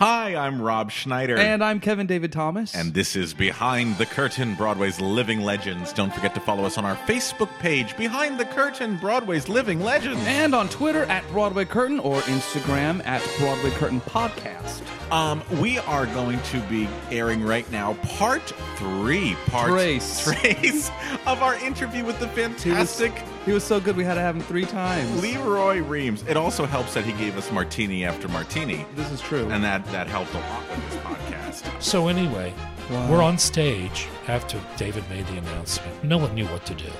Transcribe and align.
Hi, 0.00 0.34
I'm 0.34 0.62
Rob 0.62 0.90
Schneider. 0.90 1.36
And 1.36 1.62
I'm 1.62 1.78
Kevin 1.78 2.06
David 2.06 2.32
Thomas. 2.32 2.74
And 2.74 2.94
this 2.94 3.14
is 3.14 3.34
Behind 3.34 3.98
the 3.98 4.06
Curtain, 4.06 4.54
Broadway's 4.54 4.98
Living 4.98 5.42
Legends. 5.42 5.92
Don't 5.92 6.10
forget 6.10 6.32
to 6.36 6.40
follow 6.40 6.64
us 6.64 6.78
on 6.78 6.86
our 6.86 6.96
Facebook 6.96 7.50
page, 7.58 7.94
Behind 7.98 8.40
the 8.40 8.46
Curtain, 8.46 8.96
Broadway's 8.96 9.50
Living 9.50 9.82
Legends. 9.82 10.22
And 10.24 10.54
on 10.54 10.70
Twitter 10.70 11.02
at 11.04 11.28
Broadway 11.28 11.66
Curtain 11.66 12.00
or 12.00 12.18
Instagram 12.22 13.04
at 13.04 13.22
Broadway 13.38 13.72
Curtain 13.72 14.00
Podcast. 14.00 14.80
Um, 15.12 15.42
we 15.60 15.78
are 15.80 16.06
going 16.06 16.40
to 16.44 16.60
be 16.62 16.88
airing 17.10 17.42
right 17.42 17.70
now 17.70 17.92
part 18.04 18.54
three, 18.76 19.36
part 19.48 19.68
Trace. 19.68 20.24
trace 20.24 20.90
of 21.26 21.42
our 21.42 21.56
interview 21.56 22.06
with 22.06 22.18
the 22.20 22.28
fantastic 22.28 23.12
He 23.46 23.52
was, 23.52 23.64
so 23.64 23.80
good 23.80 23.96
we 23.96 24.04
had 24.04 24.14
to 24.14 24.20
have 24.20 24.36
him 24.36 24.42
three 24.42 24.64
times. 24.66 25.20
Lee 25.22 25.36
Roy 25.38 25.82
Reams. 25.82 26.22
It 26.28 26.36
also 26.36 26.66
helps 26.66 26.92
that 26.94 27.04
he 27.04 27.12
gave 27.12 27.36
us 27.38 27.50
martini 27.50 28.04
after 28.04 28.28
martini, 28.28 28.84
This 28.96 29.10
is 29.10 29.20
true. 29.20 29.48
and 29.50 29.64
that 29.64 29.84
that 29.86 30.06
helped 30.06 30.32
a 30.34 30.38
lot 30.38 30.68
with 30.68 30.90
this 30.90 30.96
podcast. 31.02 31.82
So 31.82 32.08
anyway, 32.08 32.52
Wow. 32.90 33.10
we're 33.10 33.22
on 33.22 33.38
stage 33.38 34.08
after 34.28 34.60
David 34.76 35.08
made 35.08 35.26
the 35.28 35.38
announcement. 35.38 36.04
No 36.04 36.18
one 36.18 36.34
knew 36.34 36.46
what 36.46 36.66
to 36.66 36.74
do. 36.74 36.90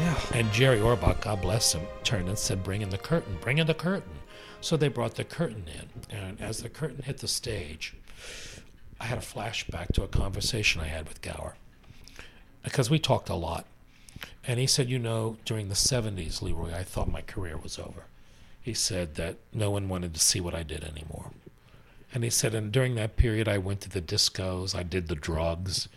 yeah. 0.00 0.18
And 0.34 0.50
Jerry 0.52 0.78
Orbach, 0.78 1.20
God 1.22 1.40
bless 1.40 1.72
him, 1.72 1.82
turned 2.04 2.28
and 2.28 2.38
said, 2.38 2.62
Bring 2.62 2.82
in 2.82 2.90
the 2.90 2.98
curtain, 2.98 3.38
bring 3.40 3.58
in 3.58 3.66
the 3.66 3.74
curtain. 3.74 4.10
So 4.60 4.76
they 4.76 4.88
brought 4.88 5.14
the 5.14 5.24
curtain 5.24 5.64
in. 5.68 6.16
And 6.16 6.40
as 6.40 6.62
the 6.62 6.68
curtain 6.68 7.02
hit 7.02 7.18
the 7.18 7.28
stage, 7.28 7.94
I 9.00 9.04
had 9.04 9.16
a 9.18 9.22
flashback 9.22 9.92
to 9.94 10.02
a 10.02 10.08
conversation 10.08 10.80
I 10.80 10.88
had 10.88 11.08
with 11.08 11.22
Gower. 11.22 11.54
Because 12.64 12.90
we 12.90 12.98
talked 12.98 13.28
a 13.28 13.34
lot. 13.34 13.64
And 14.48 14.58
he 14.58 14.66
said, 14.66 14.88
You 14.88 14.98
know, 14.98 15.36
during 15.44 15.68
the 15.68 15.74
70s, 15.74 16.40
Leroy, 16.40 16.72
I 16.74 16.82
thought 16.82 17.10
my 17.10 17.20
career 17.20 17.58
was 17.58 17.78
over. 17.78 18.04
He 18.60 18.72
said 18.72 19.14
that 19.16 19.36
no 19.52 19.70
one 19.70 19.90
wanted 19.90 20.14
to 20.14 20.20
see 20.20 20.40
what 20.40 20.54
I 20.54 20.62
did 20.62 20.82
anymore. 20.82 21.30
And 22.14 22.24
he 22.24 22.30
said, 22.30 22.54
and 22.54 22.72
during 22.72 22.94
that 22.94 23.16
period, 23.16 23.46
I 23.46 23.58
went 23.58 23.82
to 23.82 23.90
the 23.90 24.00
discos, 24.00 24.74
I 24.74 24.82
did 24.82 25.08
the 25.08 25.14
drugs, 25.14 25.88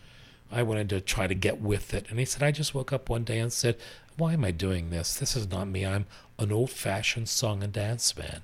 I 0.52 0.64
wanted 0.64 0.90
to 0.90 1.00
try 1.00 1.28
to 1.28 1.34
get 1.34 1.62
with 1.62 1.94
it. 1.94 2.06
And 2.10 2.20
he 2.20 2.26
said, 2.26 2.44
I 2.44 2.52
just 2.52 2.76
woke 2.76 2.92
up 2.92 3.10
one 3.10 3.24
day 3.24 3.40
and 3.40 3.54
said, 3.54 3.78
Why 4.18 4.34
am 4.34 4.44
I 4.44 4.52
doing 4.52 4.90
this? 4.90 5.16
This 5.16 5.38
is 5.38 5.50
not 5.50 5.70
me. 5.70 5.86
I'm 5.86 6.06
an 6.38 6.52
old 6.52 6.72
fashioned 6.72 7.30
song 7.30 7.64
and 7.64 7.72
dance 7.72 8.18
man. 8.18 8.42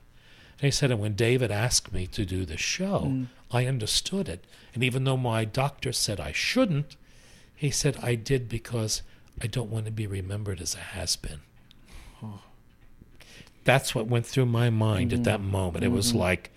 And 0.60 0.66
he 0.66 0.72
said, 0.72 0.89
and 0.89 1.00
when 1.00 1.14
David 1.14 1.52
asked 1.52 1.94
me 1.94 2.08
to 2.08 2.26
do 2.26 2.44
the 2.45 2.58
show, 2.58 3.02
mm. 3.06 3.28
I 3.52 3.67
understood 3.67 4.28
it. 4.28 4.45
And 4.73 4.84
even 4.84 5.04
though 5.04 5.17
my 5.17 5.45
doctor 5.45 5.94
said 5.94 6.20
I 6.20 6.32
shouldn't, 6.32 6.95
he 7.56 7.70
said, 7.70 7.98
I 8.02 8.16
did 8.16 8.50
because 8.50 9.04
I 9.42 9.48
don't 9.48 9.70
want 9.70 9.86
to 9.86 9.92
be 9.92 10.08
remembered 10.08 10.62
as 10.62 10.76
a 10.76 10.80
has 10.80 11.16
been. 11.16 11.42
That's 13.64 13.94
what 13.94 14.08
went 14.08 14.26
through 14.26 14.46
my 14.46 14.70
mind 14.70 15.12
at 15.12 15.26
that 15.26 15.42
mm-hmm. 15.42 15.52
moment. 15.52 15.84
It 15.84 15.90
was 15.90 16.10
mm-hmm. 16.10 16.20
like 16.20 16.52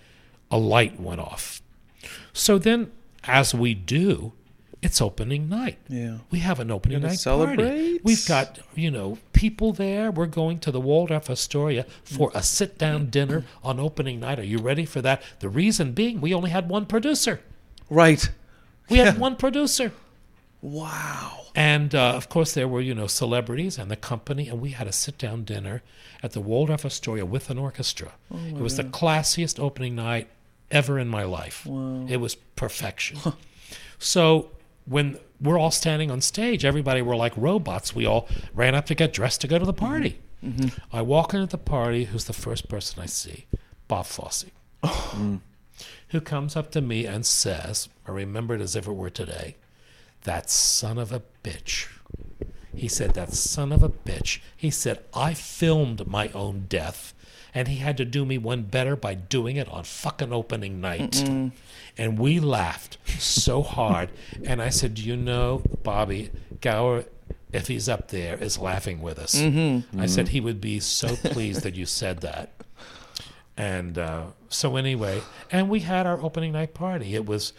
a 0.49 0.57
light 0.57 0.97
went 0.97 1.19
off. 1.19 1.61
So 2.31 2.57
then, 2.57 2.89
as 3.25 3.53
we 3.53 3.73
do, 3.73 4.31
it's 4.81 5.01
opening 5.01 5.49
night. 5.49 5.77
Yeah. 5.89 6.19
We 6.31 6.39
have 6.39 6.61
an 6.61 6.71
opening 6.71 7.01
night 7.01 7.19
celebrate? 7.19 7.57
party. 7.57 7.99
We've 8.01 8.25
got, 8.25 8.59
you 8.75 8.89
know, 8.89 9.17
people 9.33 9.73
there. 9.73 10.09
We're 10.09 10.25
going 10.25 10.59
to 10.59 10.71
the 10.71 10.79
Waldorf 10.79 11.29
Astoria 11.29 11.85
for 12.03 12.31
a 12.33 12.41
sit 12.41 12.77
down 12.77 13.09
dinner 13.09 13.43
on 13.61 13.77
opening 13.77 14.21
night. 14.21 14.39
Are 14.39 14.45
you 14.45 14.59
ready 14.59 14.85
for 14.85 15.01
that? 15.01 15.21
The 15.39 15.49
reason 15.49 15.91
being, 15.91 16.21
we 16.21 16.33
only 16.33 16.49
had 16.49 16.69
one 16.69 16.85
producer. 16.85 17.41
Right. 17.89 18.31
We 18.89 18.99
had 18.99 19.19
one 19.19 19.35
producer. 19.35 19.91
Wow. 20.61 21.45
And 21.55 21.93
uh, 21.95 22.13
of 22.13 22.29
course, 22.29 22.53
there 22.53 22.67
were, 22.67 22.81
you 22.81 22.93
know, 22.93 23.07
celebrities 23.07 23.77
and 23.77 23.89
the 23.89 23.95
company, 23.95 24.47
and 24.47 24.61
we 24.61 24.71
had 24.71 24.87
a 24.87 24.91
sit 24.91 25.17
down 25.17 25.43
dinner 25.43 25.81
at 26.21 26.31
the 26.31 26.41
Waldorf 26.41 26.85
Astoria 26.85 27.25
with 27.25 27.49
an 27.49 27.57
orchestra. 27.57 28.13
it 28.31 28.57
was 28.57 28.77
the 28.77 28.83
classiest 28.83 29.59
opening 29.59 29.95
night 29.95 30.27
ever 30.69 30.99
in 30.99 31.07
my 31.07 31.23
life. 31.23 31.65
Wow. 31.65 32.05
It 32.07 32.17
was 32.17 32.35
perfection. 32.35 33.19
so 33.99 34.51
when 34.85 35.17
we're 35.41 35.57
all 35.57 35.71
standing 35.71 36.11
on 36.11 36.21
stage, 36.21 36.63
everybody 36.63 37.01
were 37.01 37.15
like 37.15 37.33
robots. 37.35 37.95
We 37.95 38.05
all 38.05 38.27
ran 38.53 38.75
up 38.75 38.85
to 38.87 38.95
get 38.95 39.13
dressed 39.13 39.41
to 39.41 39.47
go 39.47 39.57
to 39.57 39.65
the 39.65 39.73
party. 39.73 40.19
I 40.91 41.03
walk 41.03 41.35
into 41.35 41.45
the 41.45 41.57
party. 41.59 42.05
Who's 42.05 42.25
the 42.25 42.33
first 42.33 42.67
person 42.67 42.99
I 43.01 43.05
see? 43.05 43.45
Bob 43.87 44.07
Fosse 44.07 44.45
who 46.09 46.21
comes 46.21 46.55
up 46.55 46.71
to 46.71 46.81
me 46.81 47.05
and 47.05 47.25
says, 47.25 47.89
I 48.07 48.11
remember 48.11 48.55
it 48.55 48.61
as 48.61 48.75
if 48.75 48.87
it 48.87 48.91
were 48.93 49.09
today, 49.09 49.55
that 50.23 50.49
son 50.49 50.97
of 50.97 51.11
a 51.11 51.21
bitch. 51.43 51.87
He 52.73 52.87
said, 52.87 53.13
that 53.15 53.33
son 53.33 53.71
of 53.71 53.83
a 53.83 53.89
bitch. 53.89 54.39
He 54.55 54.69
said, 54.69 55.03
I 55.13 55.33
filmed 55.33 56.07
my 56.07 56.29
own 56.29 56.65
death, 56.69 57.13
and 57.53 57.67
he 57.67 57.77
had 57.77 57.97
to 57.97 58.05
do 58.05 58.25
me 58.25 58.37
one 58.37 58.63
better 58.63 58.95
by 58.95 59.13
doing 59.13 59.57
it 59.57 59.67
on 59.69 59.83
fucking 59.83 60.31
opening 60.31 60.79
night. 60.79 61.21
And 61.97 62.17
we 62.17 62.39
laughed 62.39 62.97
so 63.19 63.61
hard. 63.61 64.09
And 64.45 64.61
I 64.61 64.69
said, 64.69 64.93
Do 64.93 65.01
you 65.03 65.17
know, 65.17 65.61
Bobby, 65.83 66.31
Gower, 66.61 67.03
if 67.51 67.67
he's 67.67 67.89
up 67.89 68.07
there, 68.07 68.35
is 68.37 68.57
laughing 68.57 69.01
with 69.01 69.19
us. 69.19 69.35
I 69.99 70.05
said, 70.05 70.29
He 70.29 70.39
would 70.39 70.61
be 70.61 70.79
so 70.79 71.17
pleased 71.17 71.63
that 71.63 71.75
you 71.75 71.85
said 71.85 72.21
that. 72.21 72.53
And 73.57 73.97
uh, 73.97 74.27
so 74.47 74.77
anyway, 74.77 75.21
and 75.51 75.69
we 75.69 75.81
had 75.81 76.07
our 76.07 76.21
opening 76.21 76.53
night 76.53 76.73
party. 76.73 77.15
It 77.15 77.25
was 77.25 77.51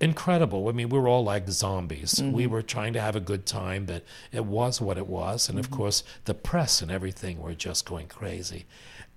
incredible. 0.00 0.68
I 0.68 0.72
mean, 0.72 0.88
we 0.88 0.98
were 0.98 1.08
all 1.08 1.24
like 1.24 1.48
zombies. 1.48 2.20
We 2.22 2.44
mm-hmm. 2.44 2.52
were 2.52 2.62
trying 2.62 2.92
to 2.92 3.00
have 3.00 3.16
a 3.16 3.20
good 3.20 3.46
time, 3.46 3.84
but 3.84 4.04
it 4.32 4.44
was 4.44 4.80
what 4.80 4.98
it 4.98 5.06
was. 5.06 5.48
And 5.48 5.58
of 5.58 5.66
mm-hmm. 5.66 5.76
course, 5.76 6.04
the 6.24 6.34
press 6.34 6.80
and 6.80 6.90
everything 6.90 7.40
were 7.40 7.54
just 7.54 7.84
going 7.84 8.08
crazy. 8.08 8.66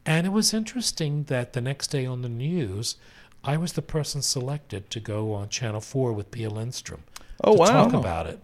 And 0.06 0.26
it 0.26 0.32
was 0.32 0.54
interesting 0.54 1.26
that 1.26 1.54
the 1.54 1.62
next 1.62 1.88
day 1.88 2.06
on 2.06 2.22
the 2.22 2.30
news, 2.30 2.96
I 3.44 3.58
was 3.58 3.74
the 3.74 3.82
person 3.82 4.22
selected 4.22 4.90
to 4.90 5.00
go 5.00 5.34
on 5.34 5.50
Channel 5.50 5.82
4 5.82 6.14
with 6.14 6.32
Pia 6.32 6.50
Lindstrom 6.50 7.04
Oh, 7.44 7.54
to 7.54 7.60
wow. 7.60 7.66
talk 7.68 7.94
about 7.94 8.28
it. 8.28 8.40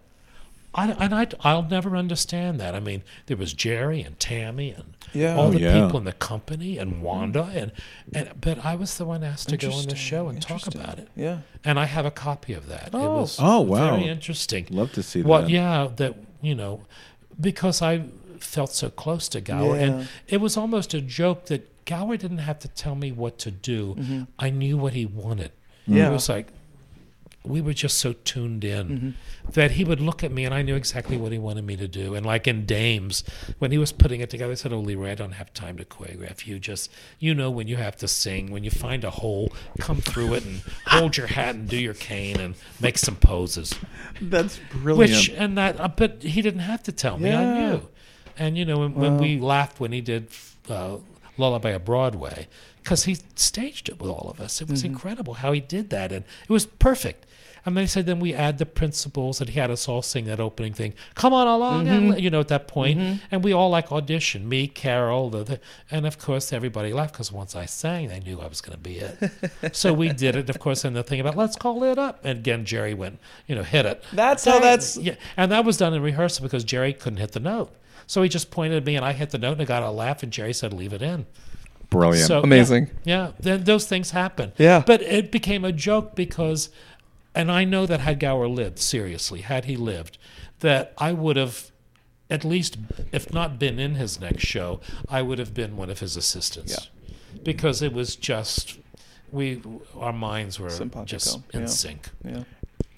I, 0.74 0.90
and 0.92 1.14
I, 1.14 1.26
I'll 1.40 1.62
never 1.62 1.96
understand 1.96 2.60
that. 2.60 2.74
I 2.74 2.80
mean, 2.80 3.02
there 3.26 3.36
was 3.36 3.52
Jerry 3.52 4.02
and 4.02 4.18
Tammy 4.20 4.70
and 4.70 4.94
Yeah. 5.14 5.36
all 5.36 5.46
Oh, 5.48 5.50
the 5.50 5.60
yeah. 5.60 5.84
people 5.84 5.98
in 5.98 6.04
the 6.04 6.12
company 6.12 6.78
and 6.78 7.02
Wanda 7.02 7.44
and, 7.54 7.72
and 8.14 8.30
but 8.40 8.64
I 8.64 8.74
was 8.76 8.96
the 8.98 9.04
one 9.04 9.22
asked 9.24 9.48
to 9.50 9.56
go 9.56 9.72
on 9.72 9.86
the 9.86 9.96
show 9.96 10.28
and 10.28 10.40
talk 10.40 10.66
about 10.66 10.98
it. 10.98 11.08
Yeah. 11.16 11.38
And 11.64 11.78
I 11.78 11.84
have 11.86 12.06
a 12.06 12.10
copy 12.10 12.52
of 12.52 12.68
that. 12.68 12.88
It 12.88 12.94
Oh. 12.94 13.20
was 13.20 13.38
Oh, 13.40 13.60
wow. 13.60 13.96
very 13.96 14.08
interesting. 14.08 14.66
Love 14.70 14.92
to 14.92 15.02
see 15.02 15.22
Well, 15.22 15.42
that. 15.42 15.50
yeah, 15.50 15.88
that 15.96 16.14
you 16.42 16.54
know, 16.54 16.82
because 17.40 17.82
I 17.82 18.04
felt 18.40 18.72
so 18.72 18.90
close 18.90 19.28
to 19.30 19.40
Gower, 19.40 19.76
Yeah. 19.76 19.82
and 19.84 20.08
it 20.28 20.40
was 20.40 20.56
almost 20.56 20.94
a 20.94 21.00
joke 21.00 21.46
that 21.46 21.62
Gower 21.84 22.16
didn't 22.16 22.38
have 22.38 22.58
to 22.60 22.68
tell 22.68 22.94
me 22.94 23.10
what 23.12 23.38
to 23.38 23.50
do. 23.50 23.94
Mm-hmm. 23.98 24.22
I 24.38 24.50
knew 24.50 24.76
what 24.76 24.92
he 24.92 25.06
wanted. 25.06 25.50
Yeah. 25.86 26.08
It 26.10 26.12
was 26.12 26.28
like 26.28 26.48
we 27.44 27.60
were 27.60 27.72
just 27.72 27.98
so 27.98 28.12
tuned 28.12 28.64
in 28.64 29.14
that 29.52 29.72
he 29.72 29.84
would 29.84 30.00
look 30.00 30.22
at 30.22 30.30
me 30.30 30.44
and 30.44 30.52
I 30.52 30.62
knew 30.62 30.74
exactly 30.74 31.16
what 31.16 31.32
he 31.32 31.38
wanted 31.38 31.64
me 31.64 31.76
to 31.76 31.88
do. 31.88 32.14
And 32.14 32.26
like 32.26 32.46
in 32.46 32.66
Dames, 32.66 33.24
when 33.58 33.70
he 33.70 33.78
was 33.78 33.92
putting 33.92 34.20
it 34.20 34.28
together, 34.28 34.52
I 34.52 34.54
said, 34.56 34.72
Oh, 34.72 34.80
Leroy, 34.80 35.12
I 35.12 35.14
don't 35.14 35.32
have 35.32 35.54
time 35.54 35.78
to 35.78 35.84
choreograph. 35.84 36.46
You 36.46 36.58
just, 36.58 36.90
you 37.18 37.34
know, 37.34 37.50
when 37.50 37.66
you 37.68 37.76
have 37.76 37.96
to 37.96 38.08
sing, 38.08 38.50
when 38.50 38.64
you 38.64 38.70
find 38.70 39.04
a 39.04 39.10
hole, 39.10 39.52
come 39.78 40.00
through 40.00 40.34
it 40.34 40.44
and 40.44 40.60
hold 40.86 41.16
your 41.16 41.28
hat 41.28 41.54
and 41.54 41.68
do 41.68 41.78
your 41.78 41.94
cane 41.94 42.38
and 42.38 42.54
make 42.80 42.98
some 42.98 43.16
poses. 43.16 43.74
That's 44.20 44.60
brilliant. 44.70 45.10
Which, 45.10 45.30
and 45.30 45.56
that, 45.56 45.80
uh, 45.80 45.88
but 45.88 46.22
he 46.22 46.42
didn't 46.42 46.60
have 46.60 46.82
to 46.84 46.92
tell 46.92 47.18
me. 47.18 47.32
I 47.32 47.70
knew. 47.70 47.88
And, 48.36 48.58
you 48.58 48.64
know, 48.64 48.78
when, 48.78 48.94
when 48.94 49.18
we 49.18 49.38
laughed 49.38 49.80
when 49.80 49.92
he 49.92 50.00
did 50.00 50.28
uh, 50.68 50.98
Lullaby 51.38 51.70
of 51.70 51.84
Broadway, 51.84 52.48
because 52.82 53.04
he 53.04 53.18
staged 53.34 53.88
it 53.88 54.00
with 54.00 54.10
all 54.10 54.30
of 54.30 54.40
us. 54.40 54.62
It 54.62 54.68
was 54.70 54.82
incredible 54.82 55.34
how 55.34 55.52
he 55.52 55.60
did 55.60 55.90
that. 55.90 56.10
And 56.10 56.24
it 56.24 56.50
was 56.50 56.64
perfect. 56.64 57.26
And 57.76 57.84
they 57.84 57.86
said, 57.86 58.06
then 58.06 58.20
we 58.20 58.34
add 58.34 58.58
the 58.58 58.66
principles, 58.66 59.40
and 59.40 59.50
he 59.50 59.58
had 59.58 59.70
us 59.70 59.88
all 59.88 60.02
sing 60.02 60.24
that 60.26 60.40
opening 60.40 60.72
thing. 60.72 60.94
Come 61.14 61.32
on 61.32 61.46
along, 61.46 61.88
and, 61.88 62.10
mm-hmm. 62.12 62.18
you 62.18 62.30
know, 62.30 62.40
at 62.40 62.48
that 62.48 62.68
point. 62.68 62.98
Mm-hmm. 62.98 63.24
And 63.30 63.44
we 63.44 63.52
all 63.52 63.70
like 63.70 63.92
audition. 63.92 64.48
Me, 64.48 64.66
Carol, 64.66 65.30
the, 65.30 65.44
the 65.44 65.60
and 65.90 66.06
of 66.06 66.18
course 66.18 66.52
everybody 66.52 66.92
laughed 66.92 67.14
because 67.14 67.32
once 67.32 67.54
I 67.54 67.66
sang, 67.66 68.08
they 68.08 68.20
knew 68.20 68.40
I 68.40 68.46
was 68.46 68.60
going 68.60 68.76
to 68.76 68.82
be 68.82 68.98
it. 68.98 69.74
so 69.76 69.92
we 69.92 70.08
did 70.10 70.36
it, 70.36 70.50
of 70.50 70.58
course. 70.58 70.84
And 70.84 70.96
the 70.96 71.02
thing 71.02 71.20
about 71.20 71.36
let's 71.36 71.56
call 71.56 71.82
it 71.84 71.98
up. 71.98 72.24
And 72.24 72.38
again, 72.38 72.64
Jerry 72.64 72.94
went, 72.94 73.18
you 73.46 73.54
know, 73.54 73.62
hit 73.62 73.86
it. 73.86 74.02
That's 74.12 74.44
how 74.44 74.58
that's. 74.60 74.96
Yeah, 74.96 75.16
and 75.36 75.52
that 75.52 75.64
was 75.64 75.76
done 75.76 75.94
in 75.94 76.02
rehearsal 76.02 76.42
because 76.42 76.64
Jerry 76.64 76.92
couldn't 76.92 77.18
hit 77.18 77.32
the 77.32 77.40
note. 77.40 77.72
So 78.06 78.22
he 78.22 78.28
just 78.28 78.50
pointed 78.50 78.78
at 78.78 78.86
me, 78.86 78.96
and 78.96 79.04
I 79.04 79.12
hit 79.12 79.30
the 79.30 79.38
note, 79.38 79.52
and 79.52 79.62
I 79.62 79.64
got 79.66 79.82
a 79.82 79.90
laugh, 79.90 80.22
and 80.22 80.32
Jerry 80.32 80.54
said, 80.54 80.72
"Leave 80.72 80.92
it 80.92 81.02
in." 81.02 81.26
Brilliant. 81.90 82.26
So 82.26 82.42
Amazing. 82.42 82.90
Yeah, 83.04 83.28
yeah 83.28 83.32
then 83.38 83.64
those 83.64 83.86
things 83.86 84.10
happen. 84.10 84.52
Yeah. 84.58 84.82
but 84.86 85.02
it 85.02 85.30
became 85.30 85.64
a 85.64 85.72
joke 85.72 86.14
because, 86.14 86.70
and 87.38 87.50
I 87.50 87.64
know 87.64 87.86
that 87.86 88.00
had 88.00 88.20
Gower 88.20 88.48
lived, 88.48 88.78
seriously, 88.78 89.40
had 89.40 89.64
he 89.64 89.76
lived, 89.76 90.18
that 90.60 90.92
I 90.98 91.12
would 91.12 91.36
have. 91.36 91.70
At 92.30 92.44
least, 92.44 92.76
if 93.10 93.32
not 93.32 93.58
been 93.58 93.78
in 93.78 93.94
his 93.94 94.20
next 94.20 94.44
show, 94.44 94.80
I 95.08 95.22
would 95.22 95.38
have 95.38 95.54
been 95.54 95.78
one 95.78 95.88
of 95.88 96.00
his 96.00 96.14
assistants, 96.14 96.90
because 97.42 97.80
it 97.80 97.94
was 97.94 98.16
just 98.16 98.78
we, 99.32 99.62
our 99.96 100.12
minds 100.12 100.60
were 100.60 100.68
Simpatico, 100.68 101.06
just 101.06 101.38
in 101.54 101.60
yeah. 101.60 101.66
sync. 101.66 102.10
Yeah. 102.22 102.42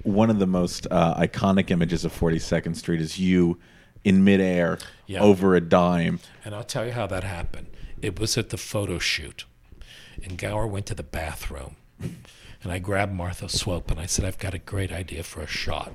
one 0.02 0.30
of 0.30 0.40
the 0.40 0.46
most 0.48 0.88
uh, 0.90 1.14
iconic 1.14 1.70
images 1.70 2.04
of 2.04 2.12
42nd 2.12 2.74
Street 2.74 3.00
is 3.00 3.18
you 3.20 3.58
in 4.02 4.24
midair 4.24 4.78
Yeah. 5.06 5.20
over 5.20 5.54
a 5.54 5.60
dime. 5.60 6.18
And 6.44 6.52
I'll 6.54 6.64
tell 6.64 6.86
you 6.86 6.92
how 6.92 7.06
that 7.06 7.22
happened. 7.22 7.68
It 8.02 8.18
was 8.18 8.36
at 8.38 8.48
the 8.48 8.56
photo 8.56 8.98
shoot. 8.98 9.44
And 10.24 10.38
Gower 10.38 10.66
went 10.66 10.86
to 10.86 10.94
the 10.94 11.02
bathroom. 11.04 11.76
And 12.62 12.72
I 12.72 12.78
grabbed 12.78 13.12
Martha 13.12 13.48
Swope 13.48 13.90
and 13.90 13.98
I 13.98 14.06
said, 14.06 14.24
I've 14.24 14.38
got 14.38 14.54
a 14.54 14.58
great 14.58 14.92
idea 14.92 15.22
for 15.22 15.40
a 15.40 15.46
shot. 15.46 15.94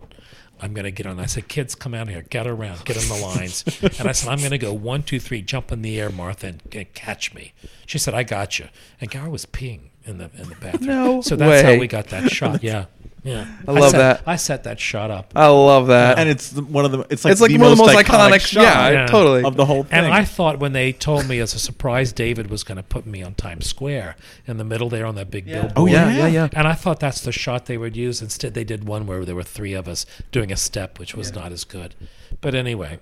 I'm 0.61 0.73
going 0.73 0.85
to 0.85 0.91
get 0.91 1.05
on. 1.05 1.19
I 1.19 1.25
said, 1.25 1.47
kids, 1.47 1.75
come 1.75 1.93
out 1.93 2.07
here. 2.07 2.23
Get 2.29 2.47
around. 2.47 2.85
Get 2.85 2.97
on 2.97 3.07
the 3.09 3.23
lines. 3.23 3.63
and 3.99 4.07
I 4.07 4.13
said, 4.13 4.29
I'm 4.31 4.39
going 4.39 4.51
to 4.51 4.57
go 4.57 4.73
one, 4.73 5.03
two, 5.03 5.19
three, 5.19 5.41
jump 5.41 5.71
in 5.71 5.81
the 5.81 5.99
air, 5.99 6.09
Martha, 6.09 6.47
and, 6.47 6.61
and 6.71 6.93
catch 6.93 7.33
me. 7.33 7.53
She 7.85 7.97
said, 7.97 8.13
I 8.13 8.23
got 8.23 8.57
you. 8.57 8.69
And 9.01 9.11
Gower 9.11 9.29
was 9.29 9.45
peeing 9.45 9.89
in 10.05 10.17
the 10.17 10.29
in 10.37 10.49
the 10.49 10.55
bathroom. 10.55 10.85
No 10.85 11.21
so 11.21 11.35
that's 11.35 11.63
way. 11.63 11.73
how 11.73 11.79
we 11.79 11.87
got 11.87 12.07
that 12.07 12.31
shot. 12.31 12.63
Yeah. 12.63 12.85
Yeah. 13.25 13.47
I 13.67 13.71
love 13.71 13.89
set, 13.89 13.97
that. 13.97 14.23
I 14.27 14.35
set 14.35 14.63
that 14.65 14.79
shot 14.79 15.09
up. 15.09 15.33
I 15.35 15.47
love 15.47 15.87
that. 15.87 16.19
And 16.19 16.29
it's 16.29 16.53
one 16.53 16.85
of 16.85 16.91
the 16.91 16.99
it's 17.09 17.25
like, 17.25 17.31
it's 17.31 17.41
like 17.41 17.49
the 17.49 17.57
one 17.57 17.71
of 17.71 17.77
the 17.77 17.83
most 17.83 17.95
iconic, 17.95 18.33
iconic. 18.33 18.39
shot 18.41 18.61
yeah, 18.61 18.89
Yeah. 18.91 19.05
totally. 19.07 19.43
of 19.43 19.55
the 19.55 19.65
whole 19.65 19.83
thing. 19.83 19.93
And 19.93 20.13
I 20.13 20.23
thought 20.23 20.59
when 20.59 20.73
they 20.73 20.93
told 20.93 21.27
me 21.27 21.39
as 21.39 21.55
a 21.55 21.59
surprise 21.59 22.13
David 22.13 22.51
was 22.51 22.63
going 22.63 22.77
to 22.77 22.83
put 22.83 23.07
me 23.07 23.23
on 23.23 23.33
Times 23.33 23.65
Square 23.65 24.15
in 24.45 24.57
the 24.57 24.63
middle 24.63 24.89
there 24.89 25.07
on 25.07 25.15
that 25.15 25.31
big 25.31 25.45
billboard. 25.45 25.73
Oh, 25.75 25.87
yeah, 25.87 26.07
yeah. 26.07 26.17
yeah, 26.17 26.27
yeah. 26.27 26.49
And 26.53 26.67
I 26.67 26.73
thought 26.73 26.99
that's 26.99 27.21
the 27.21 27.31
shot 27.31 27.65
they 27.65 27.79
would 27.79 27.97
use. 27.97 28.21
Instead, 28.21 28.53
they 28.53 28.63
did 28.63 28.87
one 28.87 29.07
where 29.07 29.25
there 29.25 29.35
were 29.35 29.41
three 29.43 29.73
of 29.73 29.87
us 29.87 30.05
doing 30.31 30.51
a 30.51 30.55
step, 30.55 30.99
which 30.99 31.15
was 31.15 31.33
not 31.33 31.51
as 31.51 31.63
good. 31.63 31.95
But 32.41 32.53
anyway, 32.53 32.99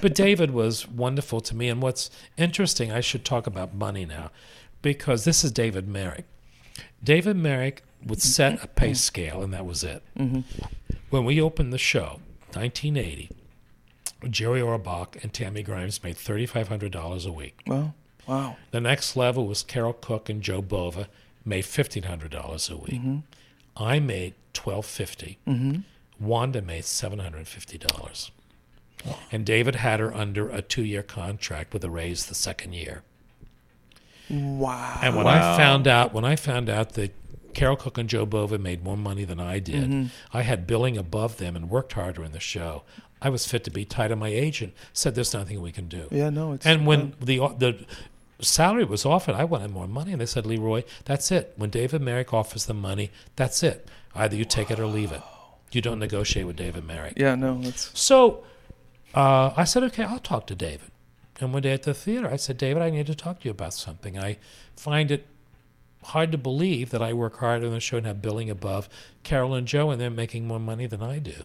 but 0.00 0.16
David 0.16 0.50
was 0.50 0.88
wonderful 0.88 1.40
to 1.42 1.54
me. 1.54 1.68
And 1.68 1.80
what's 1.80 2.10
interesting, 2.36 2.90
I 2.90 3.00
should 3.00 3.24
talk 3.24 3.46
about 3.46 3.72
money 3.72 4.04
now, 4.04 4.32
because 4.82 5.24
this 5.24 5.44
is 5.44 5.52
David 5.52 5.86
Merrick. 5.86 6.24
David 7.04 7.36
Merrick 7.36 7.84
would 8.04 8.22
set 8.22 8.62
a 8.62 8.66
pay 8.66 8.88
mm-hmm. 8.88 8.94
scale, 8.94 9.42
and 9.42 9.52
that 9.52 9.66
was 9.66 9.84
it. 9.84 10.02
Mm-hmm. 10.18 10.40
When 11.10 11.24
we 11.24 11.40
opened 11.40 11.72
the 11.72 11.78
show, 11.78 12.20
1980, 12.54 13.30
Jerry 14.28 14.60
Orbach 14.60 15.22
and 15.22 15.32
Tammy 15.32 15.62
Grimes 15.62 16.02
made 16.02 16.16
$3,500 16.16 17.26
a 17.26 17.32
week. 17.32 17.60
Well, 17.66 17.94
wow. 18.26 18.56
The 18.70 18.80
next 18.80 19.16
level 19.16 19.46
was 19.46 19.62
Carole 19.62 19.92
Cook 19.92 20.28
and 20.28 20.42
Joe 20.42 20.62
Bova 20.62 21.08
made 21.44 21.64
fifteen 21.64 22.04
hundred 22.04 22.30
dollars 22.30 22.68
a 22.68 22.76
week. 22.76 23.00
Mm-hmm. 23.00 23.18
I 23.76 23.98
made 23.98 24.34
twelve 24.52 24.86
Wanda 26.18 26.62
made 26.62 26.84
seven 26.84 27.18
hundred 27.18 27.38
and 27.38 27.48
fifty 27.48 27.78
dollars, 27.78 28.30
and 29.32 29.46
David 29.46 29.76
had 29.76 30.00
her 30.00 30.14
under 30.14 30.50
a 30.50 30.60
two-year 30.60 31.02
contract 31.02 31.72
with 31.72 31.82
a 31.84 31.90
raise 31.90 32.26
the 32.26 32.34
second 32.34 32.74
year. 32.74 33.02
Wow. 34.28 35.00
And 35.02 35.16
when 35.16 35.26
I 35.26 35.56
found 35.56 35.88
out, 35.88 36.12
when 36.12 36.24
I 36.24 36.36
found 36.36 36.68
out 36.68 36.92
that 36.92 37.12
Carole 37.54 37.76
Cook 37.76 37.98
and 37.98 38.08
Joe 38.08 38.26
Bova 38.26 38.58
made 38.58 38.82
more 38.84 38.96
money 38.96 39.24
than 39.24 39.40
I 39.40 39.58
did, 39.58 40.10
I 40.32 40.42
had 40.42 40.66
billing 40.66 40.96
above 40.96 41.36
them 41.38 41.56
and 41.56 41.68
worked 41.70 41.92
harder 41.92 42.24
in 42.24 42.32
the 42.32 42.40
show. 42.40 42.82
I 43.22 43.28
was 43.28 43.46
fit 43.46 43.64
to 43.64 43.70
be 43.70 43.84
tied, 43.84 44.10
and 44.10 44.20
my 44.20 44.28
agent 44.28 44.72
said, 44.92 45.14
"There's 45.14 45.34
nothing 45.34 45.60
we 45.60 45.72
can 45.72 45.88
do." 45.88 46.08
Yeah, 46.10 46.30
no, 46.30 46.52
it's 46.52 46.64
And 46.64 46.86
when 46.86 47.14
the 47.20 47.38
the 47.58 47.84
salary 48.40 48.84
was 48.84 49.04
offered, 49.04 49.34
I 49.34 49.44
wanted 49.44 49.70
more 49.70 49.86
money, 49.86 50.12
and 50.12 50.20
they 50.20 50.26
said, 50.26 50.46
"Leroy, 50.46 50.84
that's 51.04 51.30
it. 51.30 51.52
When 51.56 51.70
David 51.70 52.00
Merrick 52.00 52.32
offers 52.32 52.66
the 52.66 52.74
money, 52.74 53.10
that's 53.36 53.62
it. 53.62 53.88
Either 54.14 54.36
you 54.36 54.44
take 54.44 54.70
it 54.70 54.80
or 54.80 54.86
leave 54.86 55.12
it. 55.12 55.22
You 55.72 55.80
don't 55.82 55.98
negotiate 55.98 56.46
with 56.46 56.56
David 56.56 56.84
Merrick." 56.84 57.14
yeah, 57.16 57.34
no, 57.34 57.60
that's 57.60 57.90
So 57.98 58.44
uh, 59.14 59.52
I 59.56 59.64
said, 59.64 59.82
"Okay, 59.84 60.04
I'll 60.04 60.18
talk 60.18 60.46
to 60.46 60.54
David." 60.54 60.90
And 61.40 61.52
one 61.52 61.62
day 61.62 61.72
at 61.72 61.82
the 61.82 61.94
theater, 61.94 62.28
I 62.28 62.36
said, 62.36 62.56
"David, 62.56 62.82
I 62.82 62.90
need 62.90 63.06
to 63.06 63.14
talk 63.14 63.40
to 63.40 63.44
you 63.46 63.50
about 63.50 63.74
something. 63.74 64.18
I 64.18 64.38
find 64.76 65.10
it 65.10 65.26
hard 66.02 66.32
to 66.32 66.38
believe 66.38 66.90
that 66.90 67.02
I 67.02 67.12
work 67.12 67.38
harder 67.38 67.66
on 67.66 67.72
the 67.72 67.80
show 67.80 67.98
and 67.98 68.06
have 68.06 68.22
billing 68.22 68.50
above 68.50 68.88
Carol 69.22 69.54
and 69.54 69.66
Joe, 69.66 69.90
and 69.90 70.00
they're 70.00 70.10
making 70.10 70.46
more 70.46 70.60
money 70.60 70.86
than 70.86 71.02
I 71.02 71.18
do." 71.18 71.44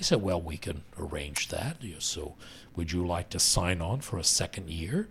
He 0.00 0.04
said, 0.04 0.22
Well, 0.22 0.40
we 0.40 0.56
can 0.56 0.82
arrange 0.98 1.48
that. 1.48 1.76
So, 1.98 2.34
would 2.74 2.90
you 2.90 3.06
like 3.06 3.28
to 3.28 3.38
sign 3.38 3.82
on 3.82 4.00
for 4.00 4.16
a 4.16 4.24
second 4.24 4.70
year? 4.70 5.10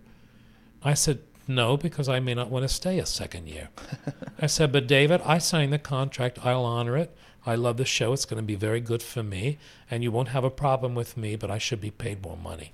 I 0.82 0.94
said, 0.94 1.20
No, 1.46 1.76
because 1.76 2.08
I 2.08 2.18
may 2.18 2.34
not 2.34 2.50
want 2.50 2.64
to 2.64 2.68
stay 2.68 2.98
a 2.98 3.06
second 3.06 3.46
year. 3.46 3.68
I 4.40 4.46
said, 4.46 4.72
But 4.72 4.88
David, 4.88 5.20
I 5.24 5.38
signed 5.38 5.72
the 5.72 5.78
contract. 5.78 6.44
I'll 6.44 6.64
honor 6.64 6.96
it. 6.96 7.16
I 7.46 7.54
love 7.54 7.76
the 7.76 7.84
show. 7.84 8.12
It's 8.12 8.24
going 8.24 8.42
to 8.42 8.44
be 8.44 8.56
very 8.56 8.80
good 8.80 9.00
for 9.00 9.22
me. 9.22 9.58
And 9.88 10.02
you 10.02 10.10
won't 10.10 10.30
have 10.30 10.42
a 10.42 10.50
problem 10.50 10.96
with 10.96 11.16
me, 11.16 11.36
but 11.36 11.52
I 11.52 11.58
should 11.58 11.80
be 11.80 11.92
paid 11.92 12.20
more 12.24 12.36
money. 12.36 12.72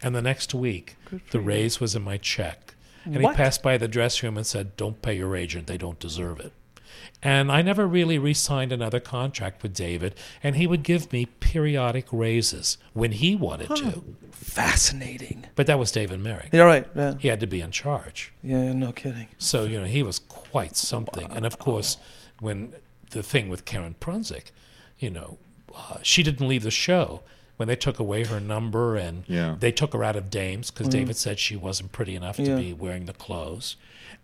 And 0.00 0.14
the 0.14 0.22
next 0.22 0.54
week, 0.54 0.96
the 1.32 1.40
raise 1.40 1.80
was 1.80 1.94
in 1.94 2.00
my 2.00 2.16
check. 2.16 2.71
And 3.04 3.22
What? 3.22 3.34
he 3.34 3.36
passed 3.36 3.62
by 3.62 3.76
the 3.78 3.88
dressing 3.88 4.28
room 4.28 4.36
and 4.36 4.46
said, 4.46 4.76
Don't 4.76 5.00
pay 5.02 5.14
your 5.16 5.36
agent. 5.36 5.66
They 5.66 5.76
don't 5.78 5.98
deserve 5.98 6.40
it. 6.40 6.52
And 7.22 7.50
I 7.52 7.62
never 7.62 7.86
really 7.86 8.18
re 8.18 8.34
signed 8.34 8.72
another 8.72 8.98
contract 9.00 9.62
with 9.62 9.74
David, 9.74 10.14
and 10.42 10.56
he 10.56 10.66
would 10.66 10.82
give 10.82 11.12
me 11.12 11.26
periodic 11.26 12.06
raises 12.10 12.78
when 12.94 13.12
he 13.12 13.36
wanted 13.36 13.74
to. 13.76 14.02
fascinating. 14.32 15.46
But 15.54 15.66
that 15.68 15.78
was 15.78 15.90
David 15.92 16.20
Merrick. 16.20 16.48
Yeah, 16.52 16.62
right. 16.62 16.86
Yeah, 16.94 17.14
He 17.18 17.28
had 17.28 17.40
to 17.40 17.46
be 17.46 17.60
in 17.60 17.70
charge. 17.70 18.32
yeah, 18.42 18.72
no 18.72 18.92
kidding. 18.92 19.28
So, 19.38 19.64
you 19.64 19.78
know, 19.80 19.86
he 19.86 20.02
was 20.02 20.18
quite 20.18 20.76
something. 20.76 21.30
And 21.30 21.46
of 21.46 21.58
course, 21.58 21.96
when 22.40 22.74
the 23.10 23.22
thing 23.22 23.48
with 23.48 23.64
Karen 23.64 23.94
Prunczik, 24.00 24.50
you 24.98 25.10
know, 25.10 25.38
uh, 25.74 25.98
she 26.02 26.22
didn't 26.22 26.46
leave 26.48 26.62
the 26.64 26.70
show 26.70 27.22
when 27.62 27.68
they 27.68 27.76
took 27.76 28.00
away 28.00 28.24
her 28.24 28.40
number 28.40 28.96
and 28.96 29.22
Yeah. 29.28 29.54
they 29.60 29.70
took 29.70 29.92
her 29.92 30.02
out 30.02 30.16
of 30.16 30.30
Dames 30.30 30.72
because 30.72 30.88
mm-hmm. 30.88 30.98
David 30.98 31.16
said 31.16 31.38
she 31.38 31.54
wasn't 31.54 31.92
pretty 31.92 32.16
enough 32.16 32.38
to 32.38 32.56
be 32.56 32.72
wearing 32.72 33.06
the 33.06 33.12
clothes. 33.12 33.76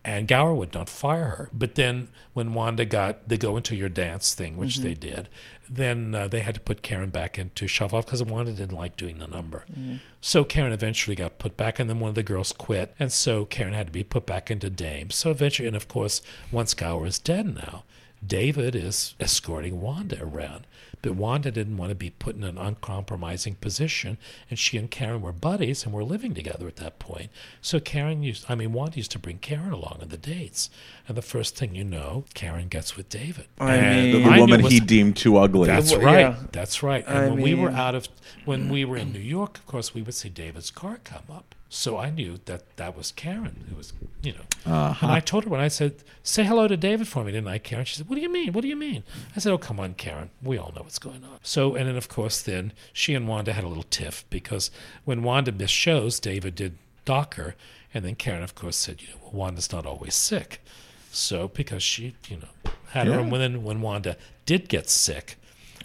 And 0.05 0.27
Gower 0.27 0.55
would 0.55 0.75
not 0.75 0.89
fire 0.89 1.29
her. 1.37 1.51
But 1.53 1.77
then 1.77 2.09
when 2.33 2.53
Wanda 2.53 2.85
got 2.85 3.29
the 3.29 3.37
go 3.37 3.57
into 3.57 3.77
your 3.77 3.89
dance 3.89 4.35
thing, 4.35 4.57
which 4.57 4.75
mm-hmm. 4.75 4.83
they 4.89 4.95
did, 4.95 5.29
then 5.71 6.17
uh, 6.17 6.27
they 6.27 6.41
had 6.41 6.57
to 6.57 6.61
put 6.61 6.83
Karen 6.83 7.11
back 7.11 7.39
into 7.39 7.69
Shuffle 7.69 8.03
because 8.03 8.25
Wanda 8.25 8.53
didn't 8.53 8.77
like 8.77 8.97
doing 8.97 9.19
the 9.19 9.29
number. 9.29 9.65
Mm-hmm. 9.71 9.97
So 10.21 10.43
Karen 10.43 10.73
eventually 10.73 11.15
got 11.15 11.39
put 11.39 11.57
back, 11.57 11.79
and 11.79 11.89
then 11.89 12.01
one 12.01 12.09
of 12.09 12.17
the 12.17 12.25
girls 12.25 12.53
quit. 12.53 12.93
And 12.99 13.13
so 13.13 13.45
Karen 13.45 13.73
had 13.73 13.87
to 13.87 13.93
be 13.93 14.03
put 14.03 14.27
back 14.27 14.51
into 14.51 14.69
Dames. 14.69 15.15
So 15.15 15.31
eventually, 15.31 15.69
and 15.69 15.77
of 15.77 15.87
course, 15.87 16.23
once 16.51 16.75
Gower 16.75 17.07
is 17.07 17.21
dead 17.21 17.55
now, 17.55 17.85
David 18.27 18.75
is 18.75 19.15
escorting 19.21 19.81
Wanda 19.81 20.21
around. 20.21 20.67
But 21.01 21.15
Wanda 21.15 21.51
didn't 21.51 21.77
want 21.77 21.91
to 21.91 21.95
be 21.95 22.11
put 22.11 22.35
in 22.35 22.43
an 22.45 22.59
uncompromising 22.59 23.55
position, 23.57 24.19
and 24.51 24.59
she 24.59 24.77
and 24.79 24.91
Karen 24.91 25.21
were 25.21 25.33
buddies 25.33 25.85
and 25.85 25.93
were 25.93 26.03
living 26.05 26.35
together 26.35 26.67
at 26.67 26.77
that 26.77 26.99
point. 26.99 27.31
So 27.61 27.79
Karen 27.79 28.23
used, 28.23 28.47
I 28.49 28.55
mean, 28.55 28.73
Wanda 28.73 28.97
used 28.97 29.13
to 29.13 29.19
bring 29.19 29.39
Karen 29.39 29.73
along 29.73 29.99
on 30.03 30.09
the 30.09 30.17
dates, 30.17 30.71
and 31.07 31.17
the 31.17 31.23
first 31.23 31.57
thing 31.57 31.75
you 31.75 31.85
know, 31.85 32.25
Karen 32.35 32.69
gets 32.69 32.97
with 32.97 33.09
David. 33.09 33.47
I 33.59 33.77
And 33.77 34.13
mean- 34.13 34.23
the 34.25 34.29
I 34.31 34.39
woman 34.41 34.63
was- 34.63 34.73
he 34.73 34.81
deemed 34.81 35.17
too 35.17 35.37
ugly. 35.37 35.69
that's 35.69 35.95
right. 35.95 36.21
yeah. 36.21 36.37
That's 36.53 36.83
right. 36.83 37.05
And 37.07 37.19
I 37.19 37.29
when 37.29 37.41
we 37.41 37.55
were 37.55 37.71
out 37.71 37.95
of, 37.95 38.09
when 38.45 38.69
we 38.69 38.85
were 38.85 38.97
in 38.97 39.13
New 39.13 39.19
York, 39.21 39.59
of 39.59 39.67
course, 39.67 39.95
we 39.95 40.03
would 40.03 40.15
see 40.15 40.29
David's 40.29 40.71
car 40.71 40.99
come 41.05 41.23
up. 41.31 41.55
So 41.71 41.99
I 41.99 42.09
knew 42.09 42.39
that 42.47 42.77
that 42.79 42.97
was 42.97 43.13
Karen, 43.13 43.67
It 43.71 43.77
was, 43.77 43.93
you 44.23 44.33
know. 44.33 44.45
Uh-huh. 44.73 45.07
And 45.07 45.15
I 45.15 45.21
told 45.21 45.45
her 45.45 45.51
when 45.51 45.61
I 45.61 45.69
said, 45.69 45.97
"Say 46.23 46.45
hello 46.45 46.67
to 46.67 46.77
David 46.79 47.07
for 47.09 47.25
me," 47.25 47.33
didn't 47.33 47.49
I, 47.49 47.59
Karen? 47.59 47.85
She 47.85 47.97
said, 47.97 48.09
"What 48.09 48.17
do 48.17 48.23
you 48.23 48.31
mean? 48.33 48.53
What 48.55 48.63
do 48.63 48.69
you 48.69 48.77
mean?" 48.77 49.03
I 49.37 49.41
said, 49.41 49.53
"Oh, 49.53 49.59
come 49.59 49.79
on, 49.79 49.93
Karen. 49.95 50.31
We 50.43 50.57
all 50.57 50.73
know 50.75 50.83
what's 50.83 50.99
going 50.99 51.25
on." 51.25 51.39
So, 51.43 51.75
and 51.75 51.87
then 51.87 51.97
of 51.97 52.09
course, 52.09 52.41
then 52.41 52.73
she 52.95 53.15
and 53.15 53.29
Wanda 53.29 53.53
had 53.53 53.65
a 53.65 53.69
little 53.69 53.83
tiff 53.85 54.25
because 54.31 54.71
when 55.05 55.23
Wanda 55.23 55.53
missed 55.53 55.75
shows, 55.75 56.19
David 56.19 56.55
did 56.55 56.79
dock 57.05 57.35
her, 57.35 57.55
and 57.93 58.03
then 58.05 58.15
Karen, 58.15 58.43
of 58.43 58.55
course, 58.55 58.77
said, 58.77 59.03
"You 59.03 59.09
know, 59.09 59.15
well, 59.25 59.33
Wanda's 59.33 59.71
not 59.71 59.85
always 59.85 60.15
sick." 60.15 60.63
So 61.11 61.49
because 61.49 61.83
she, 61.83 62.15
you 62.29 62.39
know, 62.39 62.73
had 62.93 63.07
her, 63.09 63.15
Yeah. 63.15 63.21
and 63.21 63.33
then 63.33 63.63
when 63.63 63.83
Wanda 63.83 64.17
did 64.47 64.69
get 64.71 64.89
sick, 64.89 65.37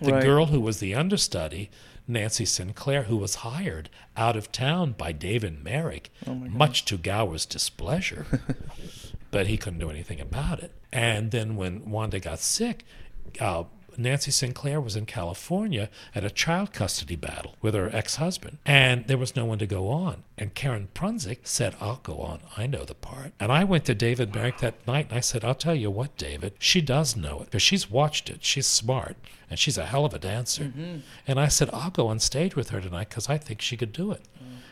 the 0.02 0.14
Right. 0.14 0.24
girl 0.24 0.46
who 0.48 0.62
was 0.62 0.80
the 0.80 0.96
understudy, 0.96 1.70
Nancy 2.08 2.46
Sinclair, 2.46 3.04
who 3.04 3.18
was 3.18 3.36
hired 3.36 3.90
out 4.18 4.36
of 4.36 4.52
town 4.52 4.94
by 4.94 5.12
David 5.12 5.64
Merrick, 5.64 6.12
much 6.28 6.86
to 6.86 6.98
Gower's 6.98 7.46
displeasure, 7.46 8.26
but 9.32 9.48
he 9.48 9.58
couldn't 9.58 9.80
do 9.80 9.90
anything 9.90 10.20
about 10.20 10.62
it. 10.62 10.72
And 10.92 11.32
then 11.32 11.56
when 11.56 11.90
Wanda 11.90 12.20
got 12.20 12.40
sick, 12.40 12.86
uh, 13.40 13.64
Nancy 13.98 14.32
Sinclair 14.32 14.80
was 14.82 14.96
in 14.96 15.06
California 15.06 15.90
at 16.14 16.24
a 16.24 16.30
child 16.30 16.74
custody 16.74 17.16
battle 17.16 17.56
with 17.62 17.74
her 17.74 17.90
ex 17.94 18.18
husband, 18.18 18.58
and 18.66 19.08
there 19.08 19.18
was 19.18 19.36
no 19.36 19.46
one 19.46 19.60
to 19.60 19.66
go 19.66 19.90
on. 19.90 20.24
And 20.38 20.54
Karen 20.54 20.90
Prunczik 20.94 21.40
said, 21.44 21.76
I'll 21.80 22.00
go 22.04 22.20
on. 22.20 22.40
I 22.58 22.68
know 22.68 22.84
the 22.84 22.96
part. 22.96 23.34
And 23.40 23.52
I 23.52 23.64
went 23.64 23.86
to 23.86 23.96
David 23.96 24.34
Merrick 24.34 24.58
that 24.60 24.86
night 24.88 25.10
and 25.10 25.18
I 25.18 25.22
said, 25.22 25.46
I'll 25.46 25.56
tell 25.56 25.76
you 25.76 25.92
what, 25.92 26.18
David, 26.18 26.54
she 26.60 26.82
does 26.82 27.16
know 27.16 27.42
it 27.42 27.46
because 27.46 27.62
she's 27.62 27.90
watched 27.90 28.30
it. 28.30 28.44
She's 28.44 28.68
smart 28.68 29.16
and 29.50 29.60
she's 29.60 29.78
a 29.78 29.86
hell 29.86 30.06
of 30.06 30.14
a 30.14 30.20
dancer. 30.20 30.66
Mm-hmm. 30.66 30.98
And 31.28 31.40
I 31.40 31.48
said, 31.48 31.70
I'll 31.72 31.92
go 31.92 32.08
on 32.08 32.20
stage 32.20 32.56
with 32.56 32.70
her 32.70 32.82
tonight 32.82 33.10
because 33.10 33.30
I 33.30 33.38
think 33.38 33.62
she 33.62 33.78
could 33.78 33.94
do 33.94 34.12
it. 34.12 34.22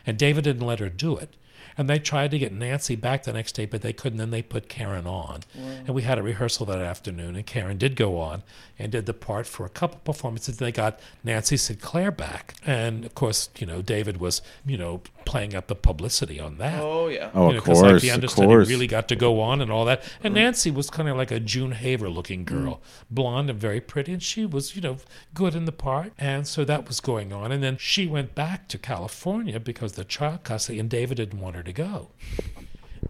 And 0.04 0.18
David 0.18 0.44
didn't 0.44 0.66
let 0.66 0.80
her 0.80 0.88
do 0.88 1.16
it. 1.16 1.36
And 1.76 1.88
they 1.88 1.98
tried 1.98 2.30
to 2.32 2.38
get 2.38 2.52
Nancy 2.52 2.96
back 2.96 3.22
the 3.22 3.32
next 3.32 3.52
day, 3.52 3.66
but 3.66 3.82
they 3.82 3.92
couldn't. 3.92 4.18
Then 4.18 4.30
they 4.30 4.42
put 4.42 4.68
Karen 4.68 5.06
on. 5.06 5.40
And 5.86 5.94
we 5.94 6.02
had 6.02 6.18
a 6.18 6.22
rehearsal 6.22 6.66
that 6.66 6.78
afternoon, 6.78 7.36
and 7.36 7.46
Karen 7.46 7.78
did 7.78 7.96
go 7.96 8.18
on 8.18 8.42
and 8.78 8.92
did 8.92 9.06
the 9.06 9.14
part 9.14 9.46
for 9.46 9.64
a 9.64 9.70
couple 9.70 10.00
performances. 10.00 10.58
They 10.58 10.72
got 10.72 11.00
Nancy 11.24 11.56
Sinclair 11.56 12.10
back. 12.10 12.54
And 12.66 13.04
of 13.04 13.14
course, 13.14 13.48
you 13.58 13.66
know, 13.66 13.82
David 13.82 14.18
was, 14.18 14.42
you 14.66 14.76
know, 14.76 15.02
playing 15.24 15.54
up 15.54 15.66
the 15.66 15.74
publicity 15.74 16.38
on 16.40 16.58
that. 16.58 16.80
Oh 16.82 17.08
yeah. 17.08 17.30
Oh, 17.34 17.46
You 17.48 17.52
know, 17.54 17.58
of 17.58 17.64
'cause, 17.64 17.80
course, 17.80 17.92
like 17.92 18.02
the 18.02 18.08
of 18.10 18.14
understudy 18.14 18.46
course. 18.48 18.68
really 18.68 18.86
got 18.86 19.08
to 19.08 19.16
go 19.16 19.40
on 19.40 19.60
and 19.60 19.70
all 19.70 19.84
that. 19.86 20.02
And 20.22 20.34
Nancy 20.34 20.70
was 20.70 20.90
kind 20.90 21.08
of 21.08 21.16
like 21.16 21.30
a 21.30 21.40
June 21.40 21.72
Haver 21.72 22.08
looking 22.08 22.44
girl, 22.44 22.80
blonde 23.10 23.50
and 23.50 23.58
very 23.58 23.80
pretty, 23.80 24.12
and 24.12 24.22
she 24.22 24.44
was, 24.46 24.74
you 24.76 24.82
know, 24.82 24.98
good 25.34 25.54
in 25.54 25.64
the 25.64 25.72
part. 25.72 26.12
And 26.18 26.46
so 26.46 26.64
that 26.64 26.86
was 26.88 27.00
going 27.00 27.32
on. 27.32 27.52
And 27.52 27.62
then 27.62 27.76
she 27.78 28.06
went 28.06 28.34
back 28.34 28.68
to 28.68 28.78
California 28.78 29.58
because 29.60 29.92
the 29.92 30.04
child 30.04 30.44
custody, 30.44 30.78
and 30.78 30.88
David 30.90 31.16
didn't 31.16 31.40
want 31.40 31.56
her 31.56 31.62
to 31.62 31.72
go. 31.72 32.08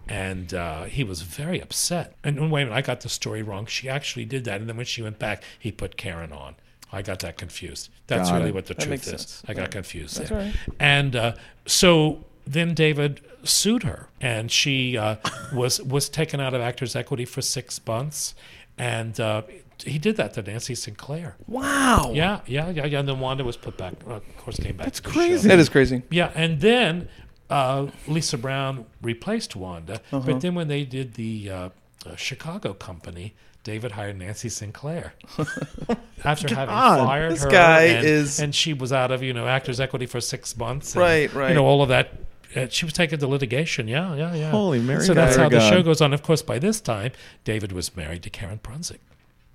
And 0.07 0.53
uh, 0.53 0.83
he 0.83 1.03
was 1.03 1.21
very 1.21 1.61
upset. 1.61 2.15
And 2.23 2.37
and 2.37 2.51
wait 2.51 2.63
a 2.63 2.65
minute, 2.65 2.77
I 2.77 2.81
got 2.81 3.01
the 3.01 3.09
story 3.09 3.41
wrong. 3.41 3.65
She 3.65 3.87
actually 3.87 4.25
did 4.25 4.43
that. 4.45 4.59
And 4.59 4.67
then 4.69 4.75
when 4.77 4.85
she 4.85 5.01
went 5.01 5.17
back, 5.19 5.43
he 5.57 5.71
put 5.71 5.95
Karen 5.97 6.31
on. 6.33 6.55
I 6.93 7.01
got 7.01 7.19
that 7.19 7.37
confused. 7.37 7.89
That's 8.07 8.29
Got 8.29 8.37
really 8.37 8.49
it. 8.49 8.55
what 8.55 8.67
the 8.67 8.75
That 8.75 8.85
truth 8.85 9.01
is. 9.03 9.09
sense. 9.09 9.43
I 9.47 9.53
got 9.53 9.71
confused 9.71 10.17
That's 10.19 10.29
there. 10.29 10.39
all 10.39 10.45
right. 10.45 10.55
And 10.79 11.15
uh, 11.15 11.33
so 11.65 12.23
then 12.45 12.73
David 12.73 13.21
sued 13.43 13.83
her, 13.83 14.07
and 14.21 14.51
she 14.51 14.97
uh, 14.97 15.15
was 15.53 15.81
was 15.81 16.07
taken 16.09 16.39
out 16.39 16.53
of 16.53 16.61
Actors 16.61 16.95
Equity 16.95 17.25
for 17.25 17.41
six 17.41 17.79
months, 17.85 18.35
and 18.77 19.19
uh, 19.19 19.41
he 19.83 19.97
did 19.97 20.17
that 20.17 20.33
to 20.35 20.41
Nancy 20.43 20.75
Sinclair. 20.75 21.35
Wow. 21.47 22.11
Yeah, 22.13 22.41
yeah, 22.45 22.69
yeah, 22.69 22.85
yeah. 22.85 22.99
And 22.99 23.07
then 23.09 23.19
Wanda 23.19 23.43
was 23.43 23.57
put 23.57 23.75
back. 23.77 23.93
Uh, 24.07 24.13
of 24.15 24.37
course, 24.37 24.57
came 24.57 24.77
back. 24.77 24.85
That's 24.85 24.99
to 24.99 25.03
the 25.03 25.09
crazy. 25.09 25.41
show. 25.43 25.47
That 25.49 25.59
is 25.59 25.69
crazy. 25.69 26.03
Yeah, 26.11 26.31
and 26.35 26.61
then 26.61 27.09
uh, 27.49 27.87
Lisa 28.07 28.37
Brown 28.37 28.85
replaced 29.01 29.55
Wanda. 29.55 29.95
Uh-huh. 29.95 30.19
But 30.19 30.41
then 30.41 30.53
when 30.55 30.67
they 30.67 30.83
did 30.85 31.15
the 31.15 31.49
uh, 31.49 31.69
uh, 32.05 32.15
Chicago 32.15 32.73
company, 32.73 33.33
David 33.63 33.91
hired 33.91 34.17
Nancy 34.19 34.49
Sinclair. 34.49 35.13
After 36.25 36.53
having 36.53 36.75
fired 36.75 37.31
this 37.33 37.43
her, 37.43 37.49
guy 37.49 37.81
and, 37.83 38.05
is- 38.05 38.39
and 38.39 38.53
she 38.53 38.73
was 38.73 38.91
out 38.93 39.11
of 39.11 39.23
you 39.23 39.33
know 39.33 39.47
Actors 39.47 39.79
Equity 39.79 40.05
for 40.05 40.21
six 40.21 40.55
months. 40.57 40.93
and, 40.95 41.01
Right, 41.01 41.33
right. 41.33 41.49
You 41.49 41.55
know 41.55 41.65
all 41.65 41.81
of 41.81 41.89
that. 41.89 42.11
Uh, 42.55 42.67
she 42.69 42.85
was 42.85 42.93
taken 42.93 43.19
to 43.19 43.27
litigation. 43.27 43.87
Yeah, 43.87 44.13
yeah, 44.15 44.35
yeah. 44.35 44.51
Holy 44.51 44.79
Mary 44.79 45.03
So 45.03 45.13
that's 45.15 45.35
God. 45.37 45.43
how 45.43 45.49
the 45.49 45.69
show 45.69 45.81
goes 45.81 46.01
on. 46.01 46.13
Of 46.13 46.21
course, 46.21 46.41
by 46.43 46.59
this 46.59 46.79
time, 46.79 47.11
David 47.43 47.71
was 47.71 47.95
married 47.95 48.21
to 48.23 48.29
Karen 48.29 48.59
Prunczik. 48.61 48.99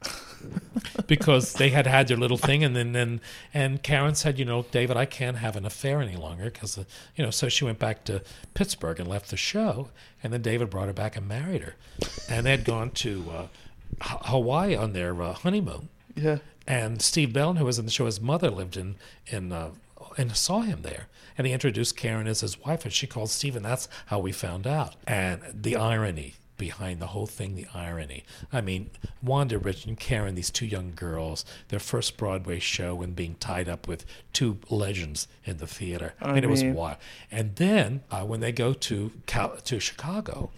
because 1.07 1.55
they 1.55 1.71
had 1.71 1.87
had 1.87 2.09
their 2.09 2.17
little 2.17 2.37
thing, 2.37 2.63
and 2.65 2.75
then 2.77 2.95
and, 2.95 3.21
and 3.53 3.83
Karen 3.83 4.15
said, 4.15 4.39
you 4.39 4.45
know, 4.45 4.65
David, 4.71 4.97
I 4.97 5.05
can't 5.05 5.39
have 5.39 5.57
an 5.57 5.65
affair 5.67 6.01
any 6.01 6.17
longer 6.17 6.45
because, 6.51 6.79
uh, 6.79 6.85
you 7.17 7.25
know, 7.25 7.31
so 7.31 7.49
she 7.49 7.65
went 7.65 7.79
back 7.79 8.05
to 8.05 8.23
Pittsburgh 8.55 9.01
and 9.01 9.09
left 9.09 9.31
the 9.31 9.37
show, 9.37 9.89
and 10.23 10.33
then 10.33 10.43
David 10.43 10.71
brought 10.71 10.87
her 10.87 10.93
back 10.93 11.17
and 11.17 11.27
married 11.27 11.63
her, 11.63 11.75
and 12.29 12.47
they'd 12.47 12.65
gone 12.65 12.91
to 12.93 13.25
uh, 13.33 13.47
H- 14.03 14.19
Hawaii 14.27 14.75
on 14.77 14.93
their 14.93 15.21
uh, 15.23 15.33
honeymoon, 15.33 15.89
Yeah. 16.15 16.39
and 16.67 17.01
Steve 17.03 17.33
Bellin, 17.33 17.57
who 17.57 17.65
was 17.65 17.79
in 17.79 17.85
the 17.85 17.91
show, 17.91 18.07
his 18.07 18.21
mother 18.21 18.51
lived 18.51 18.77
in 18.77 18.97
in 19.27 19.53
uh, 19.53 19.71
and 20.17 20.37
saw 20.37 20.61
him 20.63 20.83
there, 20.83 21.07
and 21.37 21.47
he 21.47 21.53
introduced 21.53 21.97
Karen 21.97 22.27
as 22.27 22.41
his 22.41 22.59
wife, 22.61 22.85
and 22.85 22.93
she 22.93 23.07
called 23.07 23.31
Steve, 23.31 23.55
and 23.57 23.65
that's 23.65 23.89
how 24.07 24.19
we 24.19 24.33
found 24.33 24.67
out. 24.67 24.97
And 25.07 25.41
the 25.53 25.77
irony 25.77 26.35
behind 26.59 27.01
the 27.01 27.09
whole 27.09 27.27
thing, 27.27 27.55
the 27.55 27.67
irony. 27.73 28.25
I 28.53 28.61
mean, 28.61 28.91
Wanda 29.23 29.59
Rich 29.59 29.87
and 29.87 29.99
Karen, 29.99 30.35
these 30.35 30.51
two 30.51 30.67
young 30.67 30.93
girls, 30.95 31.45
their 31.69 31.79
first 31.79 32.17
Broadway 32.17 32.59
show, 32.59 33.01
and 33.01 33.17
being 33.17 33.37
tied 33.37 33.69
up 33.69 33.89
with 33.89 34.05
two 34.33 34.59
legends 34.69 35.29
in 35.45 35.57
the 35.59 35.67
theater. 35.67 36.15
I, 36.21 36.33
mean, 36.35 36.45
it 36.45 36.51
was 36.51 36.63
wild. 36.75 36.97
And 37.31 37.57
then 37.57 38.03
uh, 38.11 38.25
when 38.25 38.41
they 38.41 38.53
go 38.53 38.73
to 38.75 39.13
Cal- 39.27 39.57
to 39.57 39.81
Chicago 39.81 40.51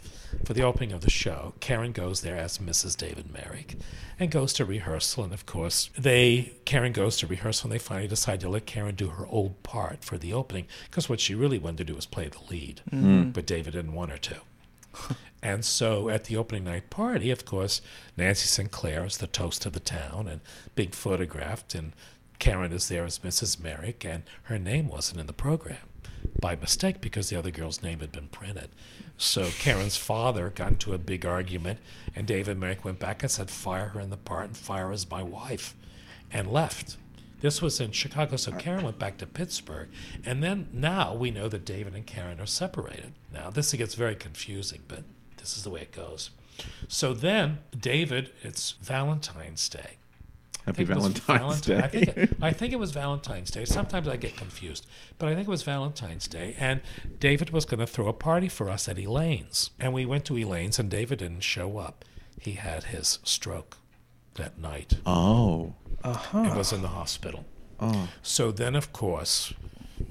for 0.45 0.55
the 0.55 0.63
opening 0.63 0.93
of 0.93 1.03
the 1.03 1.11
show, 1.11 1.55
Karen 1.61 1.93
goes 1.93 2.23
there 2.23 2.37
as 2.37 2.59
Mrs. 2.59 2.97
David 2.97 3.33
Merrick 3.33 3.77
and 4.19 4.31
goes 4.31 4.53
to 4.55 4.65
rehearsal. 4.65 5.25
And 5.25 5.33
of 5.33 5.45
course, 5.47 5.91
they 5.99 6.53
Karen 6.65 6.93
goes 6.93 7.17
to 7.19 7.27
rehearsal 7.27 7.67
and 7.67 7.73
they 7.75 7.83
finally 7.83 8.09
decide 8.09 8.41
to 8.41 8.49
let 8.49 8.65
Karen 8.67 8.95
do 8.95 9.09
her 9.09 9.27
old 9.27 9.63
part 9.63 10.05
for 10.05 10.17
the 10.19 10.33
opening 10.33 10.67
because 10.89 11.09
what 11.09 11.21
she 11.21 11.35
really 11.35 11.59
wanted 11.59 11.79
to 11.79 11.85
do 11.85 11.95
was 11.95 12.07
play 12.07 12.29
the 12.29 12.39
lead, 12.51 12.81
but 13.33 13.45
David 13.47 13.73
didn't 13.75 13.93
want 13.95 14.11
her 14.13 14.19
to. 14.19 14.37
And 15.43 15.65
so 15.65 16.09
at 16.09 16.25
the 16.25 16.37
opening 16.37 16.65
night 16.65 16.91
party, 16.91 17.31
of 17.31 17.45
course, 17.45 17.81
Nancy 18.17 18.47
Sinclair 18.47 19.05
is 19.05 19.19
the 19.19 19.27
toast 19.27 19.65
of 19.65 19.73
the 19.73 19.81
town 19.81 20.29
and 20.29 20.41
being 20.75 20.91
photographed, 20.91 21.75
and 21.75 21.93
Karen 22.39 22.73
is 22.73 22.89
there 22.89 23.05
as 23.05 23.21
Mrs. 23.21 23.61
Merrick, 23.61 24.05
and 24.05 24.25
her 24.45 24.59
name 24.59 24.89
wasn't 24.89 25.21
in 25.21 25.27
the 25.27 25.33
program 25.33 25.79
by 26.41 26.57
mistake 26.57 27.01
because 27.01 27.29
the 27.29 27.37
other 27.37 27.51
girl's 27.51 27.83
name 27.83 28.01
had 28.01 28.13
been 28.13 28.29
printed. 28.29 28.71
So 29.17 29.49
Karen's 29.59 29.97
father 29.97 30.51
got 30.51 30.73
into 30.73 30.95
a 30.95 30.99
big 30.99 31.25
argument, 31.25 31.79
and 32.15 32.27
David 32.27 32.59
Merrick 32.59 32.85
went 32.85 32.99
back 32.99 33.23
and 33.23 33.31
said, 33.31 33.51
Fire 33.51 33.89
her 33.89 34.01
in 34.01 34.11
the 34.11 34.17
part 34.17 34.47
and 34.47 34.57
fire 34.57 34.87
her 34.87 34.93
as 34.93 35.11
my 35.11 35.23
wife, 35.23 35.75
and 36.31 36.51
left. 36.51 36.97
This 37.41 37.63
was 37.63 37.81
in 37.81 37.93
Chicago, 37.93 38.37
so 38.37 38.53
Karen 38.53 38.85
went 38.85 38.99
back 38.99 39.17
to 39.19 39.27
Pittsburgh. 39.27 39.89
And 40.27 40.43
then 40.43 40.69
now 40.73 41.15
we 41.15 41.31
know 41.31 41.49
that 41.49 41.65
David 41.65 41.95
and 41.95 42.07
Karen 42.07 42.39
are 42.39 42.47
separated. 42.47 43.15
Now, 43.33 43.49
this 43.49 43.73
gets 43.73 43.95
very 43.95 44.15
confusing, 44.15 44.81
but 44.89 45.05
this 45.41 45.57
is 45.57 45.65
the 45.65 45.71
way 45.71 45.81
it 45.83 45.93
goes. 45.93 46.31
So 46.89 47.15
then, 47.15 47.59
David, 47.79 48.31
it's 48.43 48.73
Valentine's 48.83 49.69
Day. 49.69 49.97
Happy 50.67 50.85
think 50.85 50.91
it 50.91 50.97
was 50.97 51.07
Valentine's 51.19 51.67
Valenti- 51.67 51.75
I 51.75 51.81
Day. 51.81 52.05
think, 52.05 52.17
it, 52.19 52.37
I 52.43 52.53
think 52.53 52.73
it 52.75 52.79
was 52.79 52.91
Valentine's 52.93 53.51
Day. 53.51 53.65
Sometimes 53.65 54.07
I 54.07 54.17
get 54.17 54.37
confused, 54.37 54.87
but 55.19 55.29
I 55.29 55.35
think 55.35 55.49
it 55.49 55.51
was 55.51 55.63
Valentine's 55.63 56.29
Day. 56.29 56.55
And 56.59 56.83
David 57.19 57.51
was 57.51 57.65
going 57.65 57.81
to 57.81 57.87
throw 57.87 58.09
a 58.09 58.13
party 58.13 58.49
for 58.49 58.69
us 58.69 58.89
at 58.89 58.99
Elaine's. 58.99 59.71
And 59.81 59.95
we 59.95 60.05
went 60.05 60.27
to 60.27 60.37
Elaine's, 60.37 60.79
and 60.79 60.91
David 60.91 61.21
didn't 61.21 61.41
show 61.41 61.79
up. 61.79 62.05
He 62.39 62.53
had 62.53 62.85
his 62.85 63.19
stroke 63.25 63.79
that 64.35 64.59
night 64.59 64.95
Oh. 65.07 65.75
Uh 66.05 66.13
huh. 66.15 66.39
And 66.39 66.57
was 66.57 66.73
in 66.73 66.83
the 66.83 66.89
hospital. 66.89 67.45
Oh. 67.81 68.09
So 68.23 68.53
then, 68.53 68.75
of 68.75 68.93
course, 68.93 69.53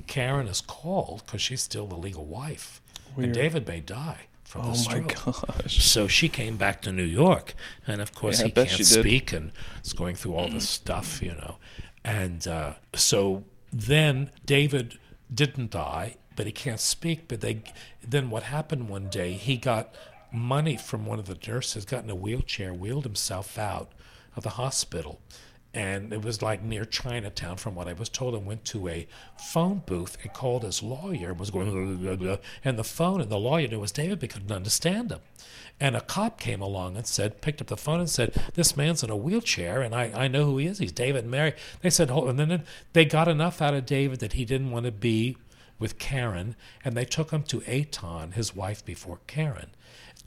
Karen 0.07 0.47
is 0.47 0.61
called 0.61 1.23
because 1.25 1.41
she's 1.41 1.61
still 1.61 1.87
the 1.87 1.95
legal 1.95 2.25
wife, 2.25 2.81
and 3.17 3.33
David 3.33 3.67
may 3.67 3.79
die 3.79 4.27
from 4.49 4.63
the 4.63 4.67
Oh 4.69 4.83
my 4.89 4.99
gosh. 5.01 5.83
So 5.93 6.07
she 6.07 6.27
came 6.27 6.57
back 6.57 6.81
to 6.81 6.91
New 6.91 7.03
York, 7.03 7.53
and 7.85 8.01
of 8.01 8.15
course 8.15 8.39
Yeah, 8.39 8.45
I 8.45 8.47
he 8.47 8.53
can't 8.65 8.85
speak, 8.85 9.31
and 9.31 9.51
is 9.85 9.93
going 9.93 10.15
through 10.15 10.33
all 10.33 10.49
this 10.49 10.67
stuff, 10.67 11.21
you 11.21 11.33
know. 11.33 11.57
And 12.03 12.47
uh, 12.47 12.73
so 12.95 13.43
then 13.71 14.31
David 14.43 14.97
didn't 15.31 15.69
die, 15.69 16.15
but 16.35 16.47
he 16.47 16.51
can't 16.51 16.79
speak. 16.79 17.27
But 17.27 17.41
they 17.41 17.61
then 18.01 18.31
what 18.31 18.43
happened 18.43 18.89
one 18.89 19.07
day? 19.09 19.33
He 19.33 19.55
got 19.55 19.93
money 20.31 20.77
from 20.77 21.05
one 21.05 21.19
of 21.19 21.27
the 21.27 21.37
nurses, 21.47 21.85
got 21.85 22.03
in 22.03 22.09
a 22.09 22.15
wheelchair, 22.15 22.73
wheeled 22.73 23.03
himself 23.03 23.59
out 23.59 23.91
of 24.35 24.41
the 24.41 24.51
hospital. 24.51 25.21
And 25.71 26.11
it 26.11 26.23
was 26.23 26.41
like 26.41 26.63
near 26.63 26.83
Chinatown, 26.83 27.57
from 27.57 27.75
what 27.75 27.87
I 27.87 27.93
was 27.93 28.09
told, 28.09 28.33
and 28.33 28.45
went 28.45 28.65
to 28.65 28.87
a 28.87 29.07
phone 29.37 29.83
booth 29.85 30.17
and 30.23 30.33
called 30.33 30.63
his 30.63 30.81
lawyer 30.81 31.29
and 31.29 31.39
was 31.39 31.51
going, 31.51 31.69
blah, 31.69 32.15
blah, 32.15 32.35
blah, 32.35 32.37
and 32.65 32.79
the 32.79 32.83
phone, 32.83 33.21
and 33.21 33.29
the 33.29 33.37
lawyer 33.37 33.67
knew 33.67 33.77
it 33.77 33.81
was 33.81 33.91
David 33.91 34.19
but 34.19 34.31
couldn't 34.31 34.51
understand 34.51 35.11
him. 35.11 35.19
And 35.79 35.95
a 35.95 36.01
cop 36.01 36.39
came 36.39 36.61
along 36.61 36.97
and 36.97 37.05
said, 37.05 37.41
picked 37.41 37.61
up 37.61 37.67
the 37.67 37.77
phone 37.77 37.99
and 37.99 38.09
said, 38.09 38.33
This 38.55 38.75
man's 38.75 39.03
in 39.03 39.09
a 39.09 39.15
wheelchair, 39.15 39.81
and 39.81 39.93
I, 39.93 40.11
I 40.13 40.27
know 40.27 40.45
who 40.45 40.57
he 40.57 40.65
is. 40.65 40.79
He's 40.79 40.91
David 40.91 41.25
Merrick. 41.25 41.57
They 41.81 41.89
said, 41.89 42.09
Hold, 42.09 42.29
and 42.29 42.39
then 42.39 42.63
they 42.93 43.05
got 43.05 43.27
enough 43.27 43.61
out 43.61 43.73
of 43.73 43.85
David 43.85 44.19
that 44.19 44.33
he 44.33 44.45
didn't 44.45 44.71
want 44.71 44.85
to 44.87 44.91
be 44.91 45.37
with 45.79 45.97
Karen, 45.97 46.55
and 46.83 46.95
they 46.95 47.05
took 47.05 47.31
him 47.31 47.43
to 47.43 47.61
Etan, 47.61 48.33
his 48.33 48.55
wife 48.55 48.83
before 48.83 49.19
Karen, 49.27 49.69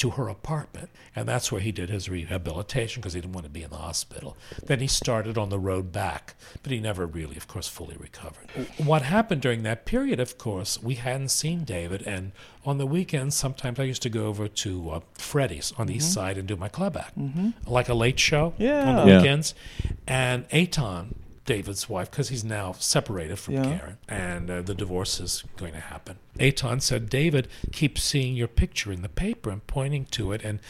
to 0.02 0.10
her 0.10 0.28
apartment. 0.28 0.90
And 1.14 1.28
that's 1.28 1.52
where 1.52 1.60
he 1.60 1.70
did 1.70 1.88
his 1.88 2.08
rehabilitation 2.08 3.00
because 3.00 3.12
he 3.12 3.20
didn't 3.20 3.34
want 3.34 3.44
to 3.46 3.50
be 3.50 3.62
in 3.62 3.70
the 3.70 3.76
hospital. 3.76 4.36
Then 4.66 4.80
he 4.80 4.88
started 4.88 5.38
on 5.38 5.48
the 5.48 5.60
road 5.60 5.92
back, 5.92 6.34
but 6.64 6.72
he 6.72 6.80
never 6.80 7.06
really, 7.06 7.36
of 7.36 7.46
course, 7.46 7.68
fully 7.68 7.96
recovered. 7.96 8.50
What 8.78 9.02
happened 9.02 9.42
during 9.42 9.62
that 9.62 9.84
period, 9.86 10.18
of 10.18 10.38
course, 10.38 10.82
we 10.82 10.96
hadn't 10.96 11.28
seen 11.28 11.62
David, 11.62 12.02
and 12.04 12.32
on 12.66 12.78
the 12.78 12.86
weekends, 12.86 13.36
sometimes 13.36 13.78
I 13.78 13.84
used 13.84 14.02
to 14.02 14.10
go 14.10 14.26
over 14.26 14.48
to 14.48 14.90
uh, 14.90 15.00
Freddy's 15.14 15.72
on 15.78 15.86
the 15.86 15.94
east 15.94 16.12
side 16.12 16.36
and 16.36 16.48
do 16.48 16.56
my 16.56 16.68
club 16.68 16.96
act, 16.96 17.16
like 17.66 17.88
a 17.88 17.94
late 17.94 18.18
show 18.18 18.54
on 18.88 18.96
the 18.96 19.06
Yeah. 19.06 19.18
weekends. 19.18 19.54
And 20.08 20.48
Etan, 20.48 21.14
David's 21.44 21.88
wife, 21.88 22.10
because 22.10 22.28
he's 22.28 22.44
now 22.44 22.72
separated 22.72 23.38
from 23.38 23.54
Yeah. 23.54 23.62
Karen, 23.78 23.98
and 24.08 24.50
uh, 24.50 24.62
the 24.62 24.74
divorce 24.74 25.18
is 25.20 25.44
going 25.56 25.72
to 25.72 25.80
happen. 25.80 26.18
Etan 26.38 26.80
said, 26.80 27.08
David 27.08 27.48
keeps 27.72 28.02
seeing 28.02 28.34
your 28.36 28.48
picture 28.48 28.92
in 28.92 29.02
the 29.02 29.08
paper 29.08 29.50
and 29.50 29.66
pointing 29.66 30.04
to 30.06 30.32
it, 30.32 30.42
and 30.44 30.60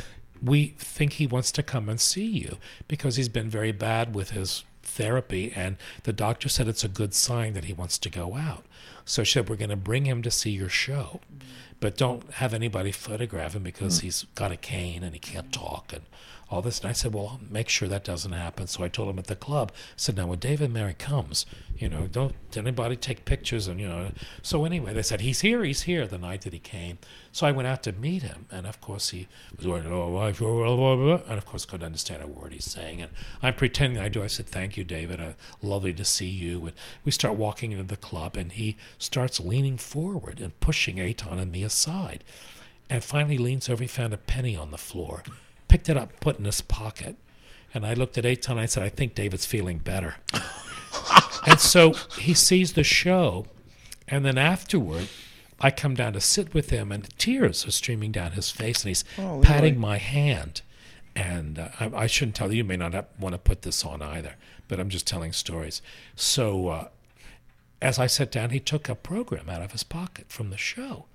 we 0.42 0.74
think 0.78 1.14
he 1.14 1.26
wants 1.26 1.52
to 1.52 1.62
come 1.62 1.88
and 1.88 2.00
see 2.00 2.24
you 2.26 2.58
because 2.88 3.16
he's 3.16 3.28
been 3.28 3.48
very 3.48 3.72
bad 3.72 4.14
with 4.14 4.30
his 4.30 4.64
therapy, 4.82 5.52
and 5.54 5.76
the 6.04 6.12
doctor 6.12 6.48
said 6.48 6.68
it's 6.68 6.84
a 6.84 6.88
good 6.88 7.14
sign 7.14 7.52
that 7.52 7.64
he 7.64 7.72
wants 7.72 7.98
to 7.98 8.10
go 8.10 8.34
out. 8.36 8.64
So 9.04 9.24
she 9.24 9.34
said, 9.34 9.48
We're 9.48 9.56
going 9.56 9.70
to 9.70 9.76
bring 9.76 10.06
him 10.06 10.22
to 10.22 10.30
see 10.30 10.50
your 10.50 10.68
show, 10.68 11.20
but 11.80 11.96
don't 11.96 12.30
have 12.34 12.54
anybody 12.54 12.92
photograph 12.92 13.54
him 13.54 13.62
because 13.62 14.00
he's 14.00 14.24
got 14.34 14.52
a 14.52 14.56
cane 14.56 15.02
and 15.02 15.12
he 15.14 15.18
can't 15.18 15.52
talk 15.52 15.92
and 15.92 16.02
all 16.52 16.62
this. 16.62 16.80
And 16.80 16.90
I 16.90 16.92
said, 16.92 17.14
well, 17.14 17.28
I'll 17.28 17.40
make 17.50 17.68
sure 17.68 17.88
that 17.88 18.04
doesn't 18.04 18.32
happen. 18.32 18.66
So 18.66 18.84
I 18.84 18.88
told 18.88 19.08
him 19.08 19.18
at 19.18 19.26
the 19.26 19.36
club, 19.36 19.72
I 19.74 19.78
said, 19.96 20.16
now 20.16 20.26
when 20.26 20.38
David 20.38 20.72
Merrick 20.72 20.98
comes, 20.98 21.46
you 21.78 21.88
know, 21.88 22.06
don't 22.06 22.34
anybody 22.54 22.96
take 22.96 23.24
pictures. 23.24 23.66
And, 23.66 23.80
you 23.80 23.88
know, 23.88 24.12
so 24.42 24.64
anyway, 24.64 24.92
they 24.92 25.02
said, 25.02 25.22
he's 25.22 25.40
here, 25.40 25.64
he's 25.64 25.82
here 25.82 26.06
the 26.06 26.18
night 26.18 26.42
that 26.42 26.52
he 26.52 26.58
came. 26.58 26.98
So 27.32 27.46
I 27.46 27.52
went 27.52 27.66
out 27.66 27.82
to 27.84 27.92
meet 27.92 28.22
him. 28.22 28.46
And 28.50 28.66
of 28.66 28.80
course, 28.80 29.10
he 29.10 29.28
was 29.56 29.66
going, 29.66 29.86
oh, 29.86 30.10
blah, 30.10 30.96
blah," 30.96 31.20
and 31.26 31.38
of 31.38 31.46
course, 31.46 31.64
couldn't 31.64 31.86
understand 31.86 32.22
a 32.22 32.26
word 32.26 32.52
he's 32.52 32.64
saying. 32.64 33.00
And 33.00 33.10
I'm 33.42 33.54
pretending 33.54 34.02
I 34.02 34.08
do. 34.08 34.22
I 34.22 34.26
said, 34.26 34.46
thank 34.46 34.76
you, 34.76 34.84
David. 34.84 35.20
Uh, 35.20 35.32
lovely 35.62 35.94
to 35.94 36.04
see 36.04 36.28
you. 36.28 36.66
And 36.66 36.72
we 37.04 37.10
start 37.12 37.36
walking 37.36 37.72
into 37.72 37.84
the 37.84 37.96
club, 37.96 38.36
and 38.36 38.52
he 38.52 38.76
starts 38.98 39.40
leaning 39.40 39.78
forward 39.78 40.40
and 40.40 40.58
pushing 40.60 40.96
Etan 40.96 41.40
and 41.40 41.50
me 41.50 41.64
aside. 41.64 42.22
And 42.90 43.02
finally 43.02 43.38
leans 43.38 43.70
over, 43.70 43.82
he 43.82 43.88
found 43.88 44.12
a 44.12 44.18
penny 44.18 44.54
on 44.54 44.70
the 44.70 44.76
floor, 44.76 45.22
picked 45.72 45.88
it 45.88 45.96
up, 45.96 46.20
put 46.20 46.36
it 46.36 46.40
in 46.40 46.44
his 46.44 46.60
pocket. 46.60 47.16
And 47.72 47.86
I 47.86 47.94
looked 47.94 48.18
at 48.18 48.24
Etan, 48.24 48.58
I 48.58 48.66
said, 48.66 48.82
I 48.82 48.90
think 48.90 49.14
David's 49.14 49.46
feeling 49.46 49.78
better. 49.78 50.16
and 51.46 51.58
so 51.58 51.94
he 52.18 52.34
sees 52.34 52.74
the 52.74 52.84
show. 52.84 53.46
And 54.06 54.22
then 54.22 54.36
afterward, 54.36 55.08
I 55.58 55.70
come 55.70 55.94
down 55.94 56.12
to 56.12 56.20
sit 56.20 56.52
with 56.52 56.68
him, 56.68 56.92
and 56.92 57.08
tears 57.18 57.66
are 57.66 57.70
streaming 57.70 58.12
down 58.12 58.32
his 58.32 58.50
face, 58.50 58.84
and 58.84 58.88
he's 58.88 59.04
patting 59.40 59.80
my 59.80 59.96
hand. 59.96 60.60
And 61.16 61.58
uh, 61.58 61.68
I, 61.80 62.02
I 62.02 62.06
shouldn't 62.06 62.36
tell 62.36 62.50
you, 62.50 62.58
you 62.58 62.64
may 62.64 62.76
not 62.76 62.92
have, 62.92 63.06
want 63.18 63.34
to 63.34 63.38
put 63.38 63.62
this 63.62 63.82
on 63.82 64.02
either, 64.02 64.34
but 64.68 64.78
I'm 64.78 64.90
just 64.90 65.06
telling 65.06 65.32
stories. 65.32 65.80
So 66.14 66.68
uh, 66.68 66.88
as 67.80 67.98
I 67.98 68.08
sat 68.08 68.30
down, 68.30 68.50
he 68.50 68.60
took 68.60 68.90
a 68.90 68.94
program 68.94 69.48
out 69.48 69.62
of 69.62 69.72
his 69.72 69.84
pocket 69.84 70.26
from 70.28 70.50
the 70.50 70.58
show. 70.58 71.06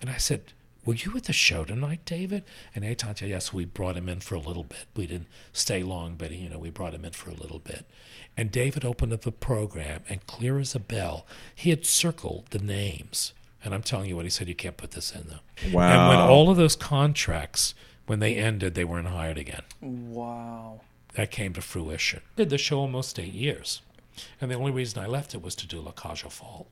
And 0.00 0.08
I 0.08 0.16
said, 0.16 0.54
Were 0.84 0.94
you 0.94 1.16
at 1.16 1.24
the 1.24 1.32
show 1.32 1.64
tonight, 1.64 2.00
David? 2.04 2.42
And 2.74 2.84
Etan 2.84 3.16
said, 3.18 3.28
Yes, 3.28 3.52
we 3.52 3.64
brought 3.64 3.96
him 3.96 4.08
in 4.08 4.20
for 4.20 4.34
a 4.34 4.40
little 4.40 4.64
bit. 4.64 4.86
We 4.96 5.06
didn't 5.06 5.28
stay 5.52 5.82
long, 5.82 6.16
but 6.16 6.32
you 6.32 6.48
know, 6.48 6.58
we 6.58 6.70
brought 6.70 6.94
him 6.94 7.04
in 7.04 7.12
for 7.12 7.30
a 7.30 7.34
little 7.34 7.60
bit. 7.60 7.86
And 8.36 8.50
David 8.50 8.84
opened 8.84 9.12
up 9.12 9.22
the 9.22 9.30
program, 9.32 10.02
and 10.08 10.26
clear 10.26 10.58
as 10.58 10.74
a 10.74 10.80
bell, 10.80 11.26
he 11.54 11.70
had 11.70 11.86
circled 11.86 12.46
the 12.50 12.58
names. 12.58 13.32
And 13.64 13.74
I'm 13.74 13.82
telling 13.82 14.08
you 14.08 14.16
what 14.16 14.24
he 14.24 14.30
said, 14.30 14.48
you 14.48 14.54
can't 14.56 14.76
put 14.76 14.90
this 14.92 15.12
in 15.14 15.28
though. 15.28 15.38
And 15.64 16.08
when 16.08 16.18
all 16.18 16.50
of 16.50 16.56
those 16.56 16.74
contracts, 16.74 17.74
when 18.06 18.18
they 18.18 18.34
ended, 18.34 18.74
they 18.74 18.84
weren't 18.84 19.06
hired 19.06 19.38
again 19.38 19.62
Wow. 19.80 20.80
that 21.14 21.30
came 21.30 21.52
to 21.52 21.60
fruition. 21.60 22.22
Did 22.34 22.50
the 22.50 22.58
show 22.58 22.80
almost 22.80 23.20
eight 23.20 23.32
years. 23.34 23.82
And 24.40 24.50
the 24.50 24.56
only 24.56 24.72
reason 24.72 25.00
I 25.02 25.06
left 25.06 25.32
it 25.34 25.42
was 25.42 25.54
to 25.56 25.66
do 25.68 25.80
La 25.80 25.92
Cage 25.92 26.24
aux 26.24 26.28
Folles. 26.28 26.66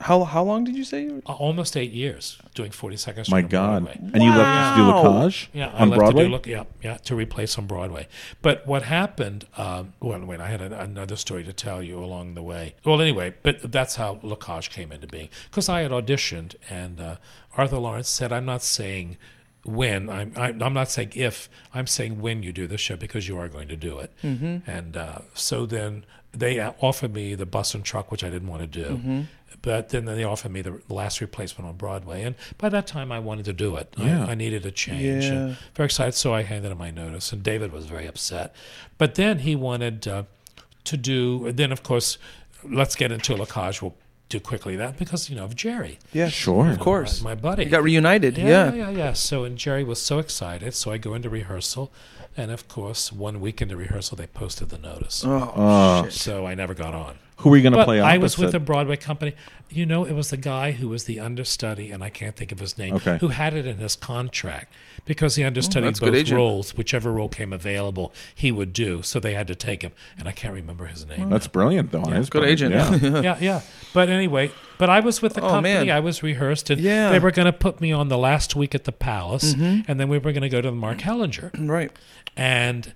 How 0.00 0.22
how 0.24 0.44
long 0.44 0.64
did 0.64 0.76
you 0.76 0.84
say? 0.84 1.02
You 1.02 1.22
Uh, 1.26 1.32
Almost 1.32 1.76
eight 1.76 1.90
years 1.92 2.38
doing 2.54 2.70
42nd 2.70 3.24
Street 3.24 3.30
My 3.30 3.42
on 3.42 3.48
God. 3.48 3.84
Broadway. 3.84 4.10
And 4.14 4.22
you 4.22 4.30
left 4.30 4.76
to 4.76 4.82
do 4.82 4.86
Wow. 4.88 5.02
La 5.02 5.22
Cage 5.22 5.50
Yeah, 5.52 5.68
I 5.74 5.82
on 5.82 5.90
left 5.90 5.98
Broadway? 5.98 6.22
to 6.22 6.28
do 6.28 6.32
look, 6.32 6.46
yeah, 6.46 6.64
yeah, 6.82 6.96
to 6.98 7.16
replace 7.16 7.58
on 7.58 7.66
Broadway. 7.66 8.06
But 8.40 8.66
what 8.66 8.82
happened? 8.84 9.46
Um, 9.56 9.94
well, 10.00 10.20
wait, 10.24 10.40
I 10.40 10.48
had 10.48 10.60
a, 10.62 10.80
another 10.80 11.16
story 11.16 11.42
to 11.44 11.52
tell 11.52 11.82
you 11.82 11.98
along 11.98 12.34
the 12.34 12.42
way. 12.42 12.74
Well, 12.84 13.00
anyway, 13.00 13.34
but 13.42 13.72
that's 13.72 13.96
how 13.96 14.20
La 14.22 14.36
Cage 14.36 14.70
came 14.70 14.92
into 14.92 15.06
being 15.08 15.28
because 15.50 15.68
I 15.68 15.80
had 15.80 15.90
auditioned, 15.90 16.54
and 16.70 17.00
uh, 17.00 17.16
Arthur 17.56 17.78
Laurents 17.78 18.08
said, 18.08 18.32
"I'm 18.32 18.46
not 18.46 18.62
saying." 18.62 19.16
When 19.64 20.08
I'm, 20.08 20.32
I'm 20.36 20.62
I'm 20.62 20.72
not 20.72 20.88
saying 20.90 21.12
if 21.14 21.50
I'm 21.74 21.86
saying 21.86 22.20
when 22.22 22.42
you 22.42 22.52
do 22.52 22.66
the 22.66 22.78
show 22.78 22.96
because 22.96 23.28
you 23.28 23.36
are 23.36 23.48
going 23.48 23.68
to 23.68 23.76
do 23.76 23.98
it, 23.98 24.10
mm-hmm. 24.22 24.70
and 24.70 24.96
uh, 24.96 25.18
so 25.34 25.66
then 25.66 26.06
they 26.32 26.58
uh, 26.58 26.72
offered 26.80 27.12
me 27.12 27.34
the 27.34 27.44
bus 27.44 27.74
and 27.74 27.84
truck, 27.84 28.10
which 28.10 28.24
I 28.24 28.30
didn't 28.30 28.48
want 28.48 28.62
to 28.62 28.66
do, 28.84 28.90
Mm-hmm. 28.96 29.20
But 29.62 29.88
then 29.90 30.04
they 30.04 30.22
offered 30.24 30.52
me 30.52 30.62
the 30.62 30.80
last 30.88 31.20
replacement 31.20 31.68
on 31.68 31.76
Broadway, 31.76 32.22
and 32.22 32.36
by 32.58 32.68
that 32.68 32.86
time 32.86 33.10
I 33.10 33.18
wanted 33.18 33.44
to 33.46 33.52
do 33.52 33.74
it. 33.76 33.92
Yeah. 33.96 34.24
I, 34.26 34.30
I 34.30 34.34
needed 34.34 34.64
a 34.64 34.70
change. 34.70 35.24
Yeah. 35.24 35.54
very 35.74 35.86
excited, 35.86 36.14
so 36.14 36.32
I 36.32 36.42
handed 36.42 36.70
him 36.70 36.78
my 36.78 36.90
notice, 36.90 37.32
and 37.32 37.42
David 37.42 37.72
was 37.72 37.86
very 37.86 38.06
upset. 38.06 38.54
But 38.98 39.16
then 39.16 39.40
he 39.40 39.56
wanted 39.56 40.06
uh, 40.06 40.22
to 40.84 40.96
do. 40.96 41.50
Then 41.52 41.72
of 41.72 41.82
course, 41.82 42.18
let's 42.64 42.94
get 42.96 43.10
into 43.10 43.34
La 43.36 43.46
Cage. 43.46 43.82
We'll 43.82 43.96
do 44.28 44.38
quickly 44.38 44.76
that 44.76 44.96
because 44.98 45.30
you 45.30 45.36
know 45.36 45.44
of 45.44 45.56
Jerry, 45.56 45.98
Yeah, 46.12 46.28
Sure. 46.28 46.68
of 46.70 46.78
course. 46.78 47.22
my 47.22 47.34
buddy. 47.34 47.64
You 47.64 47.70
got 47.70 47.82
reunited. 47.82 48.36
Yeah, 48.36 48.44
Yeah. 48.46 48.66
yeah, 48.74 48.74
yeah, 48.74 48.90
yeah. 48.90 49.12
So 49.14 49.44
and 49.44 49.56
Jerry 49.58 49.82
was 49.84 50.00
so 50.00 50.18
excited. 50.18 50.74
So 50.74 50.92
I 50.92 50.98
go 50.98 51.14
into 51.14 51.30
rehearsal, 51.30 51.90
and 52.36 52.50
of 52.50 52.68
course, 52.68 53.10
one 53.10 53.40
week 53.40 53.60
into 53.62 53.76
rehearsal, 53.76 54.16
they 54.18 54.26
posted 54.26 54.68
the 54.68 54.78
notice. 54.78 55.24
Oh, 55.26 55.52
Oh. 55.56 56.02
shit. 56.04 56.12
So 56.12 56.46
I 56.46 56.54
never 56.54 56.74
got 56.74 56.94
on. 56.94 57.16
Who 57.38 57.50
were 57.50 57.56
you 57.56 57.62
going 57.62 57.72
to 57.72 57.78
But 57.78 57.84
play 57.84 58.00
I 58.00 58.18
was 58.18 58.36
with 58.36 58.52
a 58.54 58.58
Broadway 58.58 58.96
company. 58.96 59.34
You 59.70 59.86
know, 59.86 60.04
it 60.04 60.12
was 60.12 60.30
the 60.30 60.36
guy 60.36 60.72
who 60.72 60.88
was 60.88 61.04
the 61.04 61.20
understudy, 61.20 61.92
and 61.92 62.02
I 62.02 62.10
can't 62.10 62.34
think 62.34 62.50
of 62.50 62.58
his 62.58 62.76
name, 62.76 62.94
Okay. 62.94 63.18
who 63.18 63.28
had 63.28 63.54
it 63.54 63.64
in 63.64 63.76
his 63.76 63.94
contract 63.94 64.72
because 65.04 65.36
he 65.36 65.44
oh, 65.44 65.46
understudied 65.46 65.88
that's 65.88 65.98
a 66.00 66.04
good 66.10 66.26
both 66.26 66.30
roles. 66.32 66.76
Whichever 66.76 67.12
role 67.12 67.28
came 67.28 67.52
available, 67.52 68.12
he 68.34 68.50
would 68.50 68.72
do. 68.72 69.02
So 69.02 69.20
they 69.20 69.34
had 69.34 69.46
to 69.46 69.54
take 69.54 69.82
him, 69.82 69.92
and 70.18 70.26
I 70.26 70.32
can't 70.32 70.52
remember 70.52 70.86
his 70.86 71.06
name. 71.06 71.30
That's 71.30 71.46
brilliant, 71.46 71.92
though. 71.92 72.02
Yeah, 72.06 72.14
That's 72.14 72.28
Good 72.28 72.42
brilliant. 72.42 72.74
agent. 72.74 73.02
Yeah. 73.14 73.20
yeah, 73.22 73.38
yeah. 73.40 73.60
But 73.94 74.08
anyway, 74.08 74.50
but 74.76 74.90
I 74.90 74.98
was 74.98 75.22
with 75.22 75.34
the 75.34 75.42
Oh, 75.42 75.48
company. 75.48 75.74
man. 75.86 75.90
I 75.90 76.00
was 76.00 76.24
rehearsed, 76.24 76.70
and 76.70 76.80
Yeah. 76.80 77.10
they 77.10 77.20
were 77.20 77.30
going 77.30 77.46
to 77.46 77.52
put 77.52 77.80
me 77.80 77.92
on 77.92 78.08
the 78.08 78.18
last 78.18 78.56
week 78.56 78.74
at 78.74 78.82
the 78.82 78.92
Palace, 78.92 79.54
mm-hmm. 79.54 79.88
and 79.88 80.00
then 80.00 80.08
we 80.08 80.18
were 80.18 80.32
going 80.32 80.42
to 80.42 80.48
go 80.48 80.60
to 80.60 80.70
the 80.70 80.76
Mark 80.76 80.98
Hellinger 80.98 81.50
Right. 81.68 81.92
and 82.36 82.92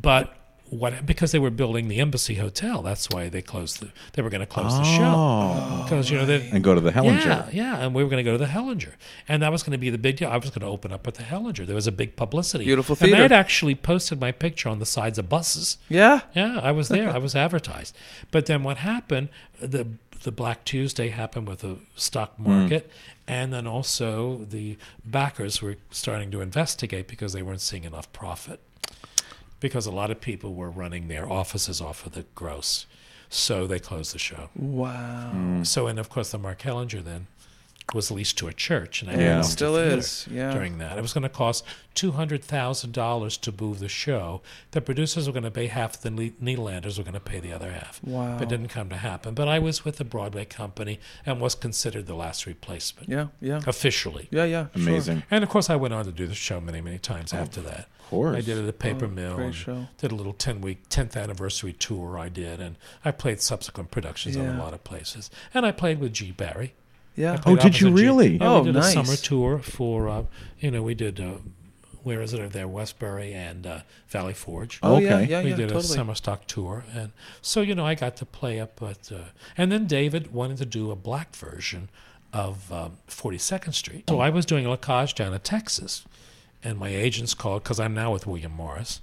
but 0.00 0.38
what 0.80 1.04
because 1.04 1.32
they 1.32 1.38
were 1.38 1.50
building 1.50 1.88
the 1.88 1.98
embassy 2.00 2.36
hotel 2.36 2.80
that's 2.82 3.06
why 3.10 3.28
they 3.28 3.42
closed 3.42 3.80
the 3.80 3.88
they 4.14 4.22
were 4.22 4.30
going 4.30 4.40
to 4.40 4.46
close 4.46 4.72
the 4.78 4.84
show 4.84 5.12
Oh. 5.14 5.80
because 5.84 6.10
you 6.10 6.16
know 6.16 6.24
they 6.24 6.48
And 6.50 6.64
go 6.64 6.74
to 6.74 6.80
the 6.80 6.92
Hellinger. 6.92 7.24
yeah 7.26 7.48
yeah 7.52 7.76
and 7.82 7.94
we 7.94 8.02
were 8.02 8.08
going 8.08 8.24
to 8.24 8.28
go 8.30 8.32
to 8.38 8.42
the 8.46 8.50
Hellinger 8.56 8.92
and 9.28 9.42
that 9.42 9.52
was 9.52 9.62
going 9.62 9.72
to 9.72 9.78
be 9.86 9.90
the 9.90 9.98
big 9.98 10.16
deal 10.16 10.30
I 10.30 10.38
was 10.38 10.48
going 10.50 10.62
to 10.62 10.66
open 10.66 10.90
up 10.90 11.06
at 11.06 11.14
the 11.14 11.24
Hellinger 11.24 11.66
there 11.66 11.74
was 11.74 11.86
a 11.86 11.92
big 11.92 12.16
publicity 12.16 12.64
Beautiful 12.64 12.96
theater. 12.96 13.12
and 13.14 13.18
they 13.18 13.22
had 13.22 13.32
actually 13.32 13.74
posted 13.74 14.18
my 14.18 14.32
picture 14.32 14.68
on 14.70 14.78
the 14.78 14.86
sides 14.86 15.18
of 15.18 15.28
buses 15.28 15.76
Yeah. 15.90 16.20
yeah, 16.34 16.58
I 16.62 16.72
was 16.72 16.88
there. 16.88 17.10
I 17.14 17.18
was 17.18 17.34
advertised. 17.36 17.94
But 18.30 18.46
then 18.46 18.62
what 18.62 18.78
happened? 18.78 19.28
The 19.60 19.86
the 20.24 20.32
Black 20.32 20.64
Tuesday 20.64 21.08
happened 21.08 21.48
with 21.48 21.60
the 21.60 21.76
stock 21.96 22.36
mm. 22.38 22.46
market, 22.46 22.88
and 23.26 23.52
then 23.52 23.66
also 23.66 24.46
the 24.48 24.78
backers 25.04 25.60
were 25.60 25.76
starting 25.90 26.30
to 26.30 26.40
investigate 26.40 27.08
because 27.08 27.32
they 27.32 27.42
weren't 27.42 27.60
seeing 27.60 27.82
enough 27.84 28.10
profit. 28.12 28.60
Because 29.62 29.86
a 29.86 29.92
lot 29.92 30.10
of 30.10 30.20
people 30.20 30.52
were 30.54 30.70
running 30.70 31.08
their 31.08 31.30
offices 31.30 31.80
off 31.80 32.04
of 32.04 32.12
the 32.12 32.26
gross, 32.34 32.84
so 33.30 33.66
they 33.66 33.78
closed 33.78 34.12
the 34.12 34.18
show. 34.18 34.50
Wow. 34.54 35.62
So 35.62 35.86
and 35.86 35.98
of 35.98 36.10
course 36.10 36.32
the 36.32 36.38
Mark 36.38 36.60
Hellinger 36.60 37.02
then 37.02 37.28
was 37.94 38.10
leased 38.10 38.38
to 38.38 38.48
a 38.48 38.52
church, 38.52 39.02
and 39.02 39.10
I 39.10 39.14
Yeah. 39.14 39.40
It 39.40 39.44
still 39.44 39.76
is, 39.76 40.26
yeah. 40.30 40.52
During 40.52 40.78
that, 40.78 40.96
it 40.98 41.02
was 41.02 41.12
going 41.12 41.22
to 41.22 41.28
cost 41.28 41.64
two 41.94 42.12
hundred 42.12 42.42
thousand 42.42 42.92
dollars 42.92 43.36
to 43.38 43.52
move 43.60 43.80
the 43.80 43.88
show. 43.88 44.40
The 44.70 44.80
producers 44.80 45.26
were 45.26 45.32
going 45.32 45.42
to 45.44 45.50
pay 45.50 45.66
half. 45.66 46.00
The 46.00 46.10
Ne- 46.10 46.32
Nederlanders 46.42 46.96
were 46.96 47.04
going 47.04 47.14
to 47.14 47.20
pay 47.20 47.40
the 47.40 47.52
other 47.52 47.72
half. 47.72 48.00
Wow. 48.04 48.34
But 48.38 48.44
it 48.44 48.48
didn't 48.48 48.68
come 48.68 48.88
to 48.88 48.96
happen. 48.96 49.34
But 49.34 49.48
I 49.48 49.58
was 49.58 49.84
with 49.84 49.96
the 49.96 50.04
Broadway 50.04 50.44
company 50.44 51.00
and 51.26 51.40
was 51.40 51.54
considered 51.54 52.06
the 52.06 52.14
last 52.14 52.46
replacement 52.46 53.08
Yeah. 53.08 53.26
Yeah. 53.40 53.60
officially. 53.66 54.28
Yeah. 54.30 54.44
Yeah. 54.44 54.66
sure. 54.74 54.82
Amazing. 54.88 55.22
And 55.30 55.44
of 55.44 55.50
course, 55.50 55.68
I 55.68 55.76
went 55.76 55.92
on 55.92 56.04
to 56.06 56.12
do 56.12 56.26
the 56.26 56.34
show 56.34 56.60
many, 56.60 56.80
many 56.80 56.98
times 56.98 57.34
after 57.34 57.60
that. 57.62 57.88
Of 58.00 58.08
course. 58.08 58.36
I 58.36 58.40
did 58.42 58.58
it 58.58 58.66
at 58.68 58.78
Paper 58.78 59.06
oh, 59.06 59.08
Mill. 59.08 59.32
Oh, 59.32 59.36
great 59.36 59.54
show. 59.54 59.86
Did 59.98 60.12
a 60.12 60.14
little 60.14 60.34
ten 60.34 60.60
week, 60.60 60.88
tenth 60.88 61.16
anniversary 61.16 61.72
tour. 61.72 62.18
I 62.18 62.28
did, 62.28 62.60
and 62.60 62.76
I 63.04 63.10
played 63.10 63.40
subsequent 63.40 63.90
productions 63.90 64.36
in 64.36 64.44
Yeah. 64.44 64.56
a 64.56 64.58
lot 64.58 64.72
of 64.72 64.84
places. 64.84 65.30
And 65.52 65.66
I 65.66 65.72
played 65.72 65.98
with 65.98 66.12
G. 66.12 66.30
Barry. 66.30 66.74
Yeah. 67.16 67.40
Oh, 67.46 67.56
did 67.56 67.80
you 67.80 67.90
really? 67.90 68.36
Yeah, 68.38 68.48
Oh, 68.48 68.58
we 68.60 68.66
did 68.72 68.76
nice. 68.76 68.90
a 68.90 68.92
summer 69.04 69.16
tour 69.16 69.58
for, 69.58 70.08
uh, 70.08 70.24
you 70.60 70.70
know, 70.70 70.82
we 70.82 70.94
did, 70.94 71.20
uh, 71.20 71.34
where 72.02 72.20
is 72.22 72.32
it 72.32 72.40
over 72.40 72.48
there? 72.48 72.66
Westbury 72.66 73.32
and 73.34 73.66
uh, 73.66 73.80
Valley 74.08 74.32
Forge. 74.34 74.78
Oh, 74.82 74.98
yeah. 74.98 75.16
Okay. 75.16 75.26
Yeah. 75.30 75.42
we 75.42 75.50
Yeah. 75.50 75.56
did 75.56 75.72
a 75.72 75.82
summer 75.82 76.14
stock 76.14 76.46
tour, 76.46 76.84
and 76.94 77.12
so 77.40 77.60
you 77.60 77.74
know 77.74 77.86
I 77.86 77.94
got 77.94 78.16
to 78.16 78.26
play 78.26 78.58
up 78.58 78.82
at, 78.82 79.12
uh, 79.12 79.18
and 79.56 79.70
then 79.70 79.86
David 79.86 80.32
wanted 80.32 80.56
to 80.58 80.66
do 80.66 80.90
a 80.90 80.96
black 80.96 81.36
version 81.36 81.90
of 82.32 82.72
um, 82.72 82.96
42nd 83.08 83.74
Street. 83.74 84.04
So 84.08 84.18
I 84.20 84.30
was 84.30 84.46
doing 84.46 84.66
La 84.66 84.76
Cage 84.76 85.14
down 85.14 85.32
in 85.34 85.40
Texas, 85.40 86.04
and 86.64 86.78
my 86.78 86.88
agents 86.88 87.34
called 87.34 87.62
because 87.62 87.78
I'm 87.78 87.94
now 87.94 88.12
with 88.12 88.26
William 88.26 88.52
Morris, 88.52 89.00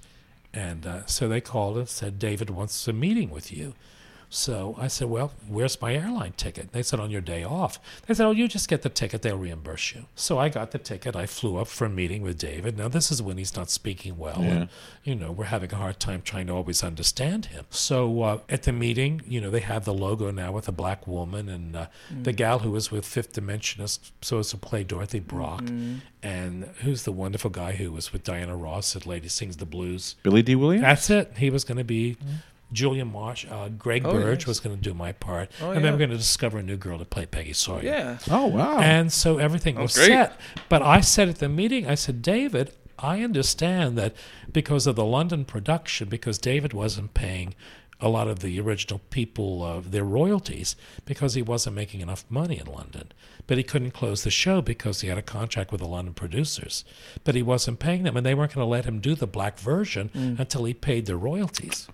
and 0.52 0.84
uh, 0.84 1.06
so 1.06 1.26
they 1.28 1.40
called 1.40 1.78
and 1.78 1.88
said 1.88 2.18
David 2.18 2.50
wants 2.50 2.86
a 2.88 2.92
meeting 2.92 3.30
with 3.30 3.50
you. 3.52 3.74
So 4.32 4.76
I 4.78 4.86
said, 4.86 5.08
Well, 5.10 5.32
where's 5.48 5.80
my 5.82 5.94
airline 5.94 6.34
ticket? 6.36 6.70
They 6.72 6.82
said, 6.84 7.00
On 7.00 7.10
your 7.10 7.20
day 7.20 7.42
off. 7.42 7.80
They 8.06 8.14
said, 8.14 8.26
Oh, 8.26 8.30
you 8.30 8.46
just 8.46 8.68
get 8.68 8.82
the 8.82 8.88
ticket, 8.88 9.22
they'll 9.22 9.36
reimburse 9.36 9.92
you. 9.92 10.04
So 10.14 10.38
I 10.38 10.48
got 10.48 10.70
the 10.70 10.78
ticket. 10.78 11.16
I 11.16 11.26
flew 11.26 11.56
up 11.56 11.66
for 11.66 11.84
a 11.84 11.90
meeting 11.90 12.22
with 12.22 12.38
David. 12.38 12.78
Now, 12.78 12.86
this 12.86 13.10
is 13.10 13.20
when 13.20 13.38
he's 13.38 13.56
not 13.56 13.70
speaking 13.70 14.16
well. 14.16 14.40
And, 14.40 14.68
you 15.02 15.16
know, 15.16 15.32
we're 15.32 15.46
having 15.46 15.72
a 15.72 15.76
hard 15.76 15.98
time 15.98 16.22
trying 16.22 16.46
to 16.46 16.52
always 16.54 16.84
understand 16.84 17.46
him. 17.46 17.64
So 17.70 18.22
uh, 18.22 18.38
at 18.48 18.62
the 18.62 18.72
meeting, 18.72 19.22
you 19.26 19.40
know, 19.40 19.50
they 19.50 19.60
have 19.60 19.84
the 19.84 19.92
logo 19.94 20.30
now 20.30 20.52
with 20.52 20.68
a 20.68 20.72
black 20.72 21.08
woman 21.08 21.48
and 21.48 21.74
uh, 21.74 21.86
the 22.22 22.32
gal 22.32 22.60
who 22.60 22.70
was 22.70 22.92
with 22.92 23.04
Fifth 23.04 23.32
Dimensionist, 23.32 24.12
so 24.22 24.38
as 24.38 24.50
to 24.50 24.56
play 24.56 24.84
Dorothy 24.84 25.18
Brock. 25.20 25.64
And 26.22 26.64
who's 26.82 27.02
the 27.04 27.12
wonderful 27.12 27.50
guy 27.50 27.72
who 27.72 27.90
was 27.90 28.12
with 28.12 28.22
Diana 28.24 28.54
Ross 28.54 28.94
at 28.94 29.06
Lady 29.06 29.28
Sings 29.28 29.56
the 29.56 29.66
Blues? 29.66 30.16
Billy 30.22 30.42
Dee 30.42 30.54
Williams? 30.54 30.82
That's 30.82 31.10
it. 31.10 31.32
He 31.38 31.50
was 31.50 31.64
going 31.64 31.78
to 31.78 31.84
be 31.84 32.16
Julian 32.72 33.10
Marsh. 33.12 33.46
Uh, 33.50 33.68
Gregg 33.68 34.04
Oh, 34.06 34.12
Burge 34.12 34.40
yes. 34.42 34.46
was 34.46 34.60
going 34.60 34.76
to 34.76 34.82
do 34.82 34.94
my 34.94 35.12
part, 35.12 35.50
Oh, 35.60 35.70
and 35.70 35.76
then 35.78 35.84
yeah. 35.84 35.90
we're 35.92 35.98
going 35.98 36.10
to 36.10 36.16
discover 36.16 36.58
a 36.58 36.62
new 36.62 36.76
girl 36.76 36.98
to 36.98 37.04
play 37.04 37.26
Peggy 37.26 37.52
Sawyer. 37.52 37.82
Yeah. 37.82 38.18
oh, 38.30 38.46
wow. 38.46 38.78
And 38.80 39.12
so 39.12 39.38
everything 39.38 39.76
was 39.76 39.94
great. 39.94 40.06
set. 40.08 40.40
But 40.68 40.82
I 40.82 41.00
said 41.00 41.28
at 41.28 41.38
the 41.38 41.48
meeting, 41.48 41.86
I 41.86 41.94
said, 41.94 42.22
David, 42.22 42.72
I 42.98 43.22
understand 43.22 43.96
that 43.98 44.14
because 44.52 44.86
of 44.86 44.96
the 44.96 45.04
London 45.04 45.44
production, 45.44 46.08
because 46.08 46.38
David 46.38 46.72
wasn't 46.72 47.14
paying 47.14 47.54
a 48.02 48.08
lot 48.08 48.28
of 48.28 48.38
the 48.38 48.58
original 48.58 48.98
people 49.10 49.62
uh, 49.62 49.80
their 49.80 50.04
royalties 50.04 50.74
because 51.04 51.34
he 51.34 51.42
wasn't 51.42 51.76
making 51.76 52.00
enough 52.00 52.24
money 52.30 52.58
in 52.58 52.64
London. 52.66 53.12
But 53.46 53.58
he 53.58 53.62
couldn't 53.62 53.90
close 53.90 54.22
the 54.24 54.30
show 54.30 54.62
because 54.62 55.02
he 55.02 55.08
had 55.08 55.18
a 55.18 55.22
contract 55.22 55.70
with 55.70 55.82
the 55.82 55.86
London 55.86 56.14
producers. 56.14 56.82
But 57.24 57.34
he 57.34 57.42
wasn't 57.42 57.78
paying 57.78 58.04
them, 58.04 58.16
and 58.16 58.24
they 58.24 58.34
weren't 58.34 58.54
going 58.54 58.64
to 58.64 58.70
let 58.70 58.86
him 58.86 59.00
do 59.00 59.14
the 59.14 59.26
black 59.26 59.58
version 59.58 60.36
until 60.38 60.64
he 60.64 60.72
paid 60.72 61.04
their 61.06 61.18
royalties. 61.18 61.88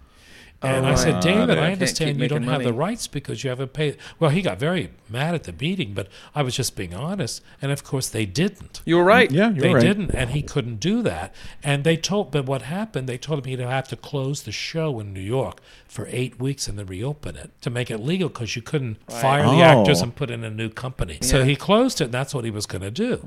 And 0.63 0.87
I 0.87 0.95
said, 0.95 1.21
David, 1.21 1.59
Uh, 1.59 1.63
I 1.63 1.73
understand 1.73 2.19
you 2.19 2.29
don't 2.29 2.41
making 2.41 2.53
have 2.53 2.63
the 2.65 2.73
rights 2.73 3.07
because 3.07 3.45
you 3.45 3.51
haven't 3.51 3.73
paid. 3.73 3.99
Well, 4.19 4.31
he 4.31 4.41
got 4.43 4.59
very 4.59 4.91
mad 5.09 5.35
at 5.35 5.45
the 5.45 5.53
meeting, 5.53 5.93
but 5.95 6.09
I 6.35 6.43
was 6.43 6.57
just 6.57 6.75
being 6.75 6.95
honest. 6.95 7.43
And 7.61 7.71
of 7.71 7.85
course, 7.85 8.09
they 8.09 8.25
didn't. 8.27 8.81
You 8.85 8.97
were 8.97 9.05
right. 9.05 9.31
Yeah, 9.31 9.51
you're 9.51 9.53
right. 9.53 9.61
they 9.61 9.75
right. 9.75 9.81
didn't, 9.83 10.11
and 10.15 10.31
he 10.31 10.43
couldn't 10.43 10.81
do 10.81 11.03
that. 11.03 11.35
And 11.63 11.85
they 11.85 11.97
told, 11.97 12.33
but 12.33 12.47
what 12.47 12.63
happened? 12.63 13.09
They 13.09 13.19
told 13.19 13.41
him 13.41 13.45
he'd 13.51 13.61
have 13.61 13.89
to 13.89 13.97
close 13.97 14.43
the 14.43 14.51
show 14.53 14.99
in 14.99 15.13
New 15.13 15.21
York 15.21 15.61
for 15.87 16.09
eight 16.11 16.41
weeks 16.41 16.67
and 16.69 16.79
then 16.79 16.87
reopen 16.87 17.37
it 17.37 17.51
to 17.61 17.71
make 17.71 17.91
it 17.91 17.99
legal 17.99 18.29
because 18.29 18.57
you 18.57 18.63
couldn't 18.63 18.97
fire 19.11 19.45
the 19.45 19.49
Oh. 19.63 19.81
actors 19.81 20.01
and 20.03 20.15
put 20.17 20.31
in 20.31 20.43
a 20.43 20.51
new 20.51 20.69
company. 20.69 21.19
So 21.21 21.45
he 21.45 21.55
closed 21.55 22.01
it, 22.01 22.05
and 22.05 22.15
that's 22.15 22.35
what 22.35 22.45
he 22.45 22.51
was 22.51 22.67
going 22.67 22.83
to 22.83 22.91
do. 22.91 23.19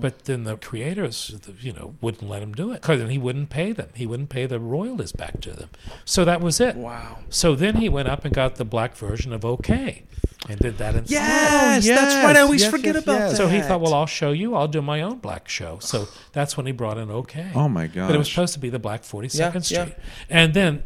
But 0.00 0.24
then 0.26 0.44
the 0.44 0.56
creators, 0.56 1.34
you 1.60 1.72
know, 1.72 1.94
wouldn't 2.00 2.28
let 2.28 2.42
him 2.42 2.52
do 2.52 2.70
it 2.72 2.82
because 2.82 3.08
he 3.10 3.18
wouldn't 3.18 3.48
pay 3.50 3.72
them. 3.72 3.88
He 3.94 4.06
wouldn't 4.06 4.28
pay 4.28 4.46
the 4.46 4.60
royalties 4.60 5.12
back 5.12 5.40
to 5.40 5.50
them. 5.50 5.70
So 6.04 6.24
that 6.24 6.40
was 6.40 6.60
it. 6.60 6.73
Wow. 6.74 7.18
So 7.28 7.54
then 7.54 7.76
he 7.76 7.88
went 7.88 8.08
up 8.08 8.24
and 8.24 8.34
got 8.34 8.56
the 8.56 8.64
black 8.64 8.96
version 8.96 9.32
of 9.32 9.44
OK 9.44 10.04
and 10.48 10.58
did 10.58 10.78
that 10.78 10.94
instead. 10.94 11.14
Yes, 11.14 11.86
yes, 11.86 12.00
that's 12.00 12.24
right. 12.24 12.36
I 12.36 12.40
always 12.40 12.62
yes, 12.62 12.70
forget 12.70 12.94
yes, 12.94 13.04
about 13.04 13.18
yes. 13.18 13.30
that. 13.32 13.36
So 13.36 13.48
he 13.48 13.60
thought, 13.60 13.80
well, 13.80 13.94
I'll 13.94 14.06
show 14.06 14.32
you. 14.32 14.54
I'll 14.54 14.68
do 14.68 14.82
my 14.82 15.02
own 15.02 15.18
black 15.18 15.48
show. 15.48 15.78
So 15.80 16.08
that's 16.32 16.56
when 16.56 16.66
he 16.66 16.72
brought 16.72 16.98
in 16.98 17.10
OK. 17.10 17.46
Oh 17.54 17.68
my 17.68 17.86
God. 17.86 18.08
But 18.08 18.14
it 18.16 18.18
was 18.18 18.28
supposed 18.28 18.54
to 18.54 18.60
be 18.60 18.68
the 18.70 18.78
Black 18.78 19.02
42nd 19.02 19.34
Yeah, 19.38 19.58
Street. 19.60 19.76
yeah. 19.78 20.04
And 20.28 20.54
then 20.54 20.82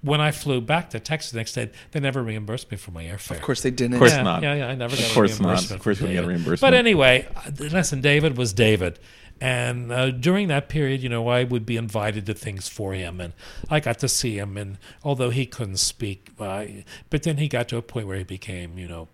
when 0.00 0.20
I 0.20 0.30
flew 0.32 0.60
back 0.60 0.90
to 0.90 1.00
Texas 1.00 1.30
the 1.32 1.38
next 1.38 1.54
day, 1.54 1.70
they 1.92 2.00
never 2.00 2.22
reimbursed 2.22 2.70
me 2.70 2.76
for 2.76 2.90
my 2.90 3.04
airfare. 3.04 3.32
of 3.36 3.42
course 3.42 3.62
they 3.62 3.70
didn't. 3.70 3.94
Of 3.94 4.00
course 4.00 4.12
yeah, 4.12 4.22
not. 4.22 4.42
Yeah, 4.42 4.54
yeah, 4.54 4.68
I 4.68 4.74
never 4.74 4.94
got 4.94 5.06
Of 5.06 5.12
course 5.14 5.38
a 5.38 5.42
not. 5.42 5.48
reimbursement. 5.48 5.78
Of 5.80 5.84
course 5.84 5.98
from 5.98 6.08
we 6.08 6.12
get 6.12 6.18
a 6.18 6.22
David. 6.22 6.28
reimbursement. 6.36 6.60
But 6.60 6.74
anyway, 6.74 7.26
uh, 7.36 7.50
listen, 7.58 8.00
David 8.00 8.36
was 8.36 8.52
David. 8.52 8.98
And 9.44 9.92
uh, 9.92 10.10
during 10.10 10.48
that 10.48 10.70
period, 10.70 11.02
you 11.02 11.10
know, 11.10 11.28
I 11.28 11.44
would 11.44 11.66
be 11.66 11.76
invited 11.76 12.24
to 12.26 12.34
things 12.34 12.66
for 12.68 12.94
him, 12.94 13.20
and 13.20 13.34
I 13.68 13.78
got 13.78 13.98
to 13.98 14.08
see 14.08 14.38
him. 14.38 14.56
And 14.56 14.78
although 15.02 15.28
he 15.28 15.44
couldn't 15.44 15.76
speak, 15.76 16.30
uh, 16.40 16.64
but 17.10 17.24
then 17.24 17.36
he 17.36 17.46
got 17.48 17.68
to 17.68 17.76
a 17.76 17.82
point 17.82 18.06
where 18.06 18.16
he 18.16 18.24
became, 18.24 18.78
you 18.78 18.88
know, 18.88 19.08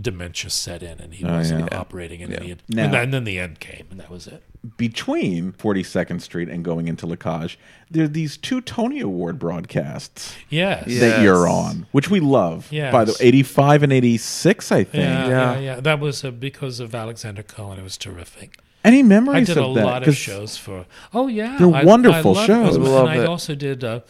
dementia 0.00 0.50
set 0.50 0.82
in, 0.82 0.98
and 1.00 1.14
he 1.14 1.24
Oh, 1.24 1.32
wasn't 1.36 1.68
yeah. 1.70 1.78
operating, 1.78 2.22
and, 2.22 2.32
Yeah. 2.32 2.40
he 2.42 2.48
had, 2.48 2.62
Now- 2.68 2.84
and, 2.86 2.94
then, 2.94 3.02
and 3.02 3.14
then 3.14 3.24
the 3.24 3.38
end 3.38 3.60
came, 3.60 3.86
and 3.90 4.00
that 4.00 4.10
was 4.10 4.26
it. 4.26 4.42
Between 4.78 5.52
42nd 5.52 6.20
Street 6.22 6.48
and 6.48 6.64
going 6.64 6.88
into 6.88 7.06
La 7.06 7.14
Cage, 7.16 7.56
there 7.90 8.04
are 8.06 8.08
these 8.08 8.36
two 8.36 8.60
Tony 8.62 8.98
Award 9.00 9.38
broadcasts 9.38 10.34
Yes. 10.50 10.84
That 10.86 10.90
Yes. 10.90 11.22
you're 11.22 11.46
on, 11.48 11.86
which 11.92 12.10
we 12.10 12.18
love. 12.20 12.66
Yes. 12.70 12.90
By 12.92 13.04
the 13.04 13.16
85 13.20 13.82
and 13.84 13.92
86, 13.92 14.72
I 14.72 14.82
think. 14.82 15.04
Yeah, 15.04 15.28
Yeah. 15.28 15.52
yeah, 15.54 15.58
yeah. 15.60 15.80
That 15.80 16.00
was 16.00 16.24
uh, 16.24 16.30
because 16.32 16.80
of 16.80 16.94
Alexander 16.96 17.42
Cohen. 17.44 17.78
It 17.78 17.84
was 17.84 17.96
terrific. 17.98 18.58
Any 18.84 19.02
memories 19.02 19.48
of 19.50 19.54
that? 19.54 19.60
I 19.62 19.64
did 19.74 19.82
a 19.82 19.84
lot 19.86 20.02
of 20.02 20.06
'Cause 20.06 20.16
shows 20.16 20.56
for. 20.56 20.86
Oh 21.14 21.28
yeah, 21.28 21.56
They're 21.58 21.74
I- 21.74 21.84
wonderful 21.84 22.32
I 22.32 22.34
love 22.38 22.46
shows. 22.46 22.74
them. 22.74 22.84
Love 22.84 23.08
and 23.08 23.20
I 23.20 23.24
also 23.26 23.54
did 23.54 23.84
uh, 23.84 24.00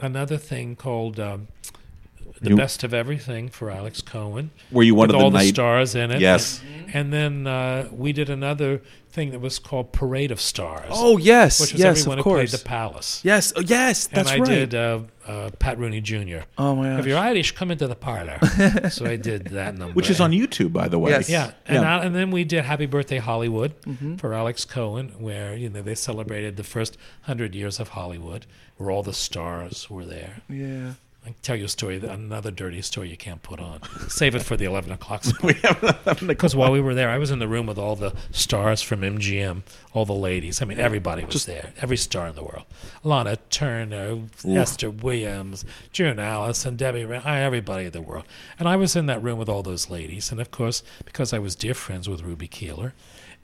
another 0.00 0.38
thing 0.38 0.74
called 0.76 1.20
um, 1.20 1.48
the 2.42 2.50
You- 2.50 2.56
Best 2.56 2.82
of 2.84 2.92
Everything 2.92 3.48
for 3.48 3.70
Alex 3.70 4.02
Cohen. 4.02 4.50
Were 4.70 4.82
you 4.82 4.94
one 4.94 5.08
with 5.08 5.14
of 5.14 5.20
the 5.20 5.24
all 5.24 5.30
the 5.30 5.46
stars 5.48 5.94
in 5.94 6.10
it? 6.10 6.20
Yes. 6.20 6.60
And 6.92 7.12
then 7.12 7.46
uh, 7.46 7.88
we 7.90 8.12
did 8.12 8.28
another 8.28 8.82
thing 9.10 9.30
that 9.30 9.40
was 9.40 9.58
called 9.58 9.92
Parade 9.92 10.30
of 10.30 10.40
Stars. 10.40 10.88
Oh 10.90 11.16
yes, 11.18 11.60
which 11.60 11.72
was 11.72 11.80
yes, 11.80 12.00
everyone 12.00 12.18
of 12.18 12.24
who 12.24 12.30
played 12.30 12.48
course. 12.50 12.52
the 12.62 12.66
Palace. 12.66 13.20
yes, 13.24 13.52
oh, 13.56 13.60
yes, 13.60 14.06
that's 14.08 14.30
right. 14.30 14.38
and 14.40 14.46
I 14.48 14.50
right. 14.50 14.58
did 14.70 14.74
uh, 14.74 15.00
uh, 15.26 15.50
Pat 15.58 15.78
Rooney 15.78 16.00
Jr. 16.00 16.40
Oh 16.58 16.74
my 16.74 16.92
If 16.92 16.98
gosh. 16.98 17.06
you're 17.06 17.18
Irish, 17.18 17.52
come 17.52 17.70
into 17.70 17.86
the 17.86 17.94
parlor. 17.94 18.38
so 18.90 19.06
I 19.06 19.16
did 19.16 19.44
that 19.48 19.76
number, 19.76 19.94
Which 19.94 20.10
is 20.10 20.20
on 20.20 20.32
YouTube, 20.32 20.72
by 20.72 20.88
the 20.88 20.98
way. 20.98 21.10
Yes. 21.12 21.28
Yeah, 21.30 21.52
and 21.66 21.82
Yeah. 21.82 21.94
Al- 21.96 22.02
and 22.02 22.14
then 22.14 22.30
we 22.30 22.44
did 22.44 22.64
Happy 22.64 22.86
Birthday 22.86 23.18
Hollywood 23.18 23.72
Mm-hmm. 23.82 24.16
for 24.16 24.32
Alex 24.34 24.64
Cohen, 24.64 25.12
where 25.18 25.54
you 25.56 25.68
know 25.70 25.82
they 25.82 25.94
celebrated 25.94 26.56
the 26.56 26.64
first 26.64 26.96
hundred 27.22 27.54
years 27.54 27.78
of 27.80 27.88
Hollywood, 27.90 28.46
where 28.76 28.90
all 28.90 29.02
the 29.02 29.12
stars 29.14 29.88
were 29.90 30.04
there. 30.04 30.42
yeah. 30.48 30.92
I 31.24 31.26
can 31.26 31.36
tell 31.42 31.54
you 31.54 31.66
a 31.66 31.68
story, 31.68 31.98
another 31.98 32.50
dirty 32.50 32.82
story 32.82 33.08
you 33.08 33.16
can't 33.16 33.42
put 33.42 33.60
on. 33.60 33.80
Save 34.08 34.34
it 34.34 34.42
for 34.42 34.56
the 34.56 34.64
eleven 34.64 34.90
o'clock. 34.90 35.24
We 35.42 35.54
have 35.54 36.24
Because 36.26 36.56
while 36.56 36.72
we 36.72 36.80
were 36.80 36.94
there, 36.94 37.10
I 37.10 37.18
was 37.18 37.30
in 37.30 37.38
the 37.38 37.46
room 37.46 37.66
with 37.66 37.78
all 37.78 37.94
the 37.94 38.12
stars 38.32 38.82
from 38.82 39.02
MGM, 39.02 39.62
all 39.92 40.04
the 40.04 40.12
ladies. 40.14 40.60
I 40.60 40.64
mean, 40.64 40.80
everybody 40.80 41.24
was 41.24 41.46
there. 41.46 41.72
Every 41.80 41.96
star 41.96 42.26
in 42.26 42.34
the 42.34 42.42
world. 42.42 42.64
Lana 43.04 43.36
Turner, 43.50 44.22
Esther 44.44 44.90
Williams, 44.90 45.64
June 45.92 46.18
Allyson, 46.18 46.74
Debbie, 46.76 47.02
everybody 47.02 47.86
in 47.86 47.92
the 47.92 48.02
world. 48.02 48.24
And 48.58 48.68
I 48.68 48.74
was 48.74 48.96
in 48.96 49.06
that 49.06 49.22
room 49.22 49.38
with 49.38 49.48
all 49.48 49.62
those 49.62 49.90
ladies. 49.90 50.32
And 50.32 50.40
of 50.40 50.50
course, 50.50 50.82
because 51.04 51.32
I 51.32 51.38
was 51.38 51.54
dear 51.54 51.74
friends 51.74 52.08
with 52.08 52.22
Ruby 52.22 52.48
Keeler, 52.48 52.94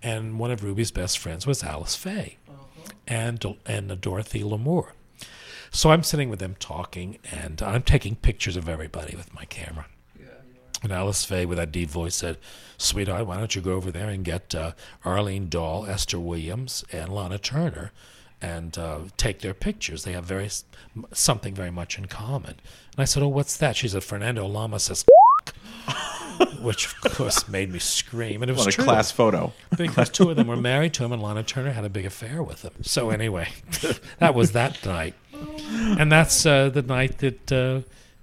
and 0.03 0.38
one 0.38 0.51
of 0.51 0.64
Ruby's 0.64 0.91
best 0.91 1.19
friends 1.19 1.47
was 1.47 1.62
Alice 1.62 1.95
Faye 1.97 2.38
and, 3.07 3.45
and 3.67 4.01
Dorothy 4.01 4.43
Lamour. 4.43 4.93
So 5.70 5.90
I'm 5.90 6.02
sitting 6.02 6.28
with 6.31 6.38
them 6.38 6.57
talking, 6.59 7.18
and 7.31 7.61
I'm 7.62 7.83
taking 7.83 8.16
pictures 8.16 8.57
of 8.57 8.68
everybody 8.68 9.14
with 9.16 9.35
my 9.35 9.44
camera. 9.44 9.87
And 10.83 10.92
Alice 10.92 11.24
Faye, 11.24 11.44
with 11.44 11.59
that 11.59 11.72
deep 11.72 11.88
voice, 11.90 12.14
said, 12.14 12.38
Sweetheart, 12.76 13.26
why 13.26 13.37
don't 13.37 13.54
you 13.57 13.61
go 13.61 13.72
over 13.72 13.90
there 13.90 14.09
and 14.09 14.24
get 14.24 14.54
uh, 14.54 14.72
Arlene 15.04 15.48
Dahl, 15.48 15.87
Esther 15.87 16.20
Williams, 16.20 16.85
and 16.92 17.09
Lana 17.12 17.38
Turner 17.38 17.90
and 18.40 18.78
uh, 18.78 19.00
take 19.16 19.40
their 19.40 19.54
pictures? 19.54 20.04
They 20.04 20.12
have 20.12 20.24
very 20.24 20.48
something 21.12 21.52
very 21.52 21.72
much 21.72 21.98
in 21.98 22.07
common. 22.07 22.50
And 22.92 22.98
I 23.00 23.07
said, 23.07 23.24
Oh, 23.24 23.28
what's 23.28 23.57
that? 23.57 23.74
She 23.74 23.88
said, 23.88 24.04
Fernando 24.04 24.46
Lamas, 24.46 25.04
which 26.62 26.94
of 27.04 27.12
course 27.12 27.48
made 27.48 27.72
me 27.72 27.81
scream. 27.81 28.42
And 28.42 28.48
it 28.50 28.54
was 28.54 28.66
What 28.66 28.74
a 28.74 28.76
true 28.76 28.85
class 28.85 29.11
photo. 29.11 29.52
because 29.76 30.09
two 30.11 30.31
of 30.31 30.37
them 30.37 30.46
were 30.46 30.57
married 30.57 30.94
to 30.94 31.04
him, 31.04 31.12
and 31.12 31.20
Lana 31.20 31.42
Turner 31.42 31.72
had 31.72 31.85
a 31.85 31.88
big 31.90 32.07
affair 32.07 32.40
with 32.40 32.62
him. 32.62 32.72
So 32.83 33.11
anyway, 33.11 33.48
that 34.18 34.35
was 34.35 34.52
that 34.52 34.85
night, 34.87 35.14
and 35.98 36.11
that's 36.11 36.44
uh, 36.46 36.68
the 36.68 36.83
night 36.83 37.18
that 37.18 37.53
uh, 37.53 37.81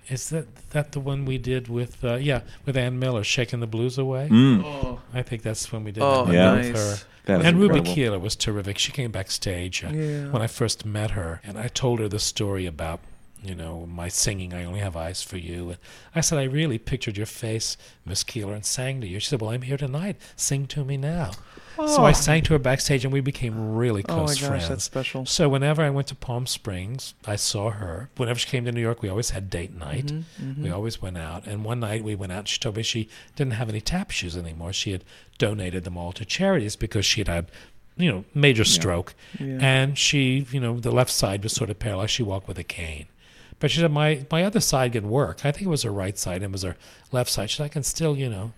is 0.09 0.29
that 0.29 0.45
that 0.71 0.91
the 0.91 0.99
one 0.99 1.25
we 1.25 1.37
did 1.37 1.67
with 1.67 2.03
uh, 2.03 2.15
yeah 2.15 2.41
with 2.65 2.77
Ann 2.77 2.99
Miller, 2.99 3.23
shaking 3.23 3.59
the 3.59 3.67
blues 3.67 3.97
away. 3.97 4.29
Oh, 4.31 4.99
I 5.13 5.21
think 5.21 5.41
that's 5.43 5.71
when 5.71 5.83
we 5.83 5.91
did 5.91 6.03
oh 6.03 6.25
that 6.25 6.33
Yeah. 6.33 6.53
with 6.55 6.71
nice. 6.73 6.77
her. 7.01 7.05
That 7.25 7.39
is 7.41 7.45
and 7.47 7.59
Ruby. 7.59 7.81
Keeler 7.81 8.19
was 8.19 8.35
terrific. 8.35 8.77
She 8.77 8.91
came 8.91 9.11
backstage 9.11 9.83
uh, 9.83 9.89
Yeah. 9.89 10.29
when 10.29 10.41
I 10.43 10.47
first 10.47 10.85
met 10.85 11.11
her, 11.11 11.41
and 11.43 11.57
I 11.57 11.69
told 11.69 11.99
her 11.99 12.07
the 12.07 12.19
story 12.19 12.67
about, 12.67 12.99
you 13.43 13.55
know, 13.55 13.87
my 13.87 14.09
singing. 14.09 14.53
I 14.53 14.63
only 14.63 14.79
have 14.79 14.95
eyes 14.95 15.23
for 15.23 15.37
you. 15.37 15.69
And 15.69 15.77
I 16.13 16.21
said 16.21 16.37
I 16.37 16.43
really 16.43 16.77
pictured 16.77 17.17
your 17.17 17.25
face, 17.25 17.77
Miss 18.05 18.23
Keeler, 18.23 18.53
and 18.53 18.63
sang 18.63 19.01
to 19.01 19.07
you. 19.07 19.19
She 19.19 19.29
said, 19.29 19.41
"Well, 19.41 19.49
I'm 19.49 19.63
here 19.63 19.77
tonight. 19.77 20.17
Sing 20.35 20.67
to 20.67 20.83
me 20.85 20.97
now." 20.97 21.31
So 21.75 22.05
I 22.05 22.11
sang 22.13 22.41
to 22.43 22.53
her 22.53 22.59
backstage, 22.59 23.03
and 23.03 23.13
we 23.13 23.21
became 23.21 23.75
really 23.75 24.01
close 24.03 24.17
Oh 24.17 24.21
my 24.25 24.33
gosh, 24.33 24.47
friends. 24.47 24.69
that's 24.69 24.83
special. 24.83 25.25
So 25.25 25.49
whenever 25.49 25.81
I 25.81 25.89
went 25.89 26.07
to 26.07 26.15
Palm 26.15 26.47
Springs, 26.47 27.13
I 27.25 27.35
saw 27.35 27.69
her. 27.71 28.09
Whenever 28.17 28.39
she 28.39 28.47
came 28.49 28.65
to 28.65 28.71
New 28.71 28.81
York, 28.81 29.01
we 29.01 29.09
always 29.09 29.31
had 29.31 29.49
date 29.49 29.73
night. 29.75 30.07
Mm-hmm, 30.07 30.63
We 30.63 30.69
always 30.71 31.01
went 31.01 31.17
out. 31.17 31.45
And 31.45 31.63
one 31.65 31.79
night 31.79 32.03
we 32.03 32.15
went 32.15 32.31
out. 32.31 32.47
She 32.47 32.59
told 32.59 32.77
me 32.77 32.83
she 32.83 33.09
didn't 33.35 33.53
have 33.53 33.69
any 33.69 33.81
tap 33.81 34.11
shoes 34.11 34.37
anymore. 34.37 34.71
She 34.73 34.91
had 34.91 35.03
donated 35.37 35.83
them 35.83 35.97
all 35.97 36.11
to 36.13 36.23
charities 36.25 36.75
because 36.75 37.05
she 37.05 37.19
had 37.21 37.27
had, 37.27 37.51
you 37.97 38.11
know, 38.11 38.25
major 38.33 38.63
stroke, 38.65 39.13
Yeah. 39.39 39.57
and 39.61 39.97
she, 39.97 40.45
you 40.51 40.59
know, 40.59 40.79
the 40.79 40.91
left 40.91 41.11
side 41.11 41.43
was 41.43 41.53
sort 41.53 41.69
of 41.69 41.79
paralyzed. 41.79 42.11
She 42.11 42.23
walked 42.23 42.47
with 42.47 42.57
a 42.59 42.63
cane. 42.63 43.07
But 43.59 43.71
she 43.71 43.79
said 43.79 43.91
my 43.91 44.25
my 44.31 44.43
other 44.43 44.59
side 44.59 44.91
can 44.93 45.09
work. 45.09 45.45
I 45.45 45.51
think 45.51 45.65
it 45.65 45.69
was 45.69 45.83
her 45.83 45.91
right 45.91 46.17
side 46.17 46.37
and 46.37 46.45
it 46.45 46.51
was 46.51 46.63
her 46.63 46.75
left 47.11 47.29
side. 47.29 47.49
She 47.49 47.57
said 47.57 47.65
I 47.65 47.69
can 47.69 47.83
still, 47.83 48.17
you 48.17 48.29
know. 48.29 48.51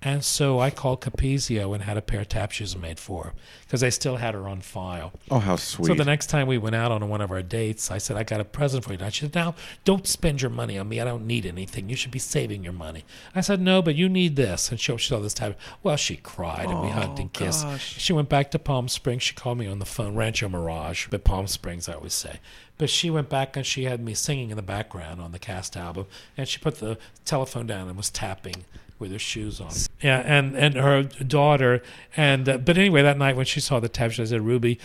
And 0.00 0.24
so 0.24 0.60
I 0.60 0.70
called 0.70 1.00
Capezio 1.00 1.74
and 1.74 1.82
had 1.82 1.96
a 1.96 2.02
pair 2.02 2.20
of 2.20 2.28
tap 2.28 2.52
shoes 2.52 2.76
made 2.76 3.00
for 3.00 3.24
her 3.24 3.32
because 3.62 3.82
I 3.82 3.88
still 3.88 4.16
had 4.16 4.34
her 4.34 4.46
on 4.46 4.60
file. 4.60 5.12
Oh, 5.28 5.40
how 5.40 5.56
sweet. 5.56 5.86
So 5.86 5.94
the 5.94 6.04
next 6.04 6.26
time 6.28 6.46
we 6.46 6.56
went 6.56 6.76
out 6.76 6.92
on 6.92 7.08
one 7.08 7.20
of 7.20 7.32
our 7.32 7.42
dates, 7.42 7.90
I 7.90 7.98
said, 7.98 8.16
I 8.16 8.22
got 8.22 8.40
a 8.40 8.44
present 8.44 8.84
for 8.84 8.92
you. 8.92 8.98
And 9.00 9.12
she 9.12 9.22
said, 9.22 9.34
Now, 9.34 9.56
don't 9.84 10.06
spend 10.06 10.40
your 10.40 10.52
money 10.52 10.78
on 10.78 10.88
me. 10.88 11.00
I 11.00 11.04
don't 11.04 11.26
need 11.26 11.44
anything. 11.44 11.88
You 11.88 11.96
should 11.96 12.12
be 12.12 12.20
saving 12.20 12.62
your 12.62 12.72
money. 12.72 13.04
I 13.34 13.40
said, 13.40 13.60
No, 13.60 13.82
but 13.82 13.96
you 13.96 14.08
need 14.08 14.36
this. 14.36 14.70
And 14.70 14.78
she, 14.78 14.96
she 14.98 15.08
saw 15.08 15.18
this 15.18 15.34
type. 15.34 15.58
Well, 15.82 15.96
she 15.96 16.16
cried 16.16 16.70
and 16.70 16.80
we 16.80 16.88
oh, 16.88 16.92
hugged 16.92 17.18
and 17.18 17.32
kissed. 17.32 17.64
gosh. 17.64 17.98
She 17.98 18.12
went 18.12 18.28
back 18.28 18.52
to 18.52 18.58
Palm 18.60 18.86
Springs. 18.86 19.24
She 19.24 19.34
called 19.34 19.58
me 19.58 19.66
on 19.66 19.80
the 19.80 19.84
phone, 19.84 20.14
Rancho 20.14 20.48
Mirage, 20.48 21.08
but 21.10 21.24
Palm 21.24 21.48
Springs, 21.48 21.88
I 21.88 21.94
always 21.94 22.14
say. 22.14 22.38
But 22.76 22.88
she 22.88 23.10
went 23.10 23.28
back 23.28 23.56
and 23.56 23.66
she 23.66 23.84
had 23.84 24.00
me 24.00 24.14
singing 24.14 24.50
in 24.50 24.56
the 24.56 24.62
background 24.62 25.20
on 25.20 25.32
the 25.32 25.40
cast 25.40 25.76
album. 25.76 26.06
And 26.36 26.46
she 26.46 26.60
put 26.60 26.76
the 26.76 26.98
telephone 27.24 27.66
down 27.66 27.88
and 27.88 27.96
was 27.96 28.10
tapping 28.10 28.64
with 28.98 29.12
her 29.12 29.18
shoes 29.18 29.60
on. 29.60 29.70
Yeah, 30.02 30.18
and 30.24 30.56
and 30.56 30.74
her 30.74 31.02
daughter 31.04 31.82
and 32.16 32.48
uh, 32.48 32.58
but 32.58 32.76
anyway, 32.78 33.02
that 33.02 33.18
night 33.18 33.36
when 33.36 33.46
she 33.46 33.60
saw 33.60 33.80
the 33.80 33.88
tap 33.88 34.12
shoes, 34.12 34.30
I 34.32 34.36
said, 34.36 34.42
"Ruby, 34.46 34.78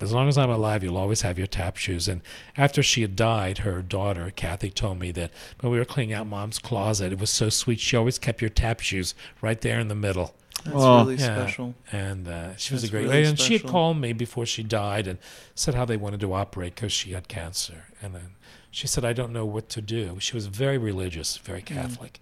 as 0.00 0.12
long 0.12 0.28
as 0.28 0.38
I'm 0.38 0.50
alive, 0.50 0.82
you'll 0.82 0.96
always 0.96 1.22
have 1.22 1.38
your 1.38 1.46
tap 1.46 1.76
shoes." 1.76 2.08
And 2.08 2.20
after 2.56 2.82
she 2.82 3.02
had 3.02 3.16
died, 3.16 3.58
her 3.58 3.82
daughter 3.82 4.32
Kathy 4.34 4.70
told 4.70 4.98
me 4.98 5.10
that 5.12 5.30
when 5.60 5.72
we 5.72 5.78
were 5.78 5.84
cleaning 5.84 6.14
out 6.14 6.26
Mom's 6.26 6.58
closet, 6.58 7.12
it 7.12 7.18
was 7.18 7.30
so 7.30 7.48
sweet. 7.48 7.80
She 7.80 7.96
always 7.96 8.18
kept 8.18 8.40
your 8.40 8.50
tap 8.50 8.80
shoes 8.80 9.14
right 9.40 9.60
there 9.60 9.78
in 9.80 9.88
the 9.88 9.94
middle. 9.94 10.34
That's 10.64 10.76
Oh. 10.76 10.98
really 10.98 11.16
Yeah. 11.16 11.36
special. 11.36 11.74
And 11.90 12.28
uh, 12.28 12.56
she 12.56 12.74
was 12.74 12.82
That's 12.82 12.90
a 12.90 12.92
great 12.92 13.02
really 13.04 13.14
lady. 13.16 13.28
And 13.30 13.38
she 13.40 13.54
had 13.54 13.66
called 13.66 13.96
me 13.98 14.12
before 14.12 14.44
she 14.44 14.62
died 14.62 15.06
and 15.06 15.18
said 15.54 15.74
how 15.74 15.86
they 15.86 15.96
wanted 15.96 16.20
to 16.20 16.34
operate 16.34 16.74
because 16.74 16.92
she 16.92 17.12
had 17.12 17.28
cancer. 17.28 17.84
And 18.02 18.14
then 18.14 18.32
she 18.70 18.86
said, 18.86 19.02
I 19.02 19.14
don't 19.14 19.32
know 19.32 19.46
what 19.46 19.70
to 19.70 19.80
do. 19.80 20.18
She 20.20 20.34
was 20.34 20.46
very 20.48 20.76
religious, 20.76 21.38
very 21.38 21.62
Catholic. 21.62 22.20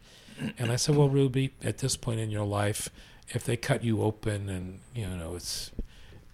And 0.59 0.71
I 0.71 0.77
said, 0.77 0.97
Well, 0.97 1.09
Ruby, 1.09 1.53
at 1.63 1.79
this 1.79 1.97
point 1.97 2.21
in 2.21 2.31
your 2.31 2.45
life, 2.45 2.89
if 3.31 3.45
they 3.45 3.57
cut 3.57 3.85
you 3.85 4.03
open 4.03 4.49
and, 4.49 4.81
you 4.95 5.07
know, 5.07 5.35
it's 5.35 5.71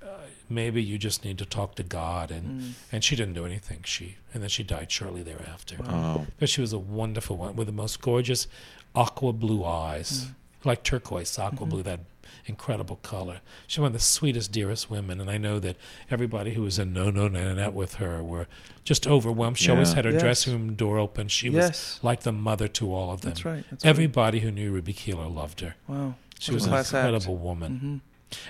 uh, 0.03 0.07
maybe 0.49 0.83
you 0.83 0.99
just 0.99 1.25
need 1.25 1.39
to 1.39 1.45
talk 1.45 1.75
to 1.77 1.83
God. 1.83 2.31
And, 2.31 2.61
mm. 2.61 2.73
and 2.93 3.03
she 3.03 3.17
didn't 3.17 3.35
do 3.35 3.45
anything. 3.45 3.81
She 3.85 4.17
And 4.33 4.43
then 4.43 4.51
she 4.51 4.63
died 4.63 4.91
shortly 4.91 5.23
thereafter. 5.23 5.77
Oh. 5.89 6.27
But 6.39 6.49
she 6.49 6.61
was 6.61 6.73
a 6.73 6.79
wonderful 6.79 7.37
one 7.37 7.57
with 7.57 7.67
the 7.67 7.73
most 7.73 8.01
gorgeous 8.01 8.47
aqua 8.95 9.33
blue 9.33 9.65
eyes, 9.65 10.27
mm. 10.27 10.35
like 10.65 10.83
turquoise 10.83 11.39
aqua 11.39 11.59
mm-hmm. 11.59 11.69
blue, 11.69 11.83
that 11.83 12.01
incredible 12.47 12.97
color. 12.97 13.41
She's 13.67 13.79
one 13.79 13.89
of 13.89 13.93
the 13.93 13.99
sweetest, 13.99 14.53
dearest 14.53 14.91
women, 14.91 15.21
and 15.21 15.31
I 15.31 15.39
know 15.39 15.59
that 15.61 15.77
everybody 16.11 16.55
who 16.55 16.63
was 16.63 16.79
in 16.79 16.93
No 16.93 17.11
No 17.11 17.29
Nanette 17.29 17.73
with 17.75 17.95
her 17.95 18.23
were 18.23 18.47
just 18.85 19.07
overwhelmed. 19.07 19.59
She 19.59 19.71
always 19.71 19.93
had 19.95 20.05
her 20.05 20.13
Yes. 20.13 20.21
dressing 20.23 20.53
room 20.53 20.75
door 20.75 20.99
open. 20.99 21.29
She 21.29 21.49
Yes. 21.49 21.97
was 21.97 22.05
like 22.05 22.21
the 22.23 22.33
mother 22.33 22.69
to 22.69 22.93
all 22.95 23.11
of 23.13 23.21
them. 23.23 23.31
That's 23.31 23.45
right. 23.45 23.65
That's 23.71 23.85
right. 23.85 23.89
Everybody 23.91 24.41
who 24.41 24.51
knew 24.51 24.73
Ruby 24.73 24.93
Keeler 24.93 25.27
loved 25.29 25.61
her. 25.61 25.75
Wow. 25.89 26.15
She 26.39 26.51
What 26.51 26.55
was 26.57 26.65
an 26.65 26.71
class 26.71 26.93
act. 26.95 27.07
incredible 27.07 27.37
woman. 27.39 28.01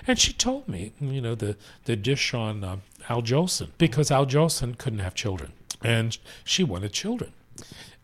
And 0.07 0.17
she 0.17 0.33
told 0.33 0.67
me, 0.67 0.93
you 0.99 1.21
know, 1.21 1.35
the, 1.35 1.57
the 1.83 1.95
dish 1.95 2.33
on 2.33 2.63
um, 2.63 2.81
Al 3.07 3.21
Jolson, 3.21 3.69
because 3.77 4.09
Al 4.09 4.25
Jolson 4.25 4.77
couldn't 4.77 4.99
have 4.99 5.13
children, 5.13 5.51
and 5.83 6.17
she 6.43 6.63
wanted 6.63 6.91
children. 6.91 7.33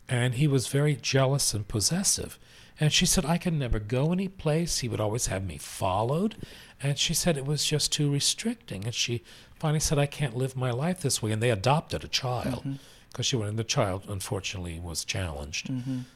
And 0.08 0.36
he 0.36 0.46
was 0.46 0.68
very 0.68 0.96
jealous 0.96 1.54
and 1.54 1.68
possessive. 1.68 2.38
And 2.82 2.92
she 2.92 3.06
said, 3.06 3.26
I 3.26 3.38
could 3.38 3.54
never 3.54 3.78
go 3.80 4.12
any 4.12 4.28
place. 4.28 4.80
He 4.80 4.90
would 4.90 5.00
always 5.00 5.28
have 5.28 5.46
me 5.46 5.58
followed. 5.58 6.36
And 6.82 6.98
she 6.98 7.14
said 7.14 7.38
it 7.38 7.46
was 7.46 7.64
just 7.64 7.92
too 7.94 8.12
restricting. 8.12 8.86
And 8.86 8.96
she 8.96 9.24
finally 9.60 9.80
said, 9.80 10.00
I 10.00 10.08
can't 10.08 10.36
live 10.36 10.56
my 10.58 10.72
life 10.72 11.02
this 11.02 11.22
way. 11.22 11.32
And 11.32 11.44
they 11.44 11.52
adopted 11.52 12.04
a 12.04 12.08
child 12.08 12.64
because 13.12 13.28
she 13.28 13.36
went, 13.36 13.50
and 13.52 13.60
the 13.60 13.64
child, 13.64 14.06
unfortunately, 14.10 14.80
was 14.80 15.06
challenged. 15.06 15.70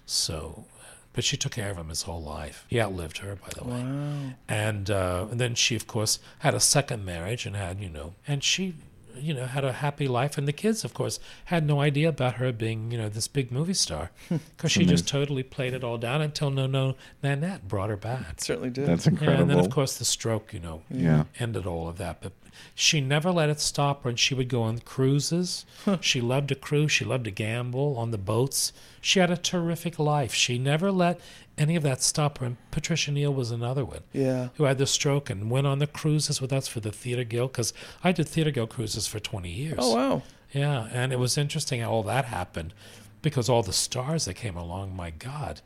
So, 0.07 0.65
but 1.13 1.23
she 1.23 1.37
took 1.37 1.51
care 1.51 1.69
of 1.69 1.77
him 1.77 1.89
his 1.89 2.01
whole 2.01 2.23
life. 2.23 2.65
He 2.67 2.81
outlived 2.81 3.19
her, 3.19 3.35
by 3.35 3.49
the 3.55 3.63
way. 3.63 4.35
And, 4.49 4.89
uh, 4.89 5.27
and 5.29 5.39
then 5.39 5.53
she, 5.53 5.75
of 5.75 5.85
course, 5.85 6.17
had 6.39 6.55
a 6.55 6.59
second 6.59 7.05
marriage 7.05 7.45
and 7.45 7.55
had, 7.55 7.79
you 7.79 7.89
know, 7.89 8.15
and 8.27 8.43
she, 8.43 8.73
you 9.19 9.33
know, 9.33 9.45
had 9.45 9.63
a 9.65 9.71
happy 9.73 10.07
life. 10.07 10.37
And 10.37 10.47
the 10.47 10.53
kids, 10.53 10.83
of 10.83 10.93
course, 10.93 11.19
had 11.45 11.65
no 11.65 11.81
idea 11.81 12.09
about 12.09 12.35
her 12.35 12.51
being, 12.51 12.91
you 12.91 12.97
know, 12.97 13.09
this 13.09 13.27
big 13.27 13.51
movie 13.51 13.73
star 13.73 14.11
because 14.29 14.71
she 14.71 14.85
just 14.85 15.07
totally 15.07 15.43
played 15.43 15.73
it 15.73 15.83
all 15.83 15.97
down 15.97 16.21
until 16.21 16.49
No 16.51 16.67
No 16.67 16.95
Nanette 17.23 17.67
brought 17.67 17.89
her 17.89 17.97
back. 17.97 18.41
Certainly 18.41 18.71
did. 18.71 18.87
That's 18.87 19.05
Yeah, 19.05 19.11
incredible. 19.11 19.41
and 19.41 19.49
then, 19.51 19.59
of 19.59 19.69
course, 19.69 19.97
the 19.97 20.05
stroke, 20.05 20.53
you 20.53 20.59
know, 20.59 20.81
Yeah. 20.89 21.25
ended 21.39 21.65
all 21.65 21.87
of 21.87 21.97
that. 21.97 22.21
But 22.21 22.31
she 22.73 23.01
never 23.01 23.31
let 23.31 23.49
it 23.49 23.59
stop 23.59 24.03
her, 24.03 24.09
and 24.09 24.19
she 24.19 24.33
would 24.33 24.49
go 24.49 24.63
on 24.63 24.79
cruises. 24.79 25.65
she 26.01 26.21
loved 26.21 26.49
to 26.49 26.55
cruise. 26.55 26.91
She 26.91 27.05
loved 27.05 27.25
to 27.25 27.31
gamble 27.31 27.97
on 27.97 28.11
the 28.11 28.17
boats. 28.17 28.73
She 29.01 29.19
had 29.19 29.31
a 29.31 29.37
terrific 29.37 29.99
life. 29.99 30.33
She 30.33 30.57
never 30.57 30.91
let 30.91 31.19
any 31.57 31.75
of 31.75 31.83
that 31.83 32.01
stop 32.01 32.39
her. 32.39 32.45
And 32.45 32.57
Patricia 32.71 33.11
Neal 33.11 33.33
was 33.33 33.51
another 33.51 33.85
one 33.85 34.01
yeah. 34.13 34.49
who 34.55 34.65
had 34.65 34.77
the 34.77 34.87
stroke 34.87 35.29
and 35.29 35.49
went 35.49 35.67
on 35.67 35.79
the 35.79 35.87
cruises 35.87 36.41
with 36.41 36.51
us 36.51 36.67
for 36.67 36.79
the 36.79 36.91
Theater 36.91 37.23
Guild 37.23 37.51
because 37.51 37.73
I 38.03 38.11
did 38.11 38.27
Theater 38.27 38.51
Guild 38.51 38.69
cruises 38.69 39.07
for 39.07 39.19
20 39.19 39.49
years. 39.49 39.79
Oh 39.79 39.95
wow. 39.95 40.23
Yeah, 40.51 40.87
and 40.91 41.11
it 41.11 41.19
was 41.19 41.37
interesting 41.37 41.81
how 41.81 41.91
all 41.91 42.03
that 42.03 42.25
happened 42.25 42.73
because 43.21 43.49
all 43.49 43.63
the 43.63 43.73
stars 43.73 44.25
that 44.25 44.35
came 44.35 44.55
along, 44.55 44.95
my 44.95 45.09
God. 45.09 45.61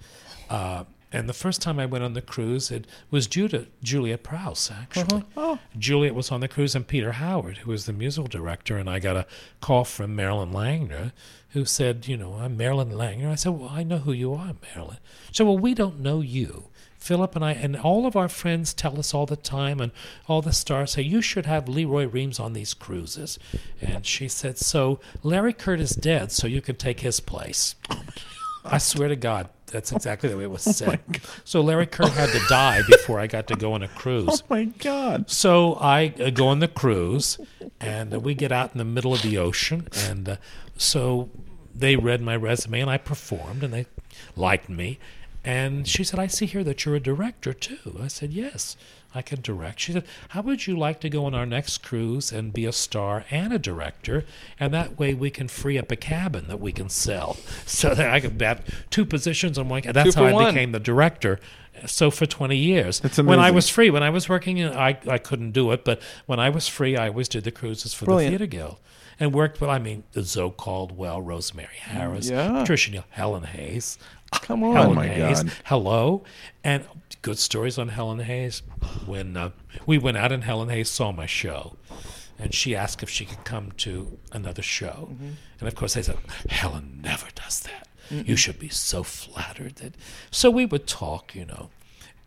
Uh, 0.50 0.86
and 1.12 1.28
the 1.28 1.34
first 1.34 1.62
time 1.62 1.80
I 1.80 1.88
went 1.88 2.04
on 2.04 2.14
the 2.14 2.22
cruise, 2.22 2.70
it 2.70 2.86
was 3.10 3.26
due 3.26 3.48
to 3.48 3.66
Juliet 3.82 4.22
Prowse, 4.22 4.72
actually. 4.72 5.24
Uh-huh. 5.36 5.58
Oh. 5.58 5.60
Juliet 5.78 6.14
was 6.14 6.32
on 6.32 6.42
the 6.42 6.48
cruise, 6.48 6.76
and 6.76 6.88
Peter 6.88 7.14
Howard, 7.14 7.58
who 7.60 7.72
was 7.72 7.86
the 7.86 7.94
musical 7.94 8.28
director, 8.28 8.78
and 8.78 8.90
I 8.90 9.00
got 9.00 9.18
a 9.18 9.26
call 9.60 9.86
from 9.86 10.16
Marilyn 10.16 10.52
Langner, 10.52 11.12
who 11.50 11.66
said, 11.66 12.08
You 12.08 12.18
know, 12.18 12.36
I'm 12.36 12.56
Marilyn 12.56 12.92
Langner. 12.92 13.32
I 13.32 13.36
said, 13.36 13.54
Well, 13.54 13.70
I 13.70 13.84
know 13.84 13.98
who 13.98 14.12
you 14.12 14.34
are, 14.36 14.54
Marilyn. 14.76 14.98
She 15.28 15.38
said, 15.38 15.48
Well, 15.48 15.58
we 15.58 15.74
don't 15.74 16.00
know 16.00 16.22
you. 16.22 16.66
Philip 17.00 17.36
and 17.36 17.46
I, 17.46 17.54
and 17.54 17.78
all 17.78 18.06
of 18.06 18.16
our 18.16 18.28
friends 18.28 18.74
tell 18.74 19.00
us 19.00 19.14
all 19.14 19.26
the 19.26 19.38
time, 19.38 19.80
and 19.80 19.92
all 20.28 20.44
the 20.44 20.54
stars 20.54 20.92
say, 20.92 21.02
You 21.02 21.24
should 21.24 21.48
have 21.48 21.68
Lee 21.68 21.86
Roy 21.86 22.08
Reams 22.08 22.40
on 22.40 22.54
these 22.54 22.76
cruises. 22.76 23.40
And 23.82 24.06
she 24.06 24.28
said, 24.28 24.60
So 24.60 25.00
Larry 25.24 25.54
Kert 25.54 25.80
is 25.80 25.92
dead, 25.92 26.32
so 26.32 26.46
you 26.46 26.62
can 26.62 26.76
take 26.76 27.00
his 27.00 27.20
place. 27.20 27.74
I 28.64 28.78
swear 28.78 29.08
to 29.08 29.16
God, 29.16 29.50
that's 29.72 29.92
exactly 29.92 30.30
the 30.30 30.38
way 30.38 30.44
it 30.44 30.52
was 30.52 30.62
said. 30.78 31.00
so 31.44 31.62
Larry 31.62 31.86
Kert 31.88 32.10
had 32.10 32.30
to 32.30 32.40
die 32.50 32.82
before 32.88 33.20
I 33.20 33.28
got 33.28 33.48
to 33.48 33.56
go 33.56 33.74
on 33.74 33.84
a 33.84 33.88
cruise. 33.88 34.42
Oh 34.50 34.56
my 34.56 34.66
God. 34.66 35.30
So 35.30 35.76
I 35.76 36.14
uh, 36.20 36.30
go 36.32 36.48
on 36.48 36.60
the 36.60 36.68
cruise, 36.68 37.40
and 37.80 38.14
uh, 38.14 38.20
we 38.20 38.34
get 38.34 38.52
out 38.52 38.72
in 38.74 38.78
the 38.78 38.86
middle 38.86 39.14
of 39.14 39.22
the 39.22 39.38
ocean, 39.38 39.88
and 39.96 40.28
uh, 40.30 40.36
so 40.78 41.30
they 41.74 41.96
read 41.96 42.22
my 42.22 42.36
resume, 42.36 42.82
and 42.82 42.90
I 42.90 42.98
performed, 42.98 43.64
and 43.64 43.74
they 43.74 43.86
liked 44.36 44.70
me. 44.70 45.00
And 45.46 45.88
she 45.88 46.04
said, 46.04 46.20
"I 46.20 46.28
see 46.28 46.46
here 46.46 46.64
that 46.64 46.84
you're 46.86 46.96
a 46.96 47.00
director 47.00 47.54
too." 47.54 47.98
I 48.02 48.08
said, 48.08 48.32
"Yes, 48.34 48.76
I 49.14 49.22
can 49.22 49.42
direct." 49.42 49.80
She 49.82 49.94
said, 49.94 50.06
"How 50.30 50.42
would 50.42 50.68
you 50.68 50.78
like 50.78 51.00
to 51.02 51.10
go 51.10 51.26
on 51.26 51.34
our 51.34 51.46
next 51.46 51.80
cruise 51.80 52.32
and 52.32 52.54
be 52.54 52.66
a 52.66 52.72
star 52.72 53.26
and 53.32 53.52
a 53.54 53.60
director, 53.60 54.26
and 54.60 54.74
that 54.74 54.98
way 55.00 55.14
we 55.14 55.30
can 55.30 55.48
free 55.48 55.78
up 55.78 55.92
a 55.92 55.96
cabin 55.96 56.48
that 56.48 56.60
we 56.60 56.72
can 56.72 56.90
sell, 56.90 57.38
so 57.66 57.94
that 57.96 58.10
I 58.14 58.20
could 58.20 58.42
have 58.42 58.64
two 58.90 59.06
positions 59.06 59.58
on 59.58 59.70
one." 59.70 59.82
That's 59.86 60.16
how 60.16 60.26
I 60.26 60.34
one. 60.34 60.54
became 60.54 60.72
the 60.72 60.80
director. 60.80 61.40
So 61.86 62.12
for 62.12 62.26
20 62.26 62.58
years, 62.58 63.00
when 63.18 63.40
I 63.40 63.52
was 63.52 63.70
free, 63.70 63.90
when 63.90 64.04
I 64.04 64.10
was 64.10 64.28
working, 64.28 64.62
I 64.64 64.98
I 65.08 65.18
couldn't 65.18 65.52
do 65.52 65.72
it, 65.72 65.86
but 65.86 66.02
when 66.26 66.40
I 66.40 66.50
was 66.50 66.68
free, 66.68 66.98
I 66.98 67.08
always 67.08 67.30
did 67.30 67.46
the 67.46 67.52
cruises 67.52 67.94
for 67.94 68.04
Brilliant. 68.06 68.34
the 68.34 68.38
Theater 68.40 68.50
Guild, 68.58 68.78
and 69.18 69.34
worked 69.34 69.62
with. 69.62 69.70
I 69.70 69.80
mean, 69.80 70.04
the 70.12 70.24
Zoe 70.24 70.52
Caldwell, 70.58 71.22
Rosemary 71.22 71.78
Harris, 71.80 72.30
Yeah. 72.30 72.52
Patricia 72.52 72.92
Neal, 72.92 73.06
Helen 73.12 73.44
Hayes. 73.44 73.98
Come 74.32 74.64
on. 74.64 74.76
Helen 74.76 74.92
Oh 74.92 74.94
my 74.96 75.08
Hayes. 75.08 75.44
God. 75.44 75.52
Hello, 75.66 76.24
and 76.64 76.86
good 77.22 77.38
stories 77.40 77.78
on 77.78 77.90
Helen 77.90 78.20
Hayes. 78.20 78.62
When 79.06 79.36
uh, 79.38 79.52
we 79.86 79.98
went 79.98 80.18
out 80.18 80.32
and 80.32 80.44
Helen 80.44 80.70
Hayes 80.70 80.90
saw 80.90 81.12
my 81.12 81.26
show, 81.26 81.76
and 82.38 82.54
she 82.54 82.76
asked 82.76 83.04
if 83.04 83.10
she 83.10 83.26
could 83.26 83.44
come 83.44 83.72
to 83.74 84.18
another 84.32 84.62
show, 84.62 85.10
Mm-hmm. 85.12 85.30
and 85.60 85.68
of 85.68 85.76
course 85.76 85.98
I 85.98 86.02
said, 86.02 86.18
Helen 86.50 87.00
never 87.04 87.28
does 87.36 87.62
that. 87.62 87.88
You 88.12 88.36
should 88.36 88.58
be 88.58 88.70
so 88.70 89.04
flattered 89.04 89.76
that. 89.78 89.94
So 90.32 90.50
we 90.50 90.66
would 90.66 90.88
talk, 90.88 91.36
you 91.36 91.46
know, 91.46 91.70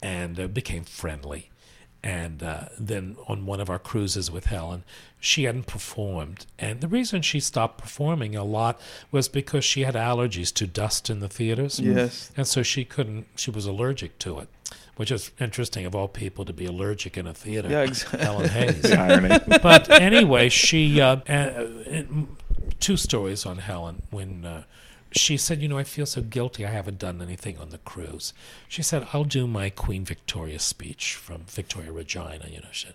and 0.01 0.39
uh, 0.39 0.47
became 0.47 0.85
friendly. 0.85 1.51
And 2.05 2.43
uh, 2.43 2.65
then 2.79 3.17
on 3.29 3.47
one 3.47 3.61
of 3.61 3.71
our 3.71 3.79
cruises 3.79 4.29
with 4.29 4.47
Helen, 4.47 4.83
she 5.21 5.45
hadn't 5.45 5.69
performed. 5.69 6.47
And 6.59 6.81
the 6.81 6.89
reason 6.89 7.23
she 7.23 7.39
stopped 7.39 7.79
performing 7.79 8.35
a 8.35 8.43
lot 8.43 8.81
was 9.13 9.29
because 9.29 9.65
she 9.65 9.83
had 9.83 9.95
allergies 9.95 10.53
to 10.55 10.67
dust 10.67 11.09
in 11.09 11.21
the 11.21 11.29
theaters. 11.29 11.79
Yes. 11.79 12.33
And 12.37 12.47
so 12.47 12.65
she 12.65 12.85
couldn't, 12.85 13.29
she 13.37 13.53
was 13.53 13.67
allergic 13.67 14.19
to 14.21 14.41
it, 14.41 14.49
which 14.97 15.13
is 15.13 15.31
interesting 15.39 15.87
of 15.87 15.95
all 15.95 16.09
people 16.09 16.45
to 16.45 16.53
be 16.53 16.67
allergic 16.67 17.17
in 17.17 17.29
a 17.29 17.35
theater. 17.35 17.69
Yeah, 17.69 17.83
exactly. 17.83 18.19
Helen 18.19 18.49
Hayes. 18.49 18.83
The 18.83 18.99
irony. 18.99 19.39
but 19.63 19.89
anyway, 19.89 20.49
she, 20.49 21.01
uh, 21.01 21.19
uh, 21.29 21.33
uh, 21.33 22.03
two 22.81 22.97
stories 22.97 23.47
on 23.47 23.59
Helen 23.59 24.03
when. 24.11 24.65
She 25.13 25.37
said, 25.37 25.61
You 25.61 25.69
know, 25.69 25.79
I 25.79 25.85
feel 25.85 26.07
so 26.07 26.23
guilty 26.23 26.65
I 26.65 26.71
haven't 26.71 26.99
done 26.99 27.21
anything 27.21 27.59
on 27.59 27.71
the 27.71 27.79
cruise. 27.79 28.33
She 28.69 28.83
said, 28.83 29.07
I'll 29.13 29.25
do 29.25 29.47
my 29.47 29.71
Queen 29.71 30.05
Victoria 30.05 30.59
speech 30.59 31.15
from 31.15 31.45
Victoria 31.47 31.93
Regina, 31.93 32.47
you 32.49 32.61
know. 32.61 32.69
She 32.73 32.89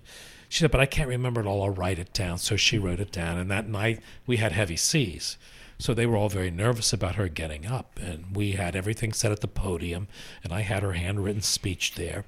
she 0.50 0.60
said, 0.60 0.72
But 0.72 0.82
I 0.82 0.86
can't 0.86 1.10
remember 1.10 1.42
it 1.42 1.48
all. 1.48 1.64
I'll 1.64 1.70
write 1.70 2.00
it 2.00 2.14
down. 2.14 2.38
So 2.38 2.56
she 2.56 2.78
wrote 2.78 3.00
it 3.00 3.12
down. 3.12 3.38
And 3.38 3.52
that 3.52 3.68
night 3.68 4.02
we 4.26 4.38
had 4.38 4.52
heavy 4.52 4.78
seas. 4.78 5.38
So 5.80 5.94
they 5.94 6.06
were 6.06 6.18
all 6.18 6.30
very 6.30 6.50
nervous 6.50 6.94
about 6.94 7.16
her 7.16 7.28
getting 7.28 7.66
up. 7.66 8.00
And 8.02 8.36
we 8.36 8.54
had 8.54 8.76
everything 8.76 9.14
set 9.14 9.32
at 9.32 9.42
the 9.42 9.48
podium. 9.48 10.08
And 10.44 10.54
I 10.54 10.62
had 10.62 10.84
her 10.84 10.94
handwritten 10.94 11.42
speech 11.42 11.96
there. 11.96 12.26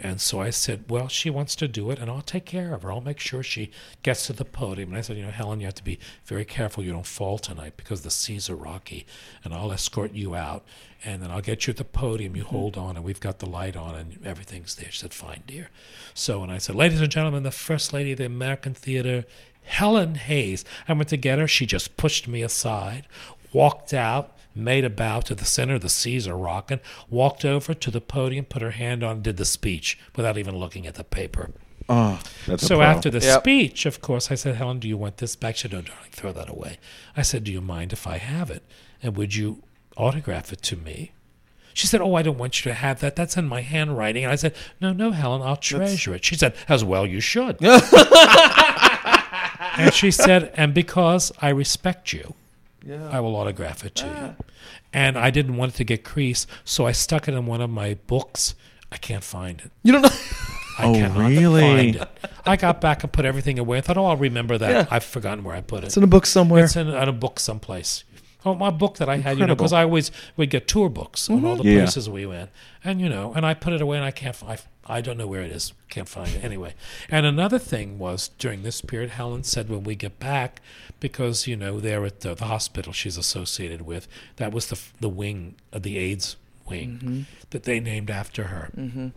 And 0.00 0.20
so 0.20 0.40
I 0.40 0.50
said, 0.50 0.84
Well, 0.88 1.08
she 1.08 1.30
wants 1.30 1.54
to 1.56 1.68
do 1.68 1.90
it, 1.90 1.98
and 1.98 2.10
I'll 2.10 2.20
take 2.20 2.44
care 2.44 2.74
of 2.74 2.82
her. 2.82 2.92
I'll 2.92 3.00
make 3.00 3.20
sure 3.20 3.42
she 3.42 3.70
gets 4.02 4.26
to 4.26 4.32
the 4.32 4.44
podium. 4.44 4.90
And 4.90 4.98
I 4.98 5.02
said, 5.02 5.16
You 5.16 5.24
know, 5.24 5.30
Helen, 5.30 5.60
you 5.60 5.66
have 5.66 5.74
to 5.76 5.84
be 5.84 5.98
very 6.24 6.44
careful 6.44 6.82
you 6.82 6.92
don't 6.92 7.06
fall 7.06 7.38
tonight 7.38 7.74
because 7.76 8.02
the 8.02 8.10
seas 8.10 8.50
are 8.50 8.56
rocky, 8.56 9.06
and 9.44 9.54
I'll 9.54 9.72
escort 9.72 10.12
you 10.12 10.34
out, 10.34 10.64
and 11.04 11.22
then 11.22 11.30
I'll 11.30 11.40
get 11.40 11.66
you 11.66 11.70
at 11.70 11.76
the 11.76 11.84
podium. 11.84 12.34
You 12.34 12.42
mm-hmm. 12.42 12.54
hold 12.54 12.76
on, 12.76 12.96
and 12.96 13.04
we've 13.04 13.20
got 13.20 13.38
the 13.38 13.46
light 13.48 13.76
on, 13.76 13.94
and 13.94 14.26
everything's 14.26 14.74
there. 14.74 14.90
She 14.90 15.00
said, 15.00 15.14
Fine, 15.14 15.44
dear. 15.46 15.70
So, 16.12 16.42
and 16.42 16.50
I 16.50 16.58
said, 16.58 16.74
Ladies 16.74 17.00
and 17.00 17.10
gentlemen, 17.10 17.42
the 17.44 17.50
First 17.50 17.92
Lady 17.92 18.12
of 18.12 18.18
the 18.18 18.26
American 18.26 18.74
Theater, 18.74 19.24
Helen 19.64 20.16
Hayes. 20.16 20.64
I 20.86 20.92
went 20.92 21.08
to 21.08 21.16
get 21.16 21.38
her. 21.38 21.48
She 21.48 21.66
just 21.66 21.96
pushed 21.96 22.28
me 22.28 22.42
aside, 22.42 23.06
walked 23.52 23.94
out, 23.94 24.33
made 24.54 24.84
a 24.84 24.90
bow 24.90 25.20
to 25.20 25.34
the 25.34 25.44
center, 25.44 25.74
of 25.74 25.80
the 25.80 25.88
seas 25.88 26.26
are 26.28 26.36
rocking, 26.36 26.80
walked 27.10 27.44
over 27.44 27.74
to 27.74 27.90
the 27.90 28.00
podium, 28.00 28.44
put 28.44 28.62
her 28.62 28.70
hand 28.72 29.02
on, 29.02 29.22
did 29.22 29.36
the 29.36 29.44
speech 29.44 29.98
without 30.16 30.38
even 30.38 30.56
looking 30.56 30.86
at 30.86 30.94
the 30.94 31.04
paper. 31.04 31.50
Oh, 31.88 32.20
that's 32.46 32.66
So 32.66 32.76
pro. 32.76 32.86
after 32.86 33.10
the 33.10 33.20
Yep. 33.20 33.40
speech, 33.42 33.84
of 33.84 34.00
course, 34.00 34.30
I 34.30 34.36
said, 34.36 34.54
Helen, 34.56 34.78
do 34.78 34.88
you 34.88 34.96
want 34.96 35.18
this 35.18 35.36
back? 35.36 35.56
She 35.56 35.62
said, 35.62 35.72
no, 35.72 35.82
darling, 35.82 36.10
throw 36.12 36.32
that 36.32 36.48
away. 36.48 36.78
I 37.16 37.22
said, 37.22 37.44
do 37.44 37.52
you 37.52 37.60
mind 37.60 37.92
if 37.92 38.06
I 38.06 38.16
have 38.18 38.50
it? 38.50 38.62
And 39.02 39.16
would 39.16 39.34
you 39.34 39.62
autograph 39.96 40.52
it 40.52 40.62
to 40.62 40.76
me? 40.76 41.12
She 41.76 41.88
said, 41.88 42.00
"Oh, 42.00 42.14
I 42.14 42.22
don't 42.22 42.38
want 42.38 42.64
you 42.64 42.70
to 42.70 42.74
have 42.74 43.00
that. 43.00 43.16
That's 43.16 43.36
in 43.36 43.48
my 43.48 43.60
handwriting." 43.60 44.22
And 44.22 44.32
I 44.32 44.36
said, 44.36 44.54
"No, 44.80 44.92
no, 44.92 45.10
Helen, 45.10 45.42
I'll 45.42 45.56
treasure 45.56 46.14
it." 46.14 46.24
She 46.24 46.36
said, 46.36 46.54
"As 46.68 46.84
well 46.84 47.04
you 47.04 47.18
should." 47.20 47.60
and 49.76 49.92
she 49.92 50.12
said, 50.12 50.52
"And 50.54 50.72
because 50.72 51.32
I 51.42 51.48
respect 51.48 52.12
you, 52.12 52.34
I 52.88 53.20
will 53.20 53.36
autograph 53.36 53.84
it 53.84 53.94
to 53.96 54.06
you." 54.06 54.12
Ah. 54.14 54.34
And 54.92 55.18
I 55.18 55.30
didn't 55.30 55.56
want 55.56 55.74
it 55.74 55.76
to 55.76 55.84
get 55.84 56.04
creased, 56.04 56.48
so 56.64 56.86
I 56.86 56.92
stuck 56.92 57.28
it 57.28 57.34
in 57.34 57.46
one 57.46 57.60
of 57.60 57.70
my 57.70 57.94
books. 58.06 58.54
I 58.92 58.96
can't 58.96 59.24
find 59.24 59.60
it. 59.60 59.70
You 59.82 59.92
don't 59.92 60.02
know. 60.02 60.10
I 60.78 60.86
Oh, 60.86 60.92
cannot 60.94 61.28
really? 61.28 61.60
find 61.60 61.96
it. 61.96 62.08
I 62.46 62.56
got 62.56 62.80
back 62.80 63.02
and 63.02 63.12
put 63.12 63.24
everything 63.24 63.58
away. 63.58 63.78
I 63.78 63.80
thought, 63.80 63.96
oh, 63.96 64.06
I'll 64.06 64.16
remember 64.16 64.58
that. 64.58 64.70
Yeah. 64.70 64.86
I've 64.90 65.04
forgotten 65.04 65.42
where 65.44 65.56
I 65.56 65.60
put 65.60 65.82
it. 65.82 65.86
It's 65.86 65.96
in 65.96 66.02
a 66.02 66.08
book 66.08 66.26
somewhere. 66.26 66.64
It's 66.64 66.76
in, 66.76 66.88
in 66.88 67.08
a 67.08 67.12
book 67.12 67.40
someplace. 67.40 68.04
Oh, 68.44 68.54
my 68.54 68.70
book 68.70 68.98
that 68.98 69.08
I 69.08 69.16
had, 69.18 69.38
you 69.38 69.46
know, 69.46 69.54
because 69.54 69.72
I 69.72 69.84
always 69.84 70.10
would 70.36 70.50
get 70.50 70.68
tour 70.68 70.88
books 70.88 71.30
on 71.30 71.44
all 71.44 71.56
the 71.56 71.62
mm-hmm. 71.62 71.72
Yeah. 71.72 71.78
places 71.84 72.10
we 72.10 72.26
went, 72.26 72.50
and 72.84 73.00
you 73.00 73.08
know, 73.08 73.32
and 73.34 73.46
I 73.46 73.54
put 73.54 73.72
it 73.72 73.80
away, 73.80 73.96
and 73.96 74.04
I 74.04 74.10
can't 74.10 74.36
find. 74.36 74.60
I 74.86 75.00
don't 75.00 75.16
know 75.16 75.26
where 75.26 75.42
it 75.42 75.50
is. 75.50 75.72
Can't 75.88 76.08
find 76.08 76.28
it 76.28 76.44
anyway. 76.44 76.74
And 77.08 77.24
another 77.24 77.58
thing 77.58 77.98
was 77.98 78.28
during 78.38 78.62
this 78.62 78.80
period, 78.80 79.10
Helen 79.10 79.44
said 79.44 79.68
when 79.68 79.84
we 79.84 79.94
get 79.94 80.18
back, 80.18 80.60
because 81.00 81.46
you 81.46 81.56
know 81.56 81.80
they're 81.80 82.04
at 82.04 82.20
the, 82.20 82.34
the 82.34 82.46
hospital 82.46 82.92
she's 82.92 83.16
associated 83.16 83.82
with. 83.82 84.06
That 84.36 84.52
was 84.52 84.68
the 84.68 84.80
the 85.00 85.08
wing 85.08 85.54
of 85.72 85.82
the 85.82 85.98
AIDS 85.98 86.36
wing 86.66 86.90
mm-hmm. 86.90 87.20
that 87.50 87.64
they 87.64 87.80
named 87.80 88.10
after 88.10 88.44
her. 88.44 88.70
Mm-hmm. 88.76 89.08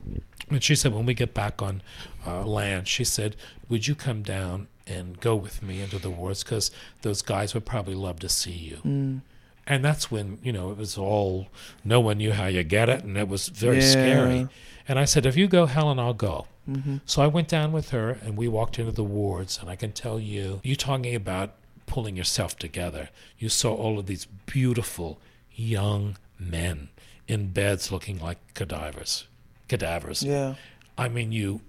And 0.50 0.64
she 0.64 0.76
said, 0.76 0.94
when 0.94 1.06
we 1.06 1.14
get 1.14 1.34
back 1.34 1.62
on 1.62 1.82
uh, 2.26 2.46
land, 2.46 2.88
she 2.88 3.04
said, 3.04 3.36
would 3.70 3.88
you 3.88 3.96
come 3.96 4.22
down 4.22 4.68
and 4.86 5.20
go 5.20 5.36
with 5.36 5.62
me 5.62 5.82
into 5.82 6.00
the 6.00 6.10
wards? 6.10 6.44
Because 6.44 6.72
those 7.02 7.22
guys 7.22 7.54
would 7.54 7.66
probably 7.66 7.96
love 7.96 8.20
to 8.22 8.30
see 8.30 8.52
you. 8.52 8.78
Mm. 8.86 9.22
And 9.66 9.84
that's 9.84 10.10
when, 10.10 10.40
you 10.42 10.54
know, 10.54 10.72
it 10.72 10.78
was 10.78 10.98
all, 10.98 11.48
no 11.84 12.00
one 12.00 12.20
knew 12.20 12.32
how 12.32 12.48
you 12.48 12.64
get 12.64 12.88
it, 12.88 13.04
and 13.04 13.18
it 13.18 13.28
was 13.28 13.50
very 13.50 13.80
Yeah. 13.80 13.92
scary. 13.92 14.48
And 14.88 14.98
I 14.98 15.06
said, 15.06 15.26
if 15.26 15.36
you 15.36 15.48
go, 15.48 15.66
Helen, 15.66 16.00
I'll 16.00 16.14
go. 16.14 16.48
Mm-hmm. 16.70 16.98
So 17.06 17.22
I 17.22 17.28
went 17.28 17.48
down 17.48 17.72
with 17.72 17.90
her, 17.90 18.18
and 18.24 18.38
we 18.38 18.48
walked 18.48 18.80
into 18.80 18.92
the 18.92 19.04
wards, 19.04 19.58
and 19.60 19.70
I 19.70 19.76
can 19.76 19.92
tell 19.92 20.20
you, 20.20 20.62
you 20.64 20.76
talking 20.76 21.16
about 21.16 21.56
pulling 21.86 22.16
yourself 22.16 22.58
together. 22.58 23.10
You 23.38 23.50
saw 23.50 23.74
all 23.74 24.00
of 24.00 24.06
these 24.06 24.26
beautiful 24.46 25.20
young 25.52 26.18
men 26.40 26.90
in 27.28 27.48
beds 27.52 27.92
looking 27.92 28.20
like 28.20 28.38
cadavers. 28.54 29.28
Cadavers. 29.68 30.24
yeah. 30.24 30.56
I 30.98 31.10
mean, 31.10 31.32
you 31.32 31.62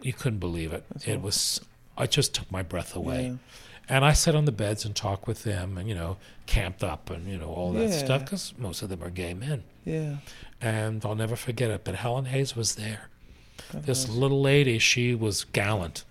you 0.00 0.12
couldn't 0.12 0.40
believe 0.40 0.72
it. 0.72 0.84
it 1.06 1.22
was. 1.22 1.60
I 1.96 2.06
just 2.06 2.34
took 2.34 2.50
my 2.50 2.62
breath 2.62 2.96
away, 2.96 3.38
and 3.88 4.04
I 4.04 4.12
sat 4.12 4.34
on 4.34 4.44
the 4.44 4.52
beds 4.52 4.84
and 4.84 4.94
talked 4.94 5.26
with 5.26 5.42
them, 5.44 5.76
and 5.78 5.88
you 5.88 5.94
know, 5.94 6.16
camped 6.46 6.82
up 6.84 7.10
and 7.10 7.26
you 7.28 7.38
know 7.38 7.48
all 7.48 7.72
that 7.72 7.88
Yeah. 7.90 8.04
stuff 8.04 8.24
because 8.24 8.52
most 8.58 8.82
of 8.82 8.88
them 8.88 9.02
are 9.02 9.10
gay 9.10 9.34
men, 9.34 9.64
Yeah. 9.84 10.16
and 10.60 11.04
I'll 11.04 11.14
never 11.14 11.36
forget 11.36 11.70
it. 11.70 11.82
But 11.84 11.96
Helen 11.96 12.26
Hayes 12.26 12.54
was 12.56 12.74
there. 12.76 13.08
This 13.72 14.04
uh-huh. 14.04 14.14
little 14.14 14.40
lady, 14.40 14.78
she 14.78 15.14
was 15.14 15.44
gallant. 15.44 16.04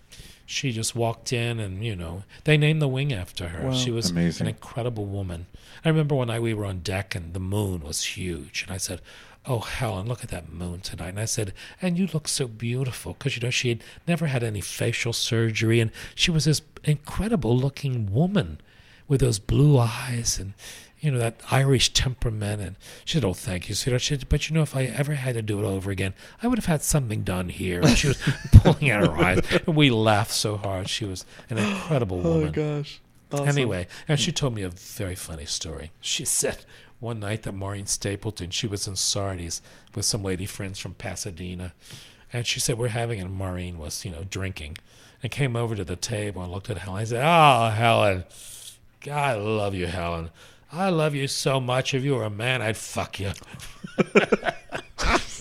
She 0.46 0.72
just 0.72 0.96
walked 0.96 1.32
in, 1.32 1.60
and 1.60 1.84
you 1.84 1.96
know, 1.96 2.24
they 2.44 2.58
named 2.58 2.82
the 2.82 2.88
wing 2.88 3.14
after 3.14 3.50
her. 3.50 3.68
Wow. 3.70 3.74
She 3.74 3.90
was 3.92 4.10
Amazing. 4.10 4.48
an 4.48 4.54
incredible 4.54 5.06
woman. 5.06 5.46
I 5.86 5.90
remember 5.90 6.14
when 6.16 6.30
I 6.30 6.40
we 6.40 6.54
were 6.54 6.66
on 6.66 6.80
deck, 6.80 7.16
and 7.16 7.34
the 7.34 7.40
moon 7.40 7.82
was 7.82 8.04
huge, 8.04 8.64
and 8.64 8.74
I 8.74 8.78
said. 8.78 9.02
Oh, 9.48 9.60
Helen, 9.60 10.08
look 10.08 10.24
at 10.24 10.30
that 10.30 10.52
moon 10.52 10.82
tonight. 10.82 11.10
And 11.10 11.20
I 11.20 11.26
said, 11.26 11.54
and 11.82 11.98
you 11.98 12.08
look 12.14 12.28
so 12.28 12.48
beautiful 12.48 13.14
because, 13.14 13.36
you 13.36 13.42
know, 13.42 13.50
she 13.50 13.70
had 13.70 13.84
never 14.08 14.28
had 14.28 14.44
any 14.44 14.62
facial 14.62 15.14
surgery. 15.14 15.80
And 15.80 15.92
she 16.14 16.30
was 16.30 16.46
this 16.46 16.62
incredible 16.84 17.58
looking 17.58 18.14
woman 18.14 18.62
with 19.08 19.20
those 19.22 19.40
blue 19.40 19.80
eyes 19.80 20.38
and, 20.40 20.54
you 21.00 21.10
know, 21.10 21.18
that 21.18 21.42
Irish 21.50 21.92
temperament. 21.92 22.62
And 22.62 22.76
she 23.04 23.14
said, 23.18 23.26
oh, 23.26 23.34
thank 23.34 23.68
you, 23.68 23.74
sweetheart. 23.74 24.04
She 24.04 24.16
said, 24.16 24.30
but, 24.30 24.48
you 24.48 24.54
know, 24.54 24.62
if 24.62 24.76
I 24.76 24.84
ever 24.84 25.16
had 25.16 25.34
to 25.34 25.42
do 25.42 25.60
it 25.60 25.66
over 25.66 25.90
again, 25.90 26.14
I 26.44 26.48
would 26.48 26.60
have 26.60 26.68
had 26.68 26.84
something 26.84 27.24
done 27.24 27.50
here. 27.50 27.82
And 27.82 27.98
she 27.98 28.10
was 28.10 28.22
pulling 28.52 28.92
out 28.92 29.08
her 29.08 29.16
eyes. 29.16 29.40
And 29.66 29.76
we 29.76 29.90
laughed 29.90 30.32
so 30.32 30.58
hard. 30.58 30.88
She 30.88 31.06
was 31.06 31.26
an 31.50 31.58
incredible 31.58 32.22
oh, 32.24 32.34
woman. 32.34 32.50
Oh 32.50 32.52
gosh. 32.52 33.02
Awesome. 33.32 33.48
Anyway, 33.48 33.88
and 34.08 34.20
she 34.20 34.32
told 34.32 34.54
me 34.54 34.62
a 34.62 34.70
very 34.70 35.16
funny 35.16 35.46
story. 35.46 35.92
She 36.02 36.26
said 36.26 36.66
one 37.02 37.20
night 37.20 37.44
that 37.44 37.54
Maureen 37.54 37.86
Stapleton, 37.88 38.50
she 38.52 38.68
was 38.68 38.88
in 38.88 38.96
Sardi's 38.96 39.62
with 39.94 40.06
some 40.06 40.24
lady 40.24 40.46
friends 40.46 40.80
from 40.80 40.94
Pasadena, 40.94 41.74
and 42.32 42.48
she 42.48 42.62
said 42.62 42.78
we're 42.78 42.88
having, 42.88 43.20
and 43.20 43.34
Maureen 43.34 43.78
was, 43.78 44.06
you 44.06 44.12
know, 44.12 44.24
drinking, 44.30 44.78
and 45.22 45.30
came 45.32 45.56
over 45.58 45.76
to 45.76 45.84
the 45.84 45.96
table 45.98 46.42
and 46.42 46.52
looked 46.52 46.70
at 46.70 46.78
Helen. 46.78 47.02
I 47.02 47.04
said, 47.04 47.24
"Oh, 47.26 47.70
Helen, 47.72 48.24
God, 49.02 49.16
I 49.18 49.34
love 49.40 49.76
you, 49.76 49.88
Helen. 49.88 50.30
I 50.72 50.90
love 50.90 51.14
you 51.16 51.28
so 51.28 51.60
much. 51.60 51.94
If 51.94 52.04
you 52.04 52.16
were 52.16 52.24
a 52.24 52.30
man, 52.30 52.62
I'd 52.62 52.78
fuck 52.78 53.20
you." 53.20 53.32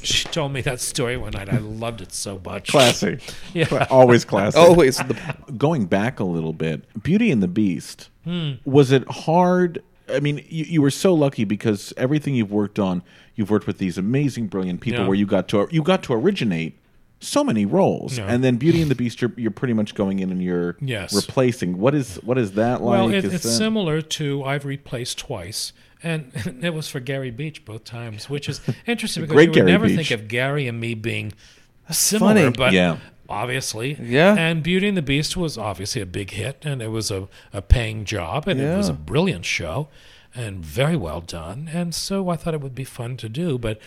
she 0.02 0.26
told 0.28 0.52
me 0.52 0.60
that 0.62 0.80
story 0.80 1.16
one 1.16 1.32
night. 1.32 1.48
I 1.52 1.58
loved 1.58 2.00
it 2.00 2.12
so 2.12 2.40
much. 2.44 2.68
Classy. 2.68 3.18
Yeah. 3.52 3.86
Always 3.90 4.24
classy. 4.24 4.58
Always 4.58 4.96
the 4.98 5.16
Going 5.58 5.86
back 5.86 6.20
a 6.20 6.24
little 6.24 6.52
bit, 6.52 6.84
Beauty 7.02 7.30
and 7.30 7.42
the 7.42 7.48
Beast, 7.48 8.08
Hmm. 8.24 8.52
was 8.64 8.92
it 8.92 9.08
hard? 9.10 9.82
I 10.14 10.20
mean, 10.20 10.44
you, 10.48 10.64
you 10.64 10.82
were 10.82 10.90
so 10.90 11.14
lucky 11.14 11.44
because 11.44 11.92
everything 11.96 12.34
you've 12.34 12.52
worked 12.52 12.78
on, 12.78 13.02
you've 13.34 13.50
worked 13.50 13.66
with 13.66 13.78
these 13.78 13.98
amazing, 13.98 14.46
brilliant 14.48 14.80
people 14.80 15.00
Yeah. 15.00 15.06
where 15.08 15.16
you 15.16 15.26
got 15.26 15.48
to 15.48 15.68
you 15.70 15.82
got 15.82 16.02
to 16.04 16.12
originate 16.12 16.76
so 17.22 17.44
many 17.44 17.66
roles, 17.66 18.16
Yeah. 18.16 18.26
and 18.32 18.42
then 18.42 18.56
Beauty 18.56 18.80
and 18.80 18.90
the 18.90 18.94
Beast, 18.94 19.20
you're, 19.20 19.32
you're 19.36 19.50
pretty 19.50 19.74
much 19.74 19.94
going 19.94 20.20
in 20.20 20.30
and 20.30 20.42
you're 20.42 20.76
Yes. 20.80 21.14
replacing. 21.14 21.76
What 21.78 21.94
is 21.94 22.16
what 22.22 22.38
is 22.38 22.52
that 22.52 22.80
like? 22.82 22.98
Well, 22.98 23.10
it, 23.10 23.24
Is 23.24 23.34
it's 23.34 23.42
that- 23.44 23.48
similar 23.50 24.00
to 24.00 24.42
I've 24.44 24.64
replaced 24.64 25.18
twice, 25.18 25.72
and 26.02 26.30
it 26.62 26.72
was 26.72 26.88
for 26.88 26.98
Gary 27.00 27.30
Beach 27.30 27.64
both 27.64 27.84
times, 27.84 28.30
which 28.30 28.48
is 28.48 28.60
interesting 28.86 29.22
because 29.24 29.34
Great 29.34 29.44
you 29.44 29.50
would 29.50 29.54
Gary 29.56 29.70
never 29.72 29.86
Beach. 29.86 29.96
think 30.08 30.10
of 30.12 30.28
Gary 30.28 30.66
and 30.66 30.80
me 30.80 30.94
being 30.94 31.32
similar, 31.90 32.34
funny. 32.34 32.50
but 32.56 32.72
Yeah. 32.72 32.96
Obviously, 33.30 33.96
Yeah. 34.00 34.34
And 34.36 34.62
Beauty 34.62 34.88
and 34.88 34.96
the 34.96 35.02
Beast 35.02 35.36
was 35.36 35.56
obviously 35.56 36.02
a 36.02 36.06
big 36.06 36.32
hit, 36.32 36.64
and 36.64 36.82
it 36.82 36.88
was 36.88 37.10
a, 37.10 37.28
a 37.52 37.62
paying 37.62 38.04
job, 38.04 38.48
and 38.48 38.60
it 38.60 38.76
was 38.76 38.88
a 38.88 38.92
brilliant 38.92 39.44
show, 39.44 39.88
and 40.34 40.64
very 40.64 40.96
well 40.96 41.20
done, 41.20 41.70
and 41.72 41.94
so 41.94 42.28
I 42.28 42.36
thought 42.36 42.54
it 42.54 42.60
would 42.60 42.74
be 42.74 42.84
fun 42.84 43.16
to 43.18 43.28
do, 43.28 43.58
but. 43.58 43.80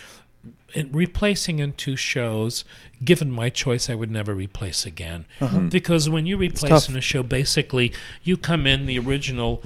In 0.74 0.92
replacing 0.92 1.60
in 1.60 1.74
two 1.74 1.96
shows, 1.96 2.66
given 3.06 3.32
my 3.32 3.50
choice, 3.50 3.90
I 3.90 3.96
would 3.96 4.10
never 4.12 4.34
replace 4.34 4.88
again. 4.88 5.26
Uh-huh. 5.40 5.60
Because 5.60 6.10
when 6.10 6.26
you 6.26 6.36
replace 6.36 6.90
in 6.90 6.98
a 6.98 7.02
show, 7.02 7.22
basically 7.24 7.94
you 8.24 8.36
come 8.36 8.66
in 8.68 8.88
the 8.88 8.98
original. 9.00 9.64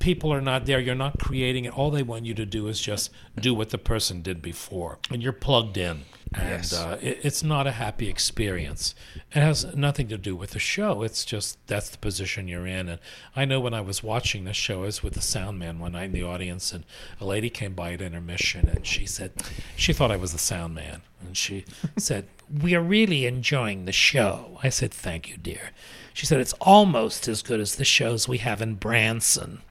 People 0.00 0.32
are 0.32 0.40
not 0.40 0.66
there. 0.66 0.80
You're 0.80 0.94
not 0.94 1.18
creating 1.20 1.66
it. 1.66 1.78
All 1.78 1.90
they 1.90 2.02
want 2.02 2.26
you 2.26 2.34
to 2.34 2.46
do 2.46 2.66
is 2.68 2.80
just 2.80 3.10
do 3.38 3.54
what 3.54 3.70
the 3.70 3.78
person 3.78 4.22
did 4.22 4.42
before, 4.42 4.98
and 5.10 5.22
you're 5.22 5.32
plugged 5.32 5.76
in. 5.76 6.00
And 6.32 6.72
uh, 6.72 6.96
it, 7.02 7.18
it's 7.22 7.42
not 7.42 7.66
a 7.66 7.72
happy 7.72 8.08
experience. 8.08 8.94
It 9.32 9.40
has 9.40 9.74
nothing 9.74 10.06
to 10.08 10.16
do 10.16 10.36
with 10.36 10.50
the 10.50 10.58
show. 10.58 11.02
It's 11.02 11.24
just 11.24 11.58
that's 11.66 11.90
the 11.90 11.98
position 11.98 12.48
you're 12.48 12.66
in. 12.66 12.88
And 12.88 13.00
I 13.34 13.44
know 13.44 13.60
when 13.60 13.74
I 13.74 13.80
was 13.80 14.02
watching 14.02 14.44
the 14.44 14.52
show, 14.52 14.82
I 14.82 14.86
was 14.86 15.02
with 15.02 15.14
the 15.14 15.20
sound 15.20 15.58
man 15.58 15.80
one 15.80 15.92
night 15.92 16.04
in 16.04 16.12
the 16.12 16.22
audience, 16.22 16.72
and 16.72 16.84
a 17.20 17.26
lady 17.26 17.50
came 17.50 17.74
by 17.74 17.92
at 17.92 18.00
intermission, 18.00 18.68
and 18.68 18.86
she 18.86 19.06
said 19.06 19.32
she 19.76 19.92
thought 19.92 20.12
I 20.12 20.16
was 20.16 20.32
the 20.32 20.38
sound 20.38 20.74
man, 20.74 21.02
and 21.20 21.36
she 21.36 21.64
said, 21.98 22.26
"We 22.62 22.74
are 22.74 22.82
really 22.82 23.26
enjoying 23.26 23.84
the 23.84 23.92
show." 23.92 24.58
I 24.62 24.70
said, 24.70 24.94
"Thank 24.94 25.28
you, 25.28 25.36
dear." 25.36 25.72
She 26.14 26.26
said, 26.26 26.40
"It's 26.40 26.54
almost 26.54 27.28
as 27.28 27.42
good 27.42 27.60
as 27.60 27.74
the 27.74 27.84
shows 27.84 28.28
we 28.28 28.38
have 28.38 28.62
in 28.62 28.76
Branson." 28.76 29.62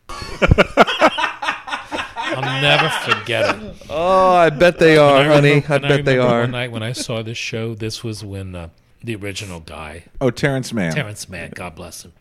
I'll 2.31 2.61
never 2.61 2.89
forget 2.89 3.55
it. 3.55 3.75
Oh, 3.89 4.31
I 4.33 4.49
bet 4.49 4.79
they 4.79 4.97
are, 4.97 5.17
I 5.17 5.23
honey. 5.25 5.49
remember- 5.49 5.73
I 5.73 5.75
and 5.77 5.81
bet 5.83 6.05
they 6.05 6.17
remember 6.17 6.33
are. 6.35 6.41
One 6.41 6.51
night 6.51 6.71
when 6.71 6.83
I 6.83 6.91
saw 6.93 7.21
this 7.23 7.37
show, 7.37 7.73
this 7.75 8.03
was 8.03 8.23
when 8.23 8.55
uh, 8.55 8.69
the 9.03 9.15
original 9.15 9.59
guy, 9.59 10.03
Oh, 10.21 10.29
Terrence 10.31 10.71
Mann. 10.73 10.93
Terrence 10.93 11.27
Mann, 11.29 11.51
God 11.55 11.75
bless 11.75 12.03
him, 12.05 12.13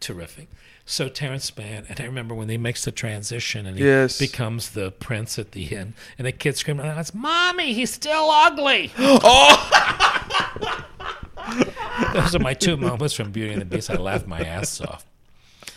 terrific. 0.00 0.48
So 0.88 1.08
Terrence 1.08 1.56
Mann, 1.56 1.84
and 1.88 2.00
I 2.00 2.04
remember 2.04 2.32
when 2.34 2.48
he 2.48 2.56
makes 2.58 2.84
the 2.84 2.92
transition 2.92 3.66
and 3.66 3.76
he 3.76 3.84
Yes. 3.84 4.18
becomes 4.20 4.70
the 4.70 4.92
prince 4.92 5.36
at 5.38 5.50
the 5.52 5.74
end, 5.76 5.94
and 6.16 6.26
the 6.26 6.32
kid 6.32 6.56
screaming, 6.56 6.86
"It's 6.86 7.12
mommy, 7.12 7.72
he's 7.72 7.92
still 7.92 8.30
ugly." 8.30 8.92
Oh. 8.98 9.72
Those 12.12 12.34
are 12.34 12.38
my 12.40 12.54
two 12.54 12.76
moments 12.76 13.14
from 13.14 13.30
Beauty 13.30 13.52
and 13.52 13.60
the 13.62 13.64
Beast. 13.66 13.88
I 13.90 13.94
laughed 13.94 14.26
my 14.26 14.40
ass 14.40 14.80
off. 14.80 15.04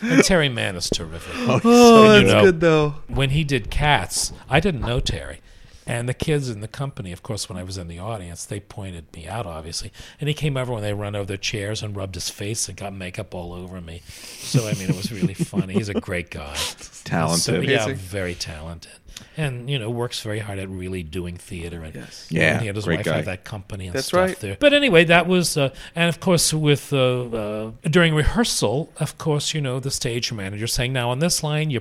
And 0.02 0.24
Terry 0.24 0.48
Mann 0.48 0.76
is 0.76 0.88
terrific. 0.90 1.34
Oh, 1.36 1.54
you 1.54 1.60
oh, 1.64 2.08
that's 2.08 2.32
know. 2.32 2.44
good 2.44 2.60
though. 2.60 2.94
when 3.08 3.30
he 3.30 3.44
did 3.44 3.70
Cats, 3.70 4.32
I 4.48 4.60
didn't 4.60 4.82
know 4.82 5.00
Terry. 5.00 5.40
And 5.86 6.08
the 6.08 6.14
kids 6.14 6.48
in 6.48 6.60
the 6.60 6.68
company, 6.68 7.10
of 7.10 7.24
course, 7.24 7.48
when 7.48 7.58
I 7.58 7.64
was 7.64 7.76
in 7.76 7.88
the 7.88 7.98
audience, 7.98 8.44
they 8.44 8.60
pointed 8.60 9.12
me 9.12 9.26
out, 9.26 9.44
obviously. 9.44 9.90
And 10.20 10.28
he 10.28 10.34
came 10.34 10.56
over 10.56 10.72
when 10.72 10.82
they 10.82 10.92
ran 10.94 11.16
over 11.16 11.26
their 11.26 11.36
chairs 11.36 11.82
and 11.82 11.96
rubbed 11.96 12.14
his 12.14 12.30
face 12.30 12.68
and 12.68 12.76
got 12.76 12.92
makeup 12.92 13.34
all 13.34 13.52
over 13.52 13.80
me. 13.80 14.02
So, 14.06 14.68
I 14.68 14.74
mean, 14.74 14.88
it 14.88 14.96
was 14.96 15.10
really 15.10 15.34
funny. 15.34 15.74
He's 15.74 15.88
a 15.88 15.94
great 15.94 16.30
guy. 16.30 16.54
Talented. 17.04 17.42
So, 17.42 17.60
yeah, 17.60 17.92
very 17.94 18.36
talented. 18.36 18.92
And 19.36 19.68
you 19.70 19.78
know 19.78 19.90
works 19.90 20.20
very 20.22 20.38
hard 20.40 20.58
at 20.58 20.68
really 20.68 21.02
doing 21.02 21.36
theater. 21.36 21.82
And 21.82 21.94
Yes. 21.94 22.26
you 22.30 22.38
know, 22.40 22.46
Yeah, 22.46 22.60
he 22.60 22.68
and 22.68 22.76
his 22.76 22.86
wife 22.86 23.04
guy. 23.04 23.16
have 23.16 23.24
that 23.26 23.44
company 23.44 23.86
and 23.86 23.94
That's 23.94 24.08
stuff 24.08 24.20
right. 24.20 24.40
there. 24.40 24.56
But 24.60 24.72
anyway, 24.72 25.04
that 25.04 25.26
was, 25.26 25.56
uh, 25.56 25.70
and 25.94 26.08
of 26.08 26.20
course, 26.20 26.52
with 26.54 26.92
uh, 26.92 27.22
uh, 27.24 27.70
during 27.88 28.14
rehearsal, 28.14 28.92
of 28.98 29.18
course, 29.18 29.54
you 29.54 29.60
know 29.60 29.80
the 29.80 29.90
stage 29.90 30.32
manager 30.32 30.66
saying, 30.66 30.92
"Now 30.92 31.10
on 31.10 31.18
this 31.18 31.42
line, 31.42 31.70
you 31.70 31.80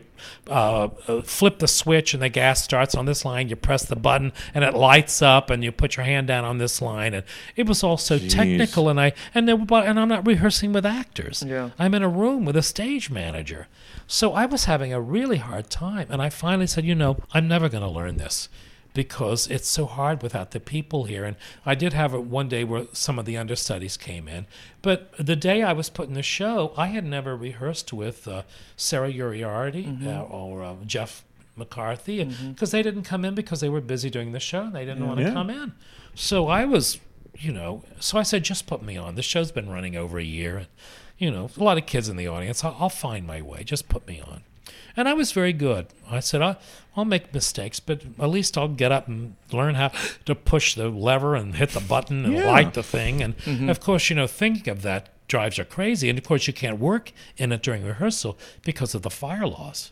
uh, 0.50 0.90
uh, 1.08 1.22
flip 1.22 1.60
the 1.60 1.68
switch 1.68 2.14
and 2.14 2.22
the 2.24 2.30
gas 2.30 2.64
starts. 2.64 2.96
On 2.96 3.06
this 3.06 3.24
line, 3.26 3.50
you 3.50 3.56
press 3.56 3.86
the 3.86 3.96
button 3.96 4.32
and 4.54 4.64
it 4.64 4.74
lights 4.74 5.22
up, 5.22 5.50
and 5.50 5.64
you 5.64 5.72
put 5.72 5.98
your 5.98 6.06
hand 6.06 6.28
down 6.28 6.44
on 6.46 6.58
this 6.58 6.82
line." 6.82 7.14
And 7.14 7.24
it 7.56 7.66
was 7.68 7.84
all 7.84 7.98
so 7.98 8.18
technical, 8.20 8.90
and 8.90 9.00
I 9.00 9.14
and 9.36 9.48
there, 9.48 9.56
were- 9.56 9.84
and 9.84 10.00
I'm 10.00 10.10
not 10.10 10.26
rehearsing 10.28 10.74
with 10.74 10.86
actors. 10.86 11.44
Yeah. 11.46 11.70
I'm 11.80 11.94
in 11.94 12.04
a 12.04 12.10
room 12.10 12.46
with 12.46 12.56
a 12.56 12.62
stage 12.64 13.10
manager. 13.10 13.68
So 14.08 14.34
I 14.34 14.46
was 14.48 14.66
having 14.66 14.92
a 14.92 15.00
really 15.00 15.38
hard 15.38 15.70
time. 15.70 16.08
And 16.10 16.20
I 16.20 16.30
finally 16.30 16.66
said, 16.66 16.84
you 16.84 16.96
know, 16.96 17.18
I'm 17.34 17.48
never 17.48 17.70
going 17.70 17.84
to 17.84 17.90
learn 17.90 18.18
this 18.18 18.50
because 18.94 19.48
it's 19.48 19.68
so 19.70 19.86
hard 19.86 20.24
without 20.24 20.52
the 20.52 20.60
people 20.60 21.04
here. 21.04 21.24
And 21.24 21.36
I 21.66 21.76
did 21.76 21.94
have 21.94 22.14
it 22.14 22.24
one 22.24 22.50
day 22.50 22.64
where 22.64 22.88
some 22.92 23.20
of 23.20 23.26
the 23.26 23.38
understudies 23.38 23.98
came 23.98 24.28
in. 24.28 24.48
But 24.82 25.14
the 25.18 25.36
day 25.36 25.62
I 25.62 25.74
was 25.74 25.90
putting 25.90 26.16
the 26.16 26.24
show, 26.24 26.74
I 26.76 26.88
had 26.88 27.06
never 27.06 27.36
rehearsed 27.38 27.94
with 27.94 28.28
uh, 28.28 28.44
Sarah 28.76 29.12
Uriarte 29.14 30.06
uh, 30.08 30.24
or 30.24 30.64
uh, 30.64 30.76
Jeff 30.86 31.24
McCarthy 31.56 32.24
because 32.24 32.72
they 32.72 32.82
didn't 32.82 33.04
come 33.04 33.24
in 33.26 33.36
because 33.36 33.60
they 33.60 33.70
were 33.70 33.82
busy 33.82 34.10
doing 34.10 34.32
the 34.32 34.40
show 34.40 34.64
and 34.64 34.76
they 34.76 34.86
didn't 34.86 35.06
want 35.06 35.20
to 35.20 35.26
Yeah. 35.28 35.34
come 35.34 35.50
in. 35.50 35.74
So 36.16 36.48
I 36.48 36.66
was, 36.66 37.00
you 37.38 37.52
know, 37.52 37.84
so 38.00 38.18
I 38.18 38.24
said, 38.24 38.44
just 38.44 38.66
put 38.66 38.82
me 38.82 38.98
on. 38.98 39.16
The 39.16 39.22
show's 39.22 39.52
been 39.52 39.70
running 39.70 39.96
over 39.96 40.18
a 40.18 40.24
year. 40.24 40.58
And, 40.58 40.68
you 41.18 41.30
know, 41.30 41.50
a 41.56 41.64
lot 41.64 41.78
of 41.78 41.86
kids 41.86 42.10
in 42.10 42.16
the 42.18 42.28
audience. 42.28 42.64
I'll, 42.64 42.76
I'll 42.80 42.90
find 42.90 43.28
my 43.28 43.42
way. 43.42 43.64
Just 43.64 43.88
put 43.88 44.08
me 44.08 44.20
on. 44.20 44.42
And 44.96 45.08
I 45.08 45.14
was 45.14 45.32
very 45.32 45.54
good. 45.54 45.88
I 46.10 46.20
said, 46.20 46.42
I'll, 46.42 46.58
I'll 46.96 47.06
make 47.06 47.34
mistakes, 47.34 47.80
but 47.80 48.04
at 48.20 48.30
least 48.30 48.58
I'll 48.58 48.68
get 48.68 48.92
up 48.92 49.08
and 49.08 49.36
learn 49.52 49.76
how 49.76 49.92
to 50.26 50.36
push 50.36 50.76
the 50.76 50.90
lever 50.90 51.36
and 51.36 51.56
hit 51.56 51.70
the 51.70 51.80
button 51.80 52.26
and 52.26 52.36
light 52.44 52.74
the 52.74 52.84
thing. 52.84 53.22
And 53.22 53.38
mm-hmm. 53.38 53.70
of 53.70 53.80
course, 53.80 54.10
you 54.10 54.16
know, 54.16 54.28
thinking 54.28 54.70
of 54.70 54.82
that 54.82 55.10
drives 55.28 55.58
you 55.58 55.64
crazy. 55.64 56.10
And 56.10 56.18
of 56.18 56.26
course, 56.26 56.48
you 56.48 56.54
can't 56.54 56.80
work 56.80 57.14
in 57.38 57.52
it 57.52 57.62
during 57.62 57.86
rehearsal 57.86 58.38
because 58.64 58.94
of 58.96 59.04
the 59.04 59.10
fire 59.10 59.48
laws. 59.48 59.92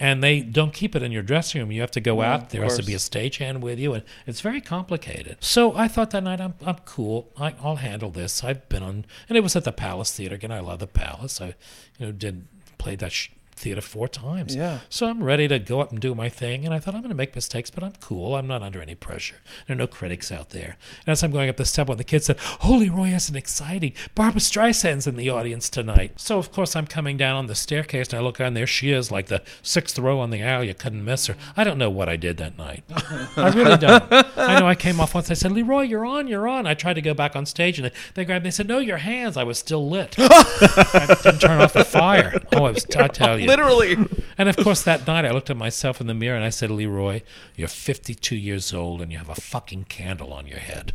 And 0.00 0.22
they 0.22 0.40
don't 0.40 0.72
keep 0.72 0.94
it 0.94 1.02
in 1.02 1.10
your 1.10 1.24
dressing 1.24 1.60
room. 1.60 1.72
You 1.72 1.80
have 1.80 1.90
to 1.90 2.00
go 2.00 2.22
out. 2.22 2.50
There 2.50 2.62
has 2.62 2.76
to 2.76 2.84
be 2.84 2.94
a 2.94 2.98
stagehand 2.98 3.60
with 3.60 3.80
you, 3.80 3.94
and 3.94 4.04
it's 4.28 4.40
very 4.40 4.60
complicated. 4.60 5.38
So 5.40 5.74
I 5.74 5.88
thought 5.88 6.10
that 6.10 6.22
night, 6.22 6.40
I'm, 6.40 6.54
I'm 6.64 6.76
cool. 6.84 7.32
I, 7.36 7.56
I'll 7.60 7.76
handle 7.76 8.10
this. 8.10 8.44
I've 8.44 8.68
been 8.68 8.84
on, 8.84 9.06
and 9.28 9.36
it 9.36 9.40
was 9.40 9.56
at 9.56 9.64
the 9.64 9.72
Palace 9.72 10.12
Theater 10.12 10.36
again. 10.36 10.52
I 10.52 10.60
love 10.60 10.78
the 10.78 10.86
Palace. 10.86 11.40
I, 11.40 11.56
you 11.98 12.06
know, 12.06 12.12
did 12.12 12.46
played 12.78 13.00
that 13.00 13.10
sh- 13.10 13.30
theater 13.58 13.80
four 13.80 14.08
times. 14.08 14.54
Yeah. 14.56 14.80
So 14.88 15.06
I'm 15.06 15.22
ready 15.22 15.48
to 15.48 15.58
go 15.58 15.80
up 15.80 15.90
and 15.90 16.00
do 16.00 16.14
my 16.14 16.28
thing. 16.28 16.64
And 16.64 16.74
I 16.74 16.78
thought 16.78 16.94
I'm 16.94 17.00
going 17.00 17.10
to 17.10 17.16
make 17.16 17.34
mistakes, 17.34 17.70
but 17.70 17.84
I'm 17.84 17.92
cool. 18.00 18.36
I'm 18.36 18.46
not 18.46 18.62
under 18.62 18.80
any 18.80 18.94
pressure. 18.94 19.36
There 19.66 19.74
are 19.74 19.78
no 19.78 19.86
critics 19.86 20.32
out 20.32 20.50
there. 20.50 20.76
And 21.06 21.12
as 21.12 21.22
I'm 21.22 21.30
going 21.30 21.48
up 21.48 21.56
the 21.56 21.64
step, 21.64 21.88
one 21.88 21.98
the 21.98 22.04
kid 22.04 22.24
said, 22.24 22.38
"Holy 22.38 22.88
Roy, 22.88 23.10
that's 23.10 23.28
an 23.28 23.36
exciting 23.36 23.92
Barbra 24.14 24.40
Streisand's 24.40 25.06
in 25.06 25.16
the 25.16 25.30
audience 25.30 25.68
tonight." 25.68 26.12
So 26.20 26.38
of 26.38 26.52
course 26.52 26.76
I'm 26.76 26.86
coming 26.86 27.16
down 27.16 27.36
on 27.36 27.46
the 27.46 27.54
staircase, 27.54 28.08
and 28.08 28.18
I 28.18 28.22
look 28.22 28.38
and 28.40 28.56
there 28.56 28.66
she 28.66 28.92
is, 28.92 29.10
like 29.10 29.26
the 29.26 29.42
sixth 29.62 29.98
row 29.98 30.20
on 30.20 30.30
the 30.30 30.42
aisle. 30.42 30.64
You 30.64 30.74
couldn't 30.74 31.04
miss 31.04 31.26
her. 31.26 31.36
I 31.56 31.64
don't 31.64 31.78
know 31.78 31.90
what 31.90 32.08
I 32.08 32.16
did 32.16 32.36
that 32.38 32.56
night. 32.56 32.84
I 33.36 33.50
really 33.54 33.76
don't. 33.76 34.04
I 34.36 34.60
know 34.60 34.68
I 34.68 34.74
came 34.74 35.00
off 35.00 35.14
once. 35.14 35.30
I 35.30 35.34
said, 35.34 35.52
"Lee 35.52 35.62
Roy, 35.62 35.82
you're 35.82 36.06
on, 36.06 36.28
you're 36.28 36.48
on." 36.48 36.66
I 36.66 36.74
tried 36.74 36.94
to 36.94 37.02
go 37.02 37.14
back 37.14 37.34
on 37.34 37.46
stage, 37.46 37.78
and 37.78 37.86
they, 37.86 37.92
they 38.14 38.24
grabbed 38.24 38.44
me. 38.44 38.48
They 38.48 38.52
said, 38.52 38.68
"No, 38.68 38.78
your 38.78 38.98
hands." 38.98 39.36
I 39.36 39.42
was 39.44 39.58
still 39.58 39.88
lit. 39.88 40.14
I 40.18 41.16
didn't 41.22 41.40
turn 41.40 41.60
off 41.60 41.72
the 41.72 41.84
fire. 41.84 42.40
Oh, 42.52 42.64
I 42.64 42.70
was. 42.70 42.86
I 42.96 43.08
tell 43.08 43.38
you. 43.38 43.47
Literally. 43.56 43.96
And 44.36 44.48
of 44.48 44.56
course, 44.56 44.82
that 44.82 45.06
night 45.06 45.24
I 45.24 45.30
looked 45.30 45.50
at 45.50 45.56
myself 45.56 46.00
in 46.00 46.06
the 46.06 46.14
mirror 46.14 46.36
and 46.36 46.44
I 46.44 46.50
said, 46.50 46.70
Lee 46.70 46.86
Roy, 46.86 47.22
you're 47.56 47.68
52 47.68 48.36
years 48.36 48.72
old 48.72 49.00
and 49.02 49.10
you 49.10 49.18
have 49.18 49.28
a 49.28 49.34
fucking 49.34 49.84
candle 49.84 50.32
on 50.32 50.46
your 50.46 50.58
head. 50.58 50.92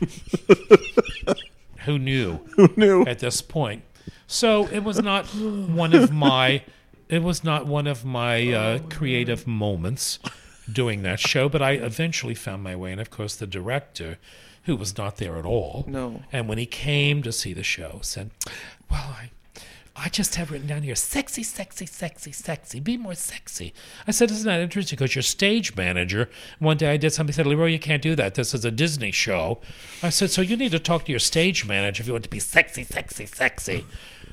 Who 1.84 1.98
knew? 1.98 2.40
Who 2.56 2.68
knew? 2.76 3.04
At 3.04 3.20
this 3.20 3.40
point. 3.40 3.82
So 4.26 4.66
it 4.68 4.84
was 4.84 5.00
not 5.02 5.26
one 5.34 5.94
of 5.94 6.12
my. 6.12 6.62
It 7.08 7.22
was 7.22 7.42
not 7.42 7.66
one 7.66 7.86
of 7.86 8.04
my 8.04 8.52
uh, 8.52 8.78
creative 8.90 9.46
moments 9.46 10.18
doing 10.72 11.02
that 11.02 11.18
show, 11.18 11.48
but 11.48 11.60
I 11.62 11.72
eventually 11.72 12.34
found 12.34 12.62
my 12.62 12.76
way. 12.76 12.92
And 12.92 13.00
of 13.00 13.10
course, 13.10 13.34
the 13.34 13.46
director, 13.46 14.18
who 14.64 14.76
was 14.76 14.96
not 14.96 15.16
there 15.16 15.36
at 15.36 15.44
all, 15.44 15.84
No. 15.88 16.22
and 16.30 16.48
when 16.48 16.58
he 16.58 16.66
came 16.66 17.22
to 17.24 17.32
see 17.32 17.52
the 17.52 17.64
show, 17.64 17.98
said, 18.02 18.30
"Well, 18.90 19.00
I, 19.00 19.30
I 20.02 20.08
just 20.08 20.36
have 20.36 20.50
written 20.50 20.66
down 20.66 20.82
here, 20.82 20.94
sexy, 20.94 21.42
sexy, 21.42 21.84
sexy, 21.84 22.32
sexy. 22.32 22.80
Be 22.80 22.96
more 22.96 23.14
sexy." 23.14 23.74
I 24.06 24.12
said, 24.12 24.30
"Isn't 24.30 24.46
that 24.46 24.60
interesting?" 24.60 24.96
Because 24.96 25.14
your 25.14 25.22
stage 25.22 25.76
manager, 25.76 26.30
one 26.58 26.78
day 26.78 26.90
I 26.92 26.96
did 26.96 27.12
something. 27.12 27.32
He 27.32 27.36
said, 27.36 27.46
"Lee 27.46 27.54
Roy, 27.54 27.66
you 27.66 27.78
can't 27.78 28.02
do 28.02 28.14
that. 28.16 28.34
This 28.34 28.54
is 28.54 28.64
a 28.64 28.70
Disney 28.70 29.12
show." 29.12 29.60
I 30.02 30.08
said, 30.08 30.30
"So 30.30 30.40
you 30.40 30.56
need 30.56 30.72
to 30.72 30.78
talk 30.78 31.04
to 31.04 31.12
your 31.12 31.20
stage 31.20 31.66
manager 31.66 32.00
if 32.02 32.06
you 32.06 32.14
want 32.14 32.24
to 32.24 32.30
be 32.30 32.40
sexy, 32.40 32.84
sexy, 32.84 33.26
sexy." 33.26 33.84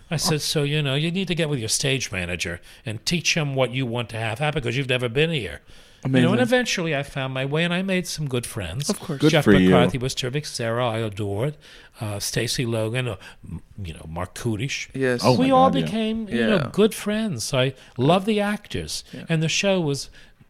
I 0.09 0.15
said, 0.15 0.41
"So 0.41 0.63
you 0.63 0.82
know, 0.82 0.95
you 0.95 1.11
need 1.11 1.28
to 1.28 1.36
get 1.36 1.49
with 1.49 1.59
your 1.59 1.68
stage 1.68 2.13
manager 2.13 2.61
and 2.86 3.05
teach 3.05 3.36
him 3.36 3.55
what 3.55 3.72
you 3.72 3.86
want 3.86 4.07
to 4.09 4.18
have 4.18 4.39
happen 4.39 4.61
because 4.61 4.78
you've 4.78 4.88
never 4.88 5.09
been 5.09 5.32
here." 5.32 5.61
You 6.05 6.22
know, 6.22 6.32
and 6.32 6.39
eventually 6.39 6.95
I 6.95 7.03
found 7.03 7.34
my 7.34 7.43
way, 7.43 7.65
and 7.65 7.74
I 7.74 7.82
made 7.82 8.07
some 8.07 8.30
good 8.30 8.45
friends. 8.45 8.89
Of 8.89 8.99
course. 8.99 9.20
Good 9.20 9.32
Jeff 9.32 9.43
for 9.43 9.53
you. 9.53 9.72
McCarthy 9.72 9.97
was 9.97 10.15
terrific. 10.15 10.45
Sarah, 10.45 10.88
I 10.88 10.99
adored. 10.99 11.57
Uh, 11.99 12.19
Stacey 12.19 12.65
Logan, 12.65 13.07
uh, 13.07 13.15
m- 13.43 13.61
you 13.83 13.93
know, 13.93 14.05
Marc 14.07 14.35
Kudisch. 14.35 14.87
Yes. 14.93 15.21
Oh, 15.23 15.35
we 15.35 15.47
my 15.47 15.51
all 15.51 15.69
God, 15.71 15.79
yeah. 15.79 15.85
became, 15.85 16.29
you 16.29 16.45
know, 16.47 16.55
Yeah. 16.57 16.69
good 16.71 16.93
friends. 16.93 17.53
I 17.53 17.73
love 17.97 18.25
the 18.25 18.39
actors, 18.39 19.03
and 19.27 19.41
the 19.41 19.49
show 19.49 19.81
was 19.81 20.09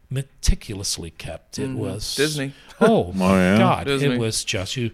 meticulously 0.09 1.11
kept. 1.11 1.57
It 1.59 1.69
was 1.71 2.03
Mm-hmm. 2.03 2.21
Disney. 2.21 2.53
Oh 2.79 3.11
my 3.13 3.33
yeah. 3.33 3.57
God! 3.57 3.85
Disney. 3.87 4.13
It 4.15 4.19
was 4.19 4.43
just 4.43 4.75
you. 4.77 4.91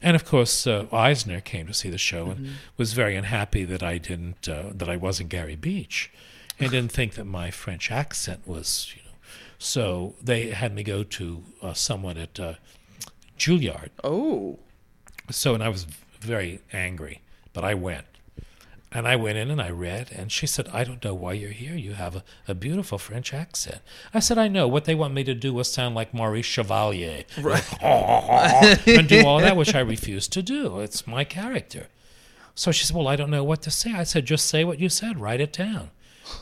And 0.00 0.14
of 0.16 0.24
course, 0.24 0.66
uh, 0.66 0.86
Eisner 0.92 1.40
came 1.40 1.66
to 1.66 1.74
see 1.74 1.90
the 1.90 1.98
show 1.98 2.26
Mm-hmm. 2.26 2.44
and 2.44 2.54
was 2.76 2.92
very 2.92 3.14
unhappy 3.16 3.64
that 3.64 3.82
I 3.82 3.98
didn't, 3.98 4.48
uh, 4.48 4.70
that 4.72 4.88
I 4.88 4.96
wasn't 4.96 5.28
Gary 5.28 5.56
Beach, 5.56 6.10
and 6.58 6.70
didn't 6.76 6.92
think 6.92 7.14
that 7.14 7.24
my 7.26 7.50
French 7.50 7.90
accent 7.90 8.46
was, 8.46 8.92
you 8.94 9.02
know. 9.02 9.16
So 9.58 10.14
they 10.22 10.50
had 10.50 10.72
me 10.74 10.82
go 10.82 11.02
to 11.02 11.42
uh, 11.62 11.72
someone 11.74 12.16
at 12.16 12.38
uh, 12.40 12.54
Juilliard. 13.38 13.90
Oh. 14.04 14.58
So, 15.30 15.54
and 15.54 15.62
I 15.62 15.68
was 15.68 15.86
very 16.20 16.60
angry, 16.72 17.20
but 17.52 17.64
I 17.64 17.74
went. 17.74 18.04
And 18.92 19.06
I 19.06 19.16
went 19.16 19.36
in 19.36 19.50
and 19.50 19.60
I 19.60 19.70
read, 19.70 20.10
and 20.12 20.30
she 20.30 20.46
said, 20.46 20.68
I 20.72 20.84
don't 20.84 21.04
know 21.04 21.12
why 21.12 21.32
you're 21.32 21.50
here. 21.50 21.74
You 21.74 21.94
have 21.94 22.16
a, 22.16 22.24
a 22.48 22.54
beautiful 22.54 22.98
French 22.98 23.34
accent. 23.34 23.82
I 24.14 24.20
said, 24.20 24.38
I 24.38 24.48
know. 24.48 24.68
What 24.68 24.84
they 24.84 24.94
want 24.94 25.12
me 25.12 25.24
to 25.24 25.34
do 25.34 25.52
was 25.52 25.70
sound 25.70 25.94
like 25.94 26.14
Maurice 26.14 26.46
Chevalier. 26.46 27.24
Right. 27.38 27.82
and 27.82 29.08
do 29.08 29.26
all 29.26 29.40
that, 29.40 29.56
which 29.56 29.74
I 29.74 29.80
refused 29.80 30.32
to 30.34 30.42
do. 30.42 30.80
It's 30.80 31.06
my 31.06 31.24
character. 31.24 31.88
So 32.54 32.72
she 32.72 32.84
said, 32.86 32.96
Well, 32.96 33.08
I 33.08 33.16
don't 33.16 33.30
know 33.30 33.44
what 33.44 33.60
to 33.62 33.70
say. 33.70 33.92
I 33.92 34.04
said, 34.04 34.24
Just 34.24 34.46
say 34.46 34.64
what 34.64 34.78
you 34.78 34.88
said, 34.88 35.20
write 35.20 35.40
it 35.40 35.52
down. 35.52 35.90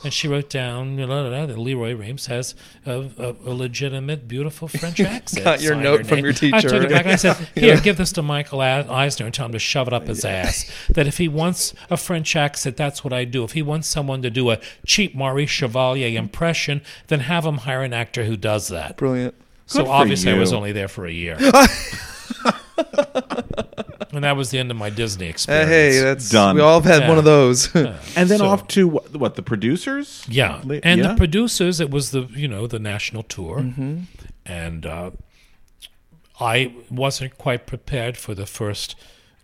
And 0.03 0.13
she 0.13 0.29
wrote 0.29 0.51
down 0.51 0.99
you 0.99 1.07
know, 1.07 1.31
that 1.31 1.59
Lee 1.59 1.75
Roy 1.75 1.95
Reams 1.95 2.27
has 2.27 2.55
a, 2.87 3.09
a, 3.19 3.37
a 3.45 3.53
legitimate, 3.55 4.29
beautiful 4.29 4.69
French 4.69 5.01
accent. 5.01 5.45
Got 5.45 5.63
your 5.63 5.75
note 5.75 6.07
from 6.07 6.17
name. 6.17 6.25
your 6.25 6.33
I 6.35 6.37
teacher, 6.37 6.69
took 6.69 6.83
it 6.85 6.91
back 6.91 7.05
and 7.05 7.13
I 7.13 7.17
said, 7.17 7.37
Here, 7.55 7.81
give 7.81 7.97
this 7.97 8.13
to 8.13 8.23
Michael 8.23 8.61
Eisner 8.61 9.27
and 9.27 9.35
tell 9.35 9.47
him 9.47 9.53
to 9.53 9.59
shove 9.59 9.89
it 9.89 9.95
up 9.95 10.07
his 10.07 10.25
ass. 10.25 10.71
That 10.91 11.07
if 11.07 11.19
he 11.19 11.29
wants 11.29 11.75
a 11.91 11.97
French 11.97 12.37
accent, 12.37 12.77
that's 12.77 13.03
what 13.05 13.13
I 13.13 13.25
do. 13.25 13.45
If 13.45 13.53
he 13.53 13.63
wants 13.63 13.89
someone 13.89 14.23
to 14.23 14.31
do 14.31 14.51
a 14.51 14.61
cheap 14.87 15.15
Maurice 15.15 15.51
Chevalier 15.51 16.19
impression, 16.19 16.83
then 17.07 17.21
have 17.21 17.45
him 17.47 17.59
hire 17.59 17.83
an 17.83 17.93
actor 17.93 18.25
who 18.25 18.37
does 18.37 18.69
that. 18.69 18.97
Brilliant. 18.97 19.35
So 19.67 19.81
Good 19.81 19.87
for 19.87 19.93
obviously, 19.93 20.33
I 20.33 20.39
was 20.39 20.53
only 20.53 20.73
there 20.73 20.89
for 20.89 21.07
a 21.07 21.13
year. 21.13 21.39
and 24.15 24.25
that 24.25 24.37
was 24.37 24.51
the 24.51 24.59
end 24.59 24.71
of 24.71 24.77
my 24.77 24.91
Disney 24.91 25.27
Uh, 25.27 25.31
experience. 25.31 25.69
hey, 25.71 26.01
that's 26.01 26.29
Done. 26.31 26.57
We 26.57 26.63
all 26.63 26.81
have 26.81 26.91
had 26.91 27.03
Yeah. 27.03 27.09
one 27.09 27.19
of 27.19 27.25
those. 27.25 27.75
And 27.75 28.29
then 28.31 28.39
So- 28.39 28.47
off 28.47 28.67
to 28.69 28.89
what, 28.89 29.17
what 29.17 29.35
the 29.35 29.43
producers? 29.43 30.25
Yeah, 30.29 30.61
Li- 30.65 30.81
and 30.83 31.01
yeah? 31.01 31.09
the 31.09 31.15
producers, 31.17 31.81
it 31.81 31.91
was 31.91 32.11
the 32.11 32.29
you 32.35 32.49
know 32.49 32.67
the 32.67 32.79
national 32.79 33.23
tour, 33.25 33.59
and 34.47 34.87
uh, 34.87 35.11
I 36.41 36.73
wasn't 36.91 37.39
quite 37.39 37.67
prepared 37.67 38.17
for 38.17 38.35
the 38.35 38.47
first 38.47 38.97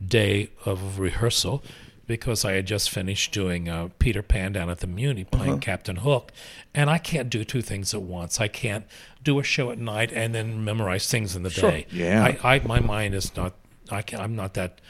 day 0.05 0.51
of 0.65 0.99
rehearsal 0.99 1.63
because 2.07 2.45
I 2.45 2.55
had 2.55 2.67
just 2.67 2.91
finished 2.91 3.31
doing 3.33 3.69
uh, 3.69 3.89
Peter 4.01 4.23
Pan 4.23 4.53
down 4.53 4.69
at 4.69 4.81
the 4.81 4.89
Muni 4.89 5.23
playing 5.23 5.61
Captain 5.61 5.97
Hook, 5.97 6.33
and 6.75 6.91
I 6.91 6.99
can't 6.99 7.31
do 7.31 7.45
two 7.45 7.63
things 7.63 7.95
at 7.95 8.03
once. 8.03 8.41
I 8.41 8.49
can't 8.49 8.85
do 9.23 9.39
a 9.39 9.45
show 9.45 9.71
at 9.71 9.79
night 9.79 10.11
and 10.13 10.35
then 10.35 10.65
memorize 10.65 11.07
things 11.07 11.37
in 11.37 11.45
the 11.45 11.51
day. 11.51 11.87
Yeah. 11.93 12.25
I, 12.43 12.55
I 12.57 12.59
my 12.61 12.81
mind 12.81 13.15
is 13.15 13.37
not. 13.37 13.55
I 13.93 14.03
can't, 14.03 14.23
I'm 14.23 14.37
not 14.37 14.55
that 14.55 14.81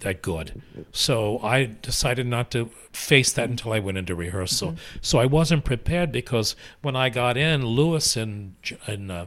that 0.00 0.22
good. 0.22 0.62
So 0.92 1.38
I 1.40 1.66
decided 1.82 2.26
not 2.26 2.50
to 2.52 2.70
face 2.90 3.32
that 3.32 3.50
until 3.50 3.72
I 3.74 3.80
went 3.80 3.98
into 3.98 4.14
rehearsal. 4.14 4.76
So 5.02 5.18
I 5.18 5.26
wasn't 5.26 5.64
prepared 5.64 6.10
because 6.10 6.56
when 6.80 6.96
I 6.96 7.10
got 7.10 7.36
in, 7.36 7.66
Lewis 7.66 8.16
and 8.16 8.54
and 8.86 9.10
uh, 9.12 9.26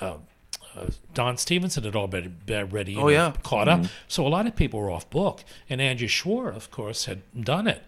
uh, 0.00 0.16
uh, 0.74 0.86
Don 1.12 1.36
Stephenson 1.36 1.84
had 1.84 1.94
all 1.94 2.06
been, 2.06 2.36
been 2.46 2.70
ready, 2.70 2.96
Oh, 2.96 3.08
yeah. 3.08 3.34
caught 3.42 3.68
up. 3.68 3.84
So 4.08 4.26
a 4.26 4.28
lot 4.28 4.46
of 4.46 4.56
people 4.56 4.80
were 4.80 4.90
off 4.90 5.08
book, 5.10 5.44
and 5.68 5.80
Angie 5.80 6.08
Schworer, 6.08 6.56
of 6.56 6.70
course, 6.70 7.04
had 7.04 7.20
done 7.38 7.66
it. 7.68 7.82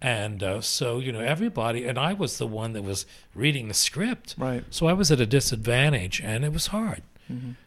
And 0.00 0.42
uh, 0.42 0.60
so, 0.62 1.00
you 1.00 1.12
know, 1.12 1.20
everybody, 1.20 1.84
and 1.86 1.98
I 1.98 2.12
was 2.14 2.38
the 2.38 2.46
one 2.46 2.72
that 2.72 2.82
was 2.82 3.04
reading 3.34 3.68
the 3.68 3.74
script. 3.74 4.34
Right. 4.38 4.64
So 4.70 4.86
I 4.86 4.94
was 4.94 5.10
at 5.10 5.20
a 5.20 5.26
disadvantage, 5.26 6.20
and 6.22 6.42
it 6.44 6.52
was 6.54 6.68
hard 6.68 7.02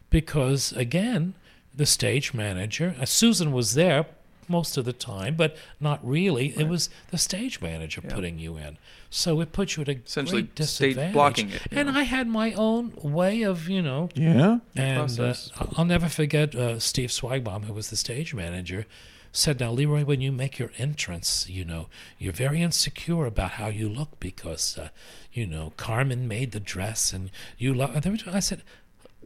because, 0.09 0.71
again, 0.73 1.33
the 1.75 1.85
stage 1.85 2.33
manager, 2.33 2.95
uh, 2.99 3.05
Susan 3.05 3.51
was 3.51 3.73
there 3.73 4.05
most 4.49 4.77
of 4.77 4.83
the 4.85 4.93
time, 4.93 5.35
but 5.35 5.55
not 5.79 6.05
really. 6.05 6.49
It 6.57 6.67
was 6.67 6.89
the 7.11 7.17
stage 7.17 7.61
manager 7.61 8.01
putting 8.01 8.37
you 8.39 8.57
in. 8.57 8.77
So 9.09 9.39
it 9.41 9.53
put 9.53 9.75
you 9.75 9.81
at 9.83 9.89
a 9.89 9.93
Essentially 10.05 10.41
great 10.43 10.67
stage 10.67 10.95
disadvantage. 10.95 11.13
blocking 11.13 11.49
it, 11.51 11.61
And 11.71 11.87
know. 11.93 11.99
I 11.99 12.03
had 12.03 12.27
my 12.27 12.51
own 12.53 12.93
way 13.01 13.43
of, 13.43 13.69
you 13.69 13.81
know, 13.81 14.09
Yeah. 14.15 14.59
and 14.75 15.19
uh. 15.19 15.33
I'll 15.77 15.85
never 15.85 16.09
forget 16.09 16.53
uh, 16.55 16.79
Steve 16.79 17.09
Zweigbaum, 17.09 17.65
who 17.65 17.73
was 17.73 17.89
the 17.89 17.95
stage 17.95 18.33
manager, 18.33 18.85
said, 19.31 19.59
"Now, 19.59 19.71
Lee 19.71 19.85
Roy, 19.85 20.03
when 20.03 20.19
you 20.21 20.31
make 20.31 20.59
your 20.59 20.71
entrance, 20.77 21.47
you 21.49 21.63
know 21.65 21.87
you're 22.19 22.33
very 22.33 22.61
insecure 22.61 23.25
about 23.25 23.51
how 23.51 23.67
you 23.67 23.87
look 23.89 24.19
because, 24.19 24.77
uh, 24.77 24.89
you 25.31 25.47
know, 25.47 25.73
Carmen 25.77 26.27
made 26.27 26.51
the 26.51 26.59
dress 26.59 27.13
and 27.13 27.31
you 27.57 27.73
love." 27.73 27.95
And 27.95 28.03
they 28.03 28.09
were- 28.11 28.17
I 28.37 28.39
said. 28.41 28.61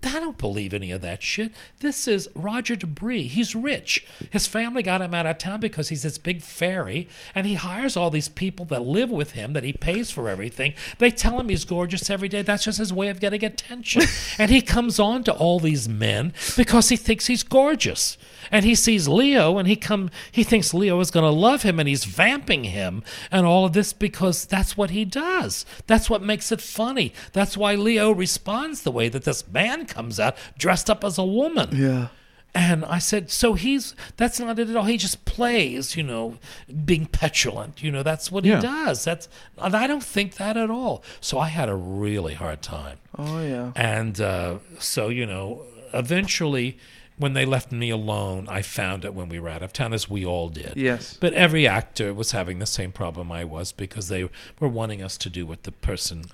I 0.03 0.19
don't 0.19 0.37
believe 0.37 0.73
any 0.73 0.91
of 0.91 1.01
that 1.01 1.23
shit. 1.23 1.51
This 1.79 2.07
is 2.07 2.29
Roger 2.35 2.75
De 2.75 2.85
Bris. 2.85 3.31
He's 3.31 3.55
rich. 3.55 4.05
His 4.31 4.47
family 4.47 4.83
got 4.83 5.01
him 5.01 5.13
out 5.13 5.25
of 5.25 5.37
town 5.37 5.59
because 5.59 5.89
he's 5.89 6.03
this 6.03 6.17
big 6.17 6.41
fairy, 6.41 7.07
and 7.33 7.47
he 7.47 7.55
hires 7.55 7.97
all 7.97 8.09
these 8.09 8.29
people 8.29 8.65
that 8.65 8.83
live 8.83 9.09
with 9.09 9.31
him 9.31 9.53
that 9.53 9.63
he 9.63 9.73
pays 9.73 10.11
for 10.11 10.29
everything. 10.29 10.73
They 10.99 11.11
tell 11.11 11.39
him 11.39 11.49
he's 11.49 11.65
gorgeous 11.65 12.09
every 12.09 12.29
day. 12.29 12.41
That's 12.41 12.65
just 12.65 12.77
his 12.79 12.93
way 12.93 13.09
of 13.09 13.19
getting 13.19 13.43
attention. 13.43 14.03
and 14.37 14.51
he 14.51 14.61
comes 14.61 14.99
on 14.99 15.23
to 15.25 15.33
all 15.33 15.59
these 15.59 15.89
men 15.89 16.33
because 16.55 16.89
he 16.89 16.95
thinks 16.95 17.27
he's 17.27 17.43
gorgeous. 17.43 18.17
And 18.51 18.63
he 18.65 18.75
sees 18.75 19.07
Leo, 19.07 19.57
and 19.57 19.67
he 19.67 19.75
come. 19.75 20.09
He 20.31 20.43
thinks 20.43 20.73
Leo 20.73 20.99
is 20.99 21.11
going 21.11 21.25
to 21.25 21.29
love 21.31 21.63
him, 21.63 21.79
and 21.79 21.87
he's 21.89 22.05
vamping 22.05 22.65
him, 22.65 23.03
and 23.31 23.45
all 23.45 23.65
of 23.65 23.73
this 23.73 23.93
because 23.93 24.45
that's 24.45 24.77
what 24.77 24.89
he 24.91 25.05
does. 25.05 25.65
That's 25.87 26.09
what 26.09 26.21
makes 26.21 26.51
it 26.51 26.61
funny. 26.61 27.13
That's 27.33 27.57
why 27.57 27.75
Leo 27.75 28.11
responds 28.11 28.81
the 28.83 28.91
way 28.91 29.09
that 29.09 29.23
this 29.23 29.47
man 29.47 29.85
comes 29.85 30.19
out 30.19 30.35
dressed 30.57 30.89
up 30.89 31.03
as 31.03 31.17
a 31.17 31.25
woman. 31.25 31.69
Yeah. 31.73 32.07
And 32.55 32.85
I 32.85 32.97
said, 32.97 33.29
so 33.29 33.53
he's 33.53 33.93
that's 34.15 34.39
not 34.39 34.57
it 34.57 34.67
at 34.69 34.75
all. 34.75 34.85
He 34.85 34.97
just 34.97 35.25
plays, 35.25 35.95
you 35.95 36.01
know, 36.01 36.37
being 36.85 37.05
petulant. 37.05 37.83
You 37.83 37.91
know, 37.91 38.01
that's 38.01 38.31
what 38.31 38.45
Yeah. 38.45 38.55
he 38.55 38.61
does. 38.63 39.03
That's 39.03 39.29
and 39.59 39.75
I 39.75 39.85
don't 39.85 40.03
think 40.03 40.35
that 40.37 40.57
at 40.57 40.71
all. 40.71 41.03
So 41.21 41.37
I 41.37 41.49
had 41.49 41.69
a 41.69 41.75
really 41.75 42.33
hard 42.33 42.63
time. 42.63 42.97
Oh 43.15 43.41
yeah. 43.43 43.73
And 43.75 44.19
uh, 44.19 44.57
so, 44.79 45.09
you 45.09 45.27
know, 45.27 45.65
eventually, 45.93 46.77
when 47.17 47.33
they 47.33 47.45
left 47.45 47.71
me 47.71 47.89
alone, 47.89 48.47
I 48.49 48.61
found 48.61 49.03
it 49.03 49.13
when 49.13 49.27
we 49.29 49.39
were 49.39 49.49
out 49.49 49.63
of 49.63 49.73
town, 49.73 49.93
as 49.93 50.09
we 50.09 50.25
all 50.25 50.49
did. 50.49 50.73
Yes. 50.75 51.17
But 51.19 51.33
every 51.33 51.67
actor 51.67 52.13
was 52.13 52.31
having 52.31 52.59
the 52.59 52.65
same 52.65 52.91
problem 52.91 53.31
I 53.31 53.43
was 53.43 53.71
because 53.71 54.07
they 54.07 54.29
were 54.59 54.67
wanting 54.67 55.01
us 55.01 55.17
to 55.19 55.29
do 55.29 55.45
what 55.45 55.63
the 55.63 55.71
person 55.71 56.25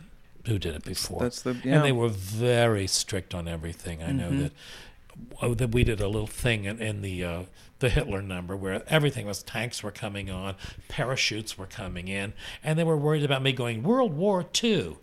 who 0.45 0.59
did 0.59 0.75
it 0.75 0.83
before. 0.83 1.21
That's 1.21 1.41
the- 1.41 1.55
yeah. 1.63 1.75
And 1.75 1.85
they 1.85 1.93
were 1.93 2.09
very 2.09 2.85
strict 2.87 3.33
on 3.33 3.47
everything. 3.47 4.03
I 4.03 4.11
know 4.11 4.29
that. 4.37 4.51
Oh, 5.43 5.53
that 5.53 5.69
we 5.71 5.83
did 5.83 6.01
a 6.01 6.07
little 6.07 6.25
thing 6.27 6.65
in, 6.65 6.81
in 6.81 7.01
the 7.03 7.23
uh, 7.23 7.43
the 7.77 7.89
Hitler 7.89 8.21
number 8.23 8.57
where 8.57 8.81
everything 8.87 9.27
was 9.27 9.43
tanks 9.43 9.83
were 9.83 9.91
coming 9.91 10.31
on, 10.31 10.55
parachutes 10.87 11.55
were 11.55 11.67
coming 11.67 12.07
in, 12.07 12.33
and 12.63 12.79
they 12.79 12.83
were 12.83 12.97
worried 12.97 13.23
about 13.23 13.43
me 13.43 13.51
going 13.53 13.83
World 13.83 14.13
War 14.17 14.43
II 14.63 14.97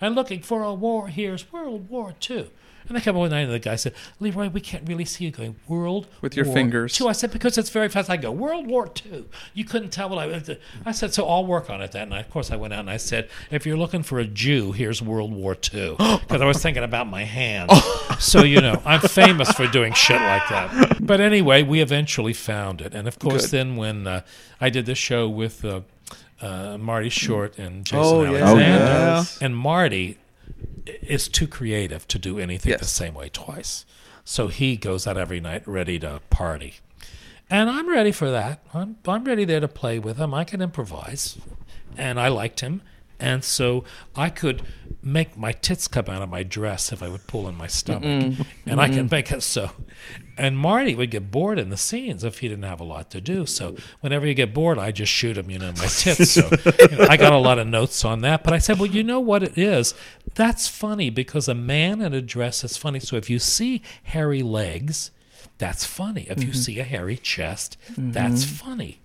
and 0.00 0.14
looking 0.14 0.42
for 0.42 0.62
a 0.62 0.72
war. 0.72 1.08
Here's 1.08 1.50
World 1.52 1.90
War 1.90 2.14
II. 2.30 2.50
And 2.88 2.96
they 2.96 3.00
come 3.00 3.16
one 3.16 3.30
night 3.30 3.40
and 3.42 3.52
the 3.52 3.58
guy 3.58 3.76
said, 3.76 3.94
Lee 4.20 4.30
Roy, 4.30 4.48
we 4.48 4.60
can't 4.60 4.86
really 4.88 5.04
see 5.04 5.24
you 5.24 5.30
going 5.30 5.56
World 5.68 6.08
With 6.20 6.36
your 6.36 6.44
War 6.46 6.54
fingers. 6.54 7.00
II. 7.00 7.08
I 7.08 7.12
said, 7.12 7.30
because 7.32 7.56
it's 7.58 7.70
very 7.70 7.88
fast. 7.88 8.10
I 8.10 8.16
go, 8.16 8.30
World 8.32 8.66
War 8.66 8.90
II. 9.06 9.24
You 9.54 9.64
couldn't 9.64 9.90
tell 9.90 10.08
what 10.08 10.18
I 10.18 10.26
was. 10.26 10.50
I 10.84 10.92
said, 10.92 11.14
so 11.14 11.26
I'll 11.28 11.46
work 11.46 11.70
on 11.70 11.80
it 11.80 11.92
that 11.92 12.08
night. 12.08 12.26
Of 12.26 12.30
course, 12.30 12.50
I 12.50 12.56
went 12.56 12.72
out 12.74 12.80
and 12.80 12.90
I 12.90 12.96
said, 12.96 13.28
if 13.50 13.64
you're 13.66 13.76
looking 13.76 14.02
for 14.02 14.18
a 14.18 14.24
Jew, 14.24 14.72
here's 14.72 15.00
World 15.02 15.32
War 15.32 15.56
II. 15.72 15.96
Because 16.22 16.40
I 16.40 16.46
was 16.46 16.62
thinking 16.62 16.82
about 16.82 17.06
my 17.08 17.24
hands. 17.24 17.72
so, 18.18 18.42
you 18.42 18.60
know, 18.60 18.80
I'm 18.84 19.00
famous 19.00 19.50
for 19.52 19.66
doing 19.66 19.92
shit 19.92 20.20
like 20.20 20.48
that. 20.48 20.98
But 21.00 21.20
anyway, 21.20 21.62
we 21.62 21.80
eventually 21.80 22.32
found 22.32 22.80
it. 22.80 22.94
And 22.94 23.06
of 23.08 23.18
course, 23.18 23.42
Good. 23.42 23.50
then 23.50 23.76
when 23.76 24.06
uh, 24.06 24.22
I 24.60 24.70
did 24.70 24.86
this 24.86 24.98
show 24.98 25.28
with 25.28 25.64
uh, 25.64 25.80
uh, 26.40 26.78
Marty 26.78 27.08
Short 27.08 27.58
and 27.58 27.84
Jason 27.84 27.98
Oh, 28.04 28.22
yeah. 28.22 28.28
Alexander, 28.38 28.54
Oh, 28.54 28.88
yeah. 28.88 29.24
and 29.40 29.56
Marty 29.56 30.18
is 30.86 31.28
too 31.28 31.46
creative 31.46 32.06
to 32.08 32.18
do 32.18 32.38
anything 32.38 32.70
Yes. 32.70 32.80
the 32.80 32.86
same 32.86 33.14
way 33.14 33.28
twice. 33.28 33.84
So 34.24 34.48
he 34.48 34.76
goes 34.76 35.06
out 35.06 35.16
every 35.16 35.40
night 35.40 35.66
ready 35.66 35.98
to 36.00 36.20
party. 36.30 36.74
And 37.50 37.68
I'm 37.68 37.88
ready 37.88 38.12
for 38.12 38.30
that. 38.30 38.64
I'm, 38.72 38.96
I'm 39.06 39.24
ready 39.24 39.44
there 39.44 39.60
to 39.60 39.68
play 39.68 39.98
with 39.98 40.16
him. 40.16 40.32
I 40.32 40.44
can 40.44 40.62
improvise. 40.62 41.38
And 41.96 42.18
I 42.18 42.28
liked 42.28 42.60
him. 42.60 42.82
And 43.20 43.44
so 43.44 43.84
I 44.16 44.30
could 44.30 44.62
make 45.02 45.36
my 45.36 45.52
tits 45.52 45.86
come 45.86 46.06
out 46.08 46.22
of 46.22 46.28
my 46.28 46.42
dress 46.42 46.92
if 46.92 47.02
I 47.02 47.08
would 47.08 47.26
pull 47.26 47.46
in 47.48 47.56
my 47.56 47.68
stomach. 47.68 48.02
Mm-hmm. 48.02 48.42
And 48.66 48.80
I 48.80 48.88
can 48.88 49.06
mm-hmm. 49.06 49.14
make 49.14 49.30
it 49.30 49.42
so. 49.42 49.70
And 50.36 50.58
Marty 50.58 50.94
would 50.94 51.10
get 51.10 51.30
bored 51.30 51.58
in 51.58 51.68
the 51.68 51.76
scenes 51.76 52.24
if 52.24 52.38
he 52.38 52.48
didn't 52.48 52.64
have 52.64 52.80
a 52.80 52.84
lot 52.84 53.10
to 53.10 53.20
do. 53.20 53.46
So 53.46 53.76
whenever 54.00 54.26
you 54.26 54.34
get 54.34 54.52
bored, 54.54 54.78
I 54.78 54.90
just 54.90 55.12
shoot 55.12 55.38
him, 55.38 55.50
you 55.50 55.58
know, 55.58 55.72
my 55.72 55.86
tits. 55.86 56.32
So 56.32 56.48
you 56.80 56.96
know, 56.96 57.06
I 57.08 57.16
got 57.16 57.32
a 57.32 57.38
lot 57.38 57.58
of 57.58 57.66
notes 57.66 58.04
on 58.04 58.22
that. 58.22 58.42
But 58.42 58.54
I 58.54 58.58
said, 58.58 58.78
well, 58.78 58.90
you 58.90 59.04
know 59.04 59.20
what 59.20 59.42
it 59.42 59.56
is? 59.56 59.94
That's 60.34 60.68
funny 60.68 61.10
because 61.10 61.48
a 61.48 61.54
man 61.54 62.00
in 62.00 62.14
a 62.14 62.22
dress 62.22 62.64
is 62.64 62.76
funny. 62.76 63.00
So 63.00 63.16
if 63.16 63.28
you 63.28 63.38
see 63.38 63.82
hairy 64.04 64.42
legs, 64.42 65.10
that's 65.58 65.84
funny. 65.84 66.26
If 66.28 66.42
you 66.42 66.50
mm-hmm. 66.50 66.58
see 66.58 66.78
a 66.80 66.84
hairy 66.84 67.16
chest, 67.16 67.76
mm-hmm. 67.92 68.12
that's 68.12 68.44
funny. 68.44 68.98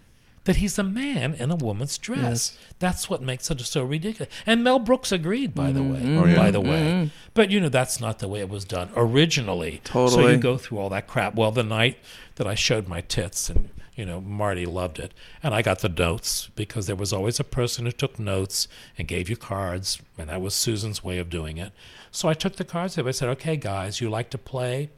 That 0.45 0.55
he's 0.57 0.79
a 0.79 0.83
man 0.83 1.33
in 1.33 1.51
a 1.51 1.57
woman's 1.57 1.97
dress. 1.97 2.57
That's 2.79 3.09
what 3.09 3.21
makes 3.21 3.51
it 3.51 3.59
so 3.59 3.83
ridiculous. 3.83 4.33
And 4.45 4.63
Mel 4.63 4.79
Brooks 4.79 5.11
agreed, 5.11 5.53
by 5.53 5.73
the 5.73 5.83
way. 5.83 5.99
Mm-hmm. 5.99 6.17
Oh, 6.17 6.25
yeah. 6.25 6.35
By 6.37 6.51
the 6.51 6.61
way, 6.61 7.11
but 7.33 7.51
you 7.51 7.59
know 7.59 7.67
that's 7.67 7.99
not 7.99 8.19
the 8.19 8.29
way 8.29 8.39
it 8.39 8.47
was 8.47 8.63
done 8.63 8.89
originally. 8.95 9.81
Totally. 9.83 10.23
So 10.23 10.29
you 10.29 10.37
go 10.37 10.57
through 10.57 10.77
all 10.77 10.89
that 10.89 11.05
crap. 11.05 11.35
Well, 11.35 11.51
the 11.51 11.63
night 11.63 11.97
that 12.35 12.47
I 12.47 12.55
showed 12.55 12.87
my 12.87 13.01
tits, 13.01 13.49
and 13.49 13.69
you 13.97 14.05
know 14.05 14.21
Marty 14.21 14.65
loved 14.65 14.99
it, 14.99 15.13
and 15.43 15.53
I 15.53 15.61
got 15.61 15.79
the 15.79 15.89
notes 15.89 16.49
because 16.55 16.87
there 16.87 16.95
was 16.95 17.11
always 17.11 17.39
a 17.39 17.43
person 17.43 17.85
who 17.85 17.91
took 17.91 18.17
notes 18.17 18.69
and 18.97 19.05
gave 19.07 19.27
you 19.29 19.35
cards, 19.35 20.01
and 20.17 20.29
that 20.29 20.39
was 20.41 20.53
Susan's 20.53 21.03
way 21.03 21.17
of 21.17 21.29
doing 21.29 21.57
it. 21.57 21.73
So 22.11 22.29
I 22.29 22.33
took 22.33 22.55
the 22.55 22.63
cards. 22.63 22.97
I 22.97 23.11
said, 23.11 23.27
"Okay, 23.29 23.57
guys, 23.57 23.99
you 23.99 24.09
like 24.09 24.29
to 24.29 24.37
play." 24.37 24.89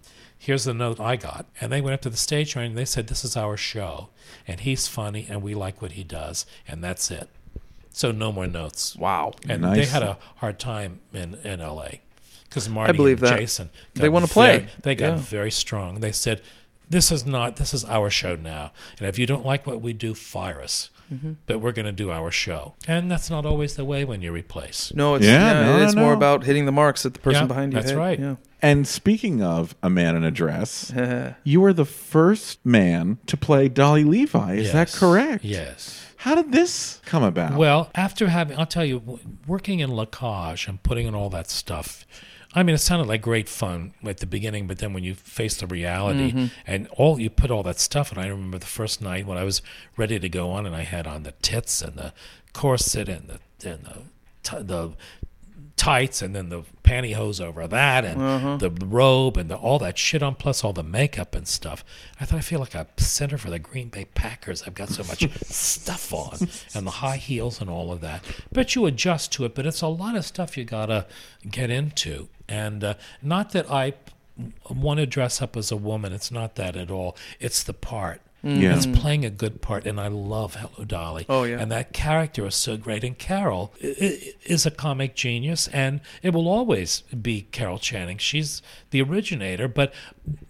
Here's 0.41 0.64
the 0.64 0.74
note 0.74 1.02
I 1.02 1.18
got. 1.18 1.47
And 1.60 1.70
they 1.70 1.82
went 1.82 1.95
up 1.95 2.02
to 2.04 2.10
the 2.10 2.16
stage 2.16 2.56
and 2.56 2.78
they 2.78 2.86
said, 2.86 3.08
This 3.08 3.26
is 3.26 3.36
our 3.36 3.58
show. 3.58 4.08
And 4.47 4.62
he's 4.62 4.88
funny 4.88 5.28
and 5.30 5.41
we 5.41 5.54
like 5.54 5.82
what 5.82 5.91
he 5.91 6.04
does. 6.06 6.45
And 6.66 6.82
that's 6.82 7.12
it. 7.12 7.28
So 7.89 8.14
no 8.14 8.32
more 8.32 8.47
notes. 8.47 8.95
Wow. 8.95 9.34
And 9.50 9.62
they 9.66 9.84
had 9.84 10.02
a 10.02 10.18
hard 10.38 10.58
time 10.58 11.02
in, 11.14 11.36
in 11.43 11.60
LA 11.60 11.89
because 12.45 12.70
Marty 12.70 12.93
believe 12.93 13.22
and 13.22 13.34
that. 13.34 13.39
Jason 13.39 13.70
They 13.95 14.08
wanna 14.08 14.28
play. 14.28 14.60
very- 14.60 14.70
they 14.84 14.95
got 14.95 15.10
Yeah. 15.10 15.16
very 15.18 15.52
strong. 15.52 16.00
They 16.00 16.14
said, 16.14 16.41
"This 16.89 17.11
is 17.11 17.25
not. 17.25 17.55
This 17.57 17.73
is 17.73 17.85
our 17.85 18.09
show 18.09 18.35
now. 18.35 18.71
And 18.99 19.07
if 19.07 19.17
you 19.19 19.25
don't 19.25 19.45
like 19.45 19.65
what 19.67 19.81
we 19.81 19.93
do, 19.93 20.13
fire 20.13 20.61
us. 20.61 20.89
Mm-hmm. 21.13 21.33
But 21.47 21.59
we're 21.59 21.71
going 21.71 21.85
to 21.87 21.91
do 21.91 22.11
our 22.11 22.31
show." 22.31 22.75
And 22.87 23.09
that's 23.09 23.29
not 23.29 23.45
always 23.45 23.75
the 23.75 23.85
way 23.85 24.05
when 24.05 24.21
you 24.21 24.31
replace. 24.31 24.91
No, 24.95 25.15
it's 25.15 25.25
Yeah, 25.25 25.61
yeah, 25.61 25.77
no, 25.77 25.83
it's 25.83 25.95
no, 25.95 26.01
more 26.01 26.11
no. 26.11 26.17
about 26.17 26.43
hitting 26.43 26.65
the 26.65 26.71
marks 26.71 27.03
that 27.03 27.13
the 27.13 27.19
person 27.19 27.43
Yeah, 27.43 27.47
behind 27.47 27.73
you 27.73 27.79
that's 27.79 27.91
hit. 27.91 27.97
right. 27.97 28.19
Yeah. 28.19 28.35
And 28.61 28.85
speaking 28.87 29.41
of 29.41 29.73
a 29.81 29.89
man 29.89 30.15
in 30.17 30.23
a 30.23 30.31
dress, 30.31 30.91
you 31.43 31.61
were 31.61 31.73
the 31.73 31.85
first 31.85 32.63
man 32.65 33.17
to 33.27 33.37
play 33.37 33.69
Dolly 33.69 34.03
Levi. 34.03 34.55
Is 34.55 34.73
that 34.73 34.91
correct? 34.91 35.43
Yes. 35.45 36.05
How 36.17 36.35
did 36.35 36.51
this 36.51 36.99
come 37.05 37.23
about? 37.23 37.53
Well, 37.55 37.89
after 37.95 38.27
having, 38.27 38.59
I'll 38.59 38.65
tell 38.65 38.83
you, 38.83 39.19
working 39.47 39.79
in 39.79 39.89
La 39.91 40.03
Cage 40.03 40.67
and 40.67 40.83
putting 40.83 41.07
in 41.07 41.15
all 41.15 41.29
that 41.29 41.49
stuff, 41.49 42.05
I 42.56 42.64
mean, 42.64 42.74
it 42.74 42.80
sounded 42.80 43.08
like 43.08 43.22
great 43.22 43.47
fun 43.47 43.93
at 44.04 44.18
the 44.18 44.26
beginning, 44.26 44.66
but 44.66 44.80
then 44.80 44.91
when 44.93 45.04
you 45.04 45.14
face 45.14 45.58
the 45.58 45.68
reality 45.68 46.32
Mm-hmm. 46.32 46.45
and 46.66 46.88
all, 46.97 47.20
you 47.20 47.30
put 47.30 47.52
all 47.52 47.62
that 47.64 47.80
stuff, 47.80 48.12
and 48.12 48.20
I 48.20 48.26
remember 48.28 48.58
the 48.58 48.66
first 48.66 49.02
night 49.02 49.28
when 49.28 49.38
I 49.38 49.43
was 49.43 49.62
ready 49.97 50.20
to 50.20 50.30
go 50.30 50.50
on, 50.52 50.66
and 50.66 50.76
I 50.76 50.82
had 50.84 51.06
on 51.06 51.24
the 51.24 51.34
tits 51.43 51.82
and 51.82 51.95
the 51.95 52.12
corset 52.54 53.08
and 53.08 53.28
the 53.30 53.70
and 53.70 53.84
the 53.84 53.97
t- 54.41 54.64
the 54.64 54.93
tights 55.76 56.22
and 56.22 56.36
then 56.36 56.50
the 56.50 56.64
pantyhose 56.84 57.39
over 57.39 57.66
that 57.68 58.04
and 58.04 58.22
Uh-huh. 58.22 58.58
the 58.58 58.70
robe 58.86 59.38
and 59.38 59.50
the, 59.50 59.56
all 59.56 59.80
that 59.80 59.97
shit 59.97 60.22
on 60.22 60.36
plus 60.36 60.62
all 60.62 60.74
the 60.74 60.84
makeup 60.84 61.34
and 61.36 61.47
stuff 61.47 61.86
i 62.20 62.26
thought 62.26 62.38
i 62.38 62.41
feel 62.41 62.60
like 62.60 62.76
a 62.76 62.86
center 62.97 63.38
for 63.38 63.50
the 63.50 63.60
green 63.60 63.88
bay 63.88 64.06
packers 64.14 64.64
i've 64.64 64.74
got 64.74 64.89
so 64.89 65.04
much 65.06 65.26
stuff 65.45 66.14
on 66.14 66.38
and 66.76 66.86
the 66.86 66.91
high 66.91 67.16
heels 67.16 67.62
and 67.62 67.70
all 67.70 67.93
of 67.93 68.02
that 68.02 68.22
but 68.52 68.76
you 68.76 68.86
adjust 68.88 69.32
to 69.32 69.45
it 69.45 69.56
but 69.56 69.66
it's 69.66 69.82
a 69.82 69.88
lot 69.88 70.18
of 70.18 70.26
stuff 70.26 70.58
you 70.58 70.66
gotta 70.66 71.06
get 71.50 71.70
into 71.70 72.28
and 72.50 72.84
uh, 72.84 72.93
not 73.22 73.52
that 73.52 73.70
i 73.72 73.93
want 74.70 75.00
to 75.00 75.06
dress 75.06 75.41
up 75.41 75.56
as 75.56 75.72
a 75.72 75.76
woman 75.78 76.14
it's 76.14 76.32
not 76.32 76.56
that 76.56 76.76
at 76.76 76.89
all. 76.89 77.16
It's 77.39 77.62
the 77.64 77.74
part 77.74 78.22
Mm. 78.43 78.61
Yeah. 78.61 78.75
It's 78.77 78.85
playing 78.85 79.25
a 79.25 79.29
good 79.29 79.61
part, 79.61 79.85
and 79.85 79.99
I 79.99 80.07
love 80.07 80.55
Hello 80.55 80.85
Dolly. 80.85 81.25
Oh, 81.27 81.43
yeah. 81.43 81.59
And 81.59 81.69
that 81.71 81.91
character 81.91 82.47
is 82.47 82.55
so 82.55 82.77
great. 82.77 83.03
And 83.03 83.17
Carol 83.17 83.73
i- 83.83 83.87
i- 84.01 84.33
is 84.45 84.65
a 84.65 84.71
comic 84.71 85.13
genius, 85.15 85.67
and 85.69 85.99
it 86.23 86.33
will 86.33 86.47
always 86.47 87.01
be 87.21 87.47
Carol 87.51 87.79
Channing. 87.79 88.17
She's 88.17 88.61
the 88.91 89.01
originator, 89.01 89.67
but 89.67 89.93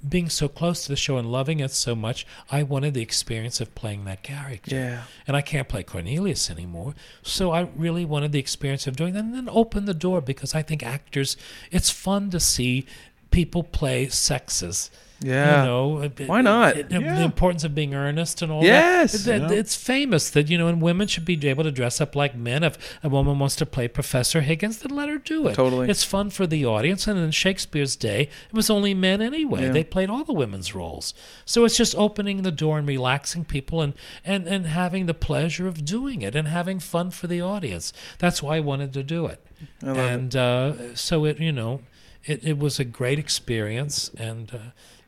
being 0.08 0.30
so 0.30 0.48
close 0.48 0.84
to 0.84 0.90
the 0.90 0.96
show 0.96 1.18
and 1.18 1.32
loving 1.32 1.60
it 1.62 1.72
so 1.72 1.96
much, 1.96 2.28
I 2.52 2.62
wanted 2.62 2.94
the 2.94 3.02
experience 3.02 3.60
of 3.60 3.74
playing 3.74 4.06
that 4.06 4.22
character. 4.22 4.76
Yeah. 4.76 5.04
And 5.28 5.36
I 5.36 5.42
can't 5.42 5.68
play 5.68 5.82
Cornelius 5.82 6.50
anymore. 6.52 6.94
So 7.24 7.52
I 7.52 7.70
really 7.76 8.06
wanted 8.06 8.32
the 8.34 8.40
experience 8.40 8.86
of 8.86 8.96
doing 8.98 9.14
that 9.14 9.24
and 9.24 9.34
then 9.34 9.50
open 9.50 9.86
the 9.86 9.94
door 9.96 10.22
because 10.22 10.54
I 10.54 10.62
think 10.62 10.84
actors, 10.84 11.38
it's 11.72 11.90
fun 11.90 12.30
to 12.32 12.40
see 12.40 12.86
people 13.32 13.64
play 13.64 14.08
sexes. 14.10 14.92
Yeah. 15.22 15.64
You 15.64 15.68
know, 15.70 16.10
Why 16.28 16.42
not? 16.42 16.78
it- 16.78 16.92
it- 16.92 17.02
Yeah. 17.02 17.16
The 17.16 17.24
importance 17.24 17.64
of 17.66 17.76
being 17.76 17.94
earnest 17.94 18.42
and 18.42 18.52
all 18.52 18.64
Yes. 18.64 19.26
that. 19.26 19.42
It- 19.44 19.52
it- 19.52 19.58
It's 19.60 19.76
famous 19.76 20.30
that, 20.30 20.50
you 20.50 20.58
know, 20.58 20.68
and 20.68 20.82
women 20.82 21.08
should 21.08 21.26
be 21.26 21.38
able 21.50 21.66
to 21.66 21.72
dress 21.72 22.00
up 22.00 22.16
like 22.16 22.36
men. 22.36 22.64
If 22.64 22.78
a 23.04 23.10
woman 23.10 23.38
wants 23.38 23.58
to 23.58 23.66
play 23.66 23.88
Professor 23.90 24.40
Higgins, 24.42 24.78
then 24.78 24.96
let 24.96 25.10
her 25.10 25.18
do 25.18 25.48
it. 25.48 25.56
Totally. 25.56 25.90
It's 25.90 26.04
fun 26.06 26.30
for 26.30 26.48
the 26.48 26.66
audience. 26.66 27.06
And 27.06 27.20
in 27.20 27.32
Shakespeare's 27.32 27.98
day, 27.98 28.22
it 28.50 28.54
was 28.54 28.70
only 28.70 28.94
men 28.94 29.22
anyway. 29.22 29.64
Yeah. 29.64 29.72
They 29.72 29.84
played 29.84 30.10
all 30.10 30.24
the 30.24 30.34
women's 30.34 30.74
roles. 30.74 31.14
So 31.46 31.66
it's 31.66 31.76
just 31.76 31.96
opening 31.96 32.44
the 32.44 32.52
door 32.52 32.80
and 32.80 32.88
relaxing 32.88 33.44
people 33.44 33.82
and, 33.82 33.94
and, 34.24 34.48
and 34.48 34.68
having 34.68 35.06
the 35.06 35.14
pleasure 35.14 35.68
of 35.68 35.84
doing 35.84 36.22
it 36.22 36.34
and 36.36 36.48
having 36.48 36.80
fun 36.80 37.12
for 37.12 37.28
the 37.28 37.42
audience. 37.42 37.92
That's 38.20 38.42
why 38.42 38.56
I 38.56 38.60
wanted 38.62 38.94
to 38.94 39.04
do 39.04 39.26
it. 39.26 39.40
I 39.84 39.88
love 39.88 39.98
and 39.98 40.36
uh, 40.36 40.96
so 40.96 41.26
it, 41.26 41.40
you 41.40 41.52
know, 41.52 41.82
it, 42.26 42.40
it 42.44 42.58
was 42.58 42.80
a 42.80 42.86
great 42.86 43.20
experience. 43.20 44.12
And 44.18 44.52
uh, 44.54 44.58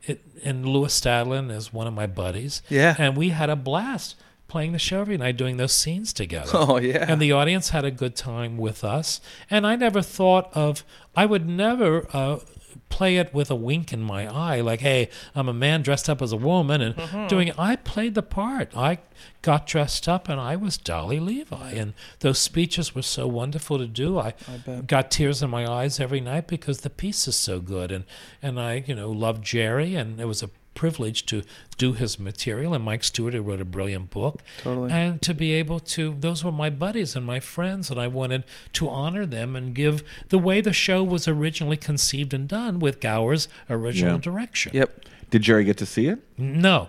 it 0.04 0.22
and 0.44 0.66
Lewis 0.66 0.98
Stadlen 1.00 1.50
is 1.50 1.72
one 1.72 1.86
of 1.86 1.94
my 1.94 2.06
buddies. 2.06 2.62
Yeah. 2.68 2.96
And 2.98 3.16
we 3.16 3.30
had 3.30 3.50
a 3.50 3.56
blast 3.56 4.16
playing 4.48 4.72
the 4.72 4.78
show 4.78 5.00
every 5.00 5.16
night, 5.16 5.36
doing 5.36 5.56
those 5.56 5.72
scenes 5.72 6.12
together. 6.12 6.50
Oh, 6.52 6.78
yeah. 6.78 7.06
And 7.08 7.22
the 7.22 7.32
audience 7.32 7.70
had 7.70 7.86
a 7.86 7.90
good 7.90 8.14
time 8.14 8.58
with 8.58 8.84
us. 8.84 9.20
And 9.48 9.66
I 9.66 9.76
never 9.76 10.02
thought 10.02 10.50
of, 10.52 10.84
I 11.16 11.24
would 11.24 11.48
never 11.48 12.06
uh, 12.12 12.40
play 12.88 13.16
it 13.16 13.32
with 13.34 13.50
a 13.50 13.54
wink 13.54 13.92
in 13.92 14.02
my 14.02 14.26
eye, 14.26 14.60
like, 14.60 14.80
hey, 14.80 15.08
I'm 15.34 15.48
a 15.48 15.52
man 15.54 15.82
dressed 15.82 16.08
up 16.08 16.20
as 16.22 16.32
a 16.32 16.36
woman 16.36 16.80
and 16.80 16.94
Mm-hmm. 16.96 17.26
doing 17.26 17.48
it. 17.48 17.58
I 17.58 17.76
played 17.76 18.14
the 18.14 18.22
part. 18.22 18.70
I 18.76 18.98
got 19.42 19.66
dressed 19.66 20.08
up 20.08 20.28
and 20.28 20.40
I 20.40 20.56
was 20.56 20.76
Dolly 20.78 21.18
Levi. 21.20 21.72
And 21.72 21.94
those 22.20 22.38
speeches 22.38 22.94
were 22.94 23.02
so 23.02 23.26
wonderful 23.26 23.78
to 23.78 23.86
do. 23.86 24.18
I, 24.18 24.34
bet. 24.64 24.86
got 24.86 25.10
tears 25.10 25.42
in 25.42 25.50
my 25.50 25.66
eyes 25.70 25.98
every 26.00 26.20
night 26.20 26.46
because 26.46 26.80
the 26.80 26.90
piece 26.90 27.26
is 27.28 27.36
so 27.36 27.60
good. 27.60 27.90
And, 27.92 28.04
and 28.40 28.58
I, 28.60 28.84
you 28.86 28.94
know, 28.94 29.10
loved 29.10 29.42
Jerry 29.44 29.94
and 29.96 30.20
it 30.20 30.26
was 30.26 30.42
a 30.42 30.50
privilege 30.74 31.26
to 31.26 31.42
do 31.76 31.92
his 31.92 32.18
material 32.18 32.74
and 32.74 32.84
Mike 32.84 33.04
Stewart 33.04 33.34
who 33.34 33.42
wrote 33.42 33.60
a 33.60 33.64
brilliant 33.64 34.10
book 34.10 34.42
Totally. 34.62 34.90
and 34.90 35.20
to 35.22 35.34
be 35.34 35.52
able 35.52 35.80
to 35.80 36.16
those 36.18 36.42
were 36.44 36.52
my 36.52 36.70
buddies 36.70 37.14
and 37.16 37.24
my 37.26 37.40
friends 37.40 37.90
and 37.90 38.00
I 38.00 38.06
wanted 38.08 38.44
to 38.74 38.88
honor 38.88 39.26
them 39.26 39.54
and 39.56 39.74
give 39.74 40.02
the 40.30 40.38
way 40.38 40.60
the 40.60 40.72
show 40.72 41.02
was 41.04 41.28
originally 41.28 41.76
conceived 41.76 42.32
and 42.32 42.48
done 42.48 42.78
with 42.78 43.00
Gower's 43.00 43.48
original 43.68 44.14
Yeah. 44.14 44.20
direction. 44.20 44.72
Yep. 44.74 45.04
Did 45.30 45.42
Jerry 45.42 45.64
get 45.64 45.76
to 45.78 45.86
see 45.86 46.06
it? 46.08 46.18
No. 46.38 46.88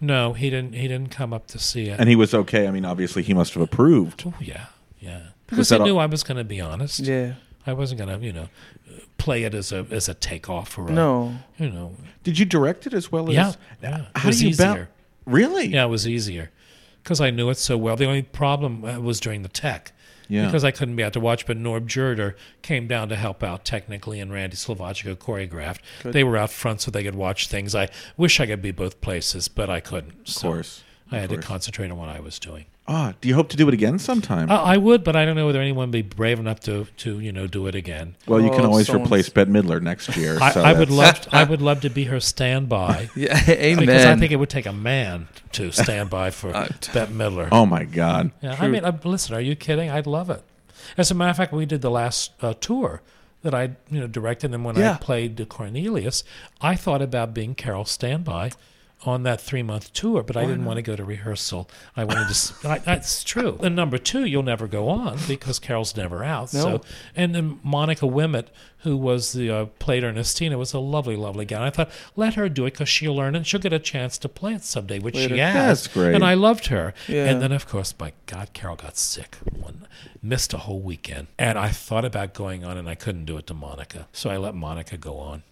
No, 0.00 0.34
he 0.34 0.50
didn't 0.50 0.74
he 0.74 0.86
didn't 0.88 1.10
come 1.10 1.32
up 1.32 1.46
to 1.48 1.58
see 1.58 1.84
it. 1.88 1.98
And 1.98 2.08
he 2.08 2.16
was 2.16 2.34
okay. 2.34 2.66
I 2.68 2.70
mean, 2.70 2.84
obviously, 2.84 3.22
he 3.22 3.32
must 3.32 3.54
have 3.54 3.62
approved. 3.62 4.24
oh 4.26 4.34
yeah. 4.40 4.66
Yeah. 5.00 5.20
Because 5.46 5.70
that 5.70 5.76
he 5.76 5.80
all- 5.80 5.86
knew 5.86 5.98
I 5.98 6.06
was 6.06 6.22
going 6.22 6.36
to 6.36 6.44
be 6.44 6.60
honest. 6.60 7.00
Yeah. 7.00 7.34
I 7.66 7.72
wasn't 7.72 7.98
going 8.04 8.18
to, 8.20 8.26
you 8.26 8.32
know, 8.32 8.48
play 9.22 9.44
it 9.44 9.54
as 9.54 9.70
a 9.72 9.86
as 9.90 10.08
a 10.08 10.14
takeoff 10.14 10.76
or 10.78 10.88
a, 10.88 10.92
No. 10.92 11.36
you 11.58 11.70
know. 11.70 11.94
Did 12.24 12.38
you 12.38 12.44
direct 12.44 12.86
it 12.86 12.92
as 12.94 13.12
well 13.12 13.28
as? 13.28 13.34
Yeah. 13.34 13.52
yeah. 13.82 13.98
It 14.00 14.04
How 14.16 14.28
was 14.28 14.38
do 14.38 14.44
you 14.44 14.50
easier. 14.50 14.74
ba- 14.74 14.88
Really? 15.26 15.66
Yeah, 15.66 15.84
it 15.84 15.88
was 15.88 16.06
easier 16.08 16.50
because 17.02 17.20
I 17.20 17.30
knew 17.30 17.48
it 17.50 17.56
so 17.58 17.78
well. 17.78 17.94
The 17.96 18.06
only 18.06 18.22
problem 18.22 18.84
uh, 18.84 18.98
was 19.00 19.20
during 19.20 19.42
the 19.42 19.48
tech. 19.48 19.92
Yeah. 20.28 20.46
Because 20.46 20.64
I 20.64 20.70
couldn't 20.70 20.96
be 20.96 21.04
out 21.04 21.12
to 21.12 21.20
watch, 21.20 21.46
but 21.46 21.58
Norb 21.58 21.86
Joerder 21.86 22.34
came 22.62 22.86
down 22.86 23.08
to 23.10 23.16
help 23.16 23.42
out 23.42 23.64
technically, 23.66 24.18
and 24.18 24.32
Randy 24.32 24.56
Slovacek 24.56 25.16
choreographed. 25.16 25.80
They 26.04 26.24
were 26.24 26.38
out 26.38 26.50
front 26.50 26.80
so 26.80 26.90
they 26.90 27.02
could 27.04 27.14
watch 27.16 27.48
things. 27.48 27.74
I 27.74 27.88
wish 28.16 28.40
I 28.40 28.46
could 28.46 28.62
be 28.62 28.70
both 28.72 29.00
places, 29.02 29.48
but 29.48 29.68
I 29.68 29.80
couldn't. 29.80 30.28
Of 30.28 30.42
course. 30.42 30.82
I 31.10 31.18
had 31.18 31.28
to 31.30 31.36
concentrate 31.36 31.90
on 31.90 31.98
what 31.98 32.08
I 32.08 32.20
was 32.20 32.38
doing. 32.38 32.64
Ah, 32.88 33.14
do 33.20 33.28
you 33.28 33.34
hope 33.36 33.48
to 33.50 33.56
do 33.56 33.68
it 33.68 33.74
again 33.74 33.98
sometime? 34.00 34.50
I, 34.50 34.56
I 34.56 34.76
would, 34.76 35.04
but 35.04 35.14
I 35.14 35.24
don't 35.24 35.36
know 35.36 35.46
whether 35.46 35.60
anyone 35.60 35.88
would 35.88 35.92
be 35.92 36.02
brave 36.02 36.40
enough 36.40 36.58
to, 36.60 36.86
to 36.98 37.20
you 37.20 37.30
know, 37.30 37.46
do 37.46 37.68
it 37.68 37.76
again. 37.76 38.16
well, 38.26 38.40
you 38.40 38.50
can 38.50 38.62
Oh, 38.62 38.70
always 38.70 38.88
someone's- 38.88 39.06
replace 39.06 39.28
Bette 39.28 39.50
Midler 39.50 39.80
next 39.80 40.16
year. 40.16 40.36
I, 40.42 40.50
so 40.50 40.62
I 40.62 40.72
would 40.72 40.88
that's- 40.88 41.26
love, 41.26 41.28
I 41.34 41.44
would 41.48 41.62
love 41.62 41.80
to 41.82 41.90
be 41.90 42.04
her 42.04 42.18
standby. 42.18 43.08
Yeah. 43.16 43.38
Amen. 43.48 43.78
Because 43.86 44.04
I 44.04 44.16
think 44.16 44.32
it 44.32 44.36
would 44.36 44.50
take 44.50 44.66
a 44.66 44.72
man 44.72 45.28
to 45.52 45.70
stand 45.70 46.10
by 46.10 46.30
for 46.30 46.48
Uh, 46.56 46.68
Bette 46.92 47.12
Midler. 47.12 47.48
Oh 47.52 47.66
my 47.66 47.84
God! 47.84 48.32
Yeah, 48.42 48.56
I 48.58 48.66
mean, 48.68 48.84
uh, 48.84 48.98
listen, 49.04 49.34
are 49.36 49.40
you 49.40 49.54
kidding? 49.54 49.88
I'd 49.88 50.06
love 50.08 50.28
it. 50.28 50.42
As 50.98 51.10
a 51.10 51.14
matter 51.14 51.30
of 51.30 51.36
fact, 51.36 51.52
we 51.52 51.64
did 51.66 51.82
the 51.82 51.90
last 51.90 52.32
uh, 52.42 52.54
tour 52.54 53.00
that 53.42 53.54
I, 53.54 53.76
you 53.90 54.00
know, 54.00 54.06
directed, 54.08 54.52
and 54.52 54.64
when 54.64 54.76
I 54.76 54.80
Yeah. 54.80 54.96
played 55.00 55.36
the 55.36 55.46
Cornelius, 55.46 56.24
I 56.60 56.74
thought 56.74 57.00
about 57.02 57.32
being 57.32 57.54
Carol 57.54 57.84
Standby 57.84 58.50
on 59.04 59.22
that 59.24 59.40
three 59.40 59.62
month 59.62 59.92
tour, 59.92 60.22
but 60.22 60.36
I 60.36 60.46
didn't 60.46 60.64
want 60.64 60.76
to 60.76 60.82
go 60.82 60.96
to 60.96 61.04
rehearsal. 61.04 61.68
I 61.96 62.04
wanted 62.04 62.32
to. 62.32 62.68
I, 62.68 62.78
that's 62.78 63.24
true. 63.24 63.58
And 63.62 63.74
number 63.74 63.98
two, 63.98 64.24
you'll 64.24 64.42
never 64.42 64.66
go 64.66 64.88
on 64.88 65.18
because 65.26 65.58
Carol's 65.58 65.96
never 65.96 66.22
out. 66.24 66.52
No. 66.54 66.60
So, 66.60 66.80
and 67.16 67.34
then 67.34 67.60
Monica 67.62 68.06
Wemitt, 68.06 68.46
who 68.78 68.96
was 68.96 69.32
the 69.32 69.50
uh, 69.50 69.64
played 69.78 70.04
Ernestina, 70.04 70.58
was 70.58 70.72
a 70.72 70.78
lovely, 70.78 71.16
lovely 71.16 71.44
gal. 71.44 71.62
I 71.62 71.70
thought, 71.70 71.90
let 72.16 72.34
her 72.34 72.48
do 72.48 72.66
it 72.66 72.72
because 72.72 72.88
she'll 72.88 73.16
learn 73.16 73.34
and 73.34 73.46
she'll 73.46 73.60
get 73.60 73.72
a 73.72 73.78
chance 73.78 74.18
to 74.18 74.28
play 74.28 74.54
it 74.54 74.64
someday, 74.64 74.98
which 74.98 75.14
Later. 75.14 75.34
she 75.34 75.40
has. 75.40 75.82
That's 75.82 75.94
great. 75.94 76.14
And 76.14 76.24
I 76.24 76.34
loved 76.34 76.66
her. 76.66 76.94
Yeah. 77.08 77.26
And 77.26 77.42
then, 77.42 77.52
of 77.52 77.68
course, 77.68 77.94
my 77.98 78.12
God, 78.26 78.52
Carol 78.52 78.76
got 78.76 78.96
sick 78.96 79.36
one, 79.52 79.86
missed 80.22 80.52
a 80.54 80.58
whole 80.58 80.80
weekend. 80.80 81.28
And 81.38 81.58
I 81.58 81.68
thought 81.68 82.04
about 82.04 82.34
going 82.34 82.64
on, 82.64 82.76
and 82.76 82.88
I 82.88 82.94
couldn't 82.94 83.24
do 83.24 83.36
it 83.36 83.46
to 83.48 83.54
Monica. 83.54 84.08
So 84.12 84.30
I 84.30 84.36
let 84.36 84.54
Monica 84.54 84.96
go 84.96 85.18
on. 85.18 85.42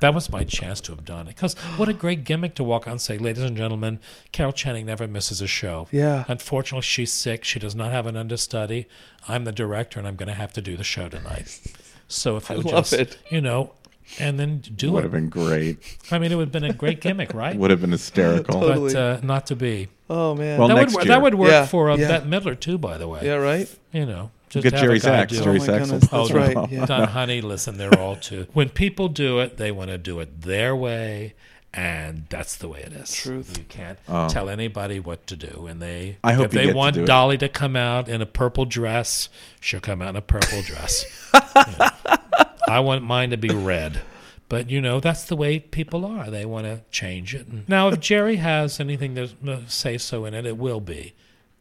That 0.00 0.14
was 0.14 0.30
my 0.30 0.44
chance 0.44 0.80
to 0.82 0.92
have 0.92 1.04
done 1.04 1.26
it. 1.28 1.34
Because 1.36 1.54
what 1.76 1.88
a 1.88 1.92
great 1.92 2.24
gimmick 2.24 2.54
to 2.56 2.64
walk 2.64 2.86
on 2.86 2.92
and 2.92 3.00
say, 3.00 3.18
ladies 3.18 3.42
and 3.42 3.56
gentlemen, 3.56 3.98
Carol 4.32 4.52
Channing 4.52 4.86
never 4.86 5.06
misses 5.08 5.40
a 5.40 5.46
show. 5.46 5.88
Yeah. 5.90 6.24
Unfortunately, 6.28 6.82
she's 6.82 7.12
sick. 7.12 7.44
She 7.44 7.58
does 7.58 7.74
not 7.74 7.90
have 7.92 8.06
an 8.06 8.16
understudy. 8.16 8.86
I'm 9.28 9.44
the 9.44 9.52
director, 9.52 9.98
and 9.98 10.06
I'm 10.08 10.16
going 10.16 10.28
to 10.28 10.34
have 10.34 10.52
to 10.54 10.60
do 10.60 10.76
the 10.76 10.84
show 10.84 11.08
tonight. 11.08 11.60
So 12.08 12.36
if 12.36 12.50
I 12.50 12.54
love 12.54 12.64
just, 12.66 12.92
it. 12.92 13.18
you 13.30 13.40
know, 13.40 13.72
and 14.18 14.38
then 14.38 14.58
do 14.58 14.92
Would 14.92 14.92
it. 14.92 14.92
Would 14.92 15.02
have 15.04 15.12
been 15.12 15.28
great. 15.30 15.98
I 16.10 16.18
mean, 16.18 16.30
it 16.30 16.34
would 16.36 16.48
have 16.48 16.52
been 16.52 16.64
a 16.70 16.74
great 16.74 17.00
gimmick, 17.00 17.32
right? 17.34 17.56
Would 17.56 17.70
have 17.70 17.80
been 17.80 17.92
hysterical. 17.92 18.60
Totally. 18.60 18.92
But 18.92 18.98
uh, 19.00 19.20
not 19.26 19.46
to 19.46 19.56
be. 19.56 19.88
Oh 20.10 20.34
man. 20.34 20.58
Well, 20.58 20.68
that 20.68 20.74
next 20.74 20.94
would 20.94 21.06
year. 21.06 21.14
that 21.14 21.22
would 21.22 21.34
work 21.34 21.50
Yeah, 21.50 21.64
for 21.66 21.90
uh, 21.90 21.96
yeah. 21.96 22.08
Bette 22.08 22.26
Midler 22.26 22.58
too, 22.60 22.76
by 22.76 22.98
the 22.98 23.08
way. 23.08 23.20
yeah. 23.24 23.34
Right. 23.36 23.74
You 23.92 24.04
know, 24.04 24.30
just 24.54 24.62
Get 24.62 24.72
have 24.72 24.82
a 24.82 24.86
Jerry 24.86 24.98
guy 24.98 25.26
Zaks. 25.26 25.32
Jerry 25.42 25.56
oh 25.56 25.64
Zaks. 25.64 25.90
goodness. 25.90 26.08
Oh, 26.12 26.26
That's 26.28 26.30
no. 26.54 26.60
right. 26.62 26.70
Yeah. 26.72 26.86
Don, 26.86 27.08
honey, 27.08 27.40
listen, 27.40 27.76
they're 27.76 27.98
all 27.98 28.16
too. 28.16 28.46
When 28.52 28.68
people 28.70 29.08
do 29.08 29.38
it, 29.40 29.56
they 29.58 29.70
want 29.70 29.90
to 29.90 29.98
do 29.98 30.20
it 30.20 30.40
their 30.42 30.74
way, 30.74 31.34
and 31.72 32.24
that's 32.30 32.56
the 32.56 32.68
way 32.68 32.80
it 32.80 32.92
is. 32.92 33.12
Truth. 33.12 33.58
You 33.58 33.64
can't 33.64 33.98
Oh. 34.08 34.28
tell 34.28 34.48
anybody 34.48 35.00
what 35.00 35.26
to 35.28 35.36
do, 35.36 35.66
and 35.68 35.80
they. 35.82 36.18
I 36.24 36.32
hope 36.32 36.46
if 36.46 36.50
they 36.52 36.64
get 36.66 36.70
to 36.72 36.76
want 36.76 36.96
it. 36.96 37.04
Dolly 37.06 37.36
to 37.38 37.48
come 37.48 37.76
out 37.76 38.08
in 38.08 38.22
a 38.22 38.26
purple 38.26 38.64
dress, 38.64 39.28
she'll 39.60 39.80
come 39.80 40.00
out 40.00 40.10
in 40.10 40.16
a 40.16 40.22
purple 40.22 40.62
dress. 40.62 41.04
Yeah. 41.34 41.90
I 42.68 42.80
want 42.80 43.02
mine 43.04 43.30
to 43.30 43.36
be 43.36 43.48
red. 43.54 44.00
But 44.48 44.70
you 44.70 44.80
know 44.80 45.00
that's 45.00 45.24
the 45.24 45.36
way 45.36 45.58
people 45.58 46.04
are. 46.04 46.30
They 46.30 46.44
want 46.44 46.66
to 46.66 46.82
change 46.90 47.34
it. 47.34 47.46
And 47.48 47.68
now, 47.68 47.88
if 47.88 47.98
Jerry 47.98 48.36
has 48.36 48.78
anything 48.78 49.14
to 49.16 49.30
uh, 49.48 49.58
say 49.66 49.98
so 49.98 50.24
in 50.26 50.34
it, 50.34 50.44
it 50.46 50.58
will 50.58 50.80
be. 50.80 51.14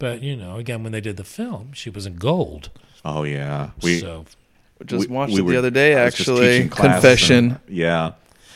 But 0.03 0.21
you 0.21 0.35
know, 0.35 0.57
again, 0.57 0.83
when 0.83 0.91
they 0.91 0.99
did 0.99 1.15
the 1.15 1.23
film, 1.23 1.71
she 1.71 1.89
was 1.89 2.05
in 2.05 2.15
gold. 2.17 2.69
Oh 3.05 3.23
yeah. 3.23 3.69
We 3.81 3.99
so 4.01 4.25
Just 4.85 5.07
we- 5.07 5.15
watched 5.15 5.31
we 5.33 5.39
it 5.39 5.43
were- 5.43 5.51
the 5.53 5.57
other 5.59 5.69
day. 5.71 5.95
I 5.95 6.03
was 6.03 6.13
just 6.15 6.27
Actually, 6.29 6.67
confession. 6.67 7.51
and- 7.51 7.59
yeah. 7.69 8.11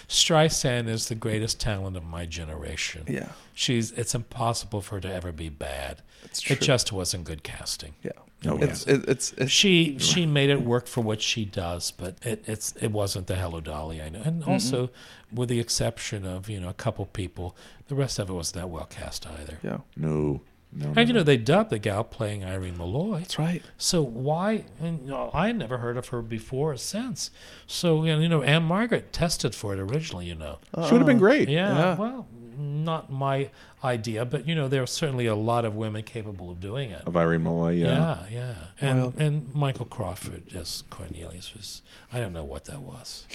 Streisand 0.09 0.89
is 0.89 1.07
the 1.07 1.15
greatest 1.15 1.59
talent 1.61 1.95
of 1.95 2.03
my 2.03 2.25
generation. 2.25 3.03
Yeah. 3.07 3.29
She's 3.53 3.91
it's 3.93 4.13
impossible 4.13 4.81
for 4.81 4.95
her 4.95 5.01
to 5.01 5.13
ever 5.13 5.31
be 5.31 5.47
bad. 5.47 6.01
That's 6.23 6.41
true. 6.41 6.55
It 6.57 6.61
just 6.61 6.91
wasn't 6.91 7.23
good 7.23 7.43
casting. 7.43 7.93
Yeah. 8.03 8.11
Oh, 8.45 8.57
it's, 8.57 8.85
it, 8.85 9.07
it's 9.07 9.31
it's 9.37 9.49
She 9.51 9.97
she 9.99 10.25
made 10.25 10.49
it 10.49 10.61
work 10.61 10.87
for 10.87 10.99
what 11.01 11.21
she 11.21 11.45
does, 11.45 11.91
but 11.91 12.17
it 12.23 12.43
it's 12.45 12.73
it 12.81 12.91
wasn't 12.91 13.27
the 13.27 13.35
Hello 13.35 13.61
Dolly 13.61 14.01
I 14.01 14.09
know. 14.09 14.21
And 14.25 14.43
also 14.43 14.89
with 15.31 15.47
the 15.47 15.61
exception 15.61 16.25
of, 16.25 16.49
you 16.49 16.59
know, 16.59 16.67
a 16.69 16.73
couple 16.73 17.05
people, 17.05 17.55
the 17.87 17.95
rest 17.95 18.19
of 18.19 18.29
it 18.29 18.33
wasn't 18.33 18.55
that 18.63 18.69
well 18.69 18.85
cast 18.85 19.25
either. 19.27 19.57
yeah. 19.63 19.77
No. 19.95 20.41
No. 20.73 20.93
And 20.95 21.07
you 21.07 21.13
know, 21.13 21.23
they 21.23 21.37
dubbed 21.37 21.69
the 21.69 21.79
gal 21.79 22.03
playing 22.03 22.43
Irene 22.43 22.77
Molloy. 22.77 23.19
That's 23.19 23.39
right. 23.39 23.63
So 23.77 24.01
why? 24.03 24.65
And 24.79 25.01
you 25.01 25.07
know, 25.11 25.31
I 25.33 25.47
had 25.47 25.57
never 25.57 25.77
heard 25.79 25.97
of 25.97 26.09
her 26.09 26.21
before 26.21 26.73
or 26.73 26.77
since. 26.77 27.31
So 27.65 28.03
you 28.03 28.27
know, 28.29 28.43
Ann-Margret 28.43 29.11
tested 29.13 29.55
for 29.55 29.73
it 29.73 29.79
originally. 29.79 30.25
You 30.25 30.35
know, 30.35 30.59
She 30.75 30.91
would 30.91 30.99
have 30.99 31.05
been 31.05 31.17
great. 31.19 31.49
yeah, 31.49 31.73
Yeah. 31.73 31.95
Well, 31.97 32.27
not 32.57 33.11
my 33.11 33.49
idea, 33.83 34.25
but 34.25 34.47
you 34.47 34.55
know, 34.55 34.67
there 34.67 34.83
are 34.83 34.87
certainly 34.87 35.25
a 35.25 35.35
lot 35.35 35.63
of 35.63 35.75
women 35.75 36.03
capable 36.03 36.51
of 36.51 36.59
doing 36.59 36.91
it. 36.91 37.01
Of 37.07 37.15
Irene 37.15 37.43
Molloy. 37.43 37.71
Yeah. 37.75 37.87
Yeah, 37.87 38.25
yeah. 38.31 38.53
And 38.81 39.01
Well- 39.01 39.13
and 39.17 39.55
Michael 39.55 39.85
Crawford 39.85 40.53
as 40.53 40.83
Cornelius 40.89 41.53
was. 41.55 41.81
I 42.11 42.19
don't 42.19 42.33
know 42.33 42.43
what 42.43 42.65
that 42.65 42.81
was. 42.81 43.25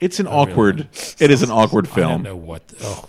It's 0.00 0.20
an 0.20 0.26
really? 0.26 0.36
awkward. 0.36 0.88
It 1.18 1.30
is 1.30 1.42
an 1.42 1.50
awkward 1.50 1.88
film. 1.88 2.06
I 2.06 2.10
don't 2.14 2.22
know 2.22 2.36
what. 2.36 2.62
Oh, 2.82 3.08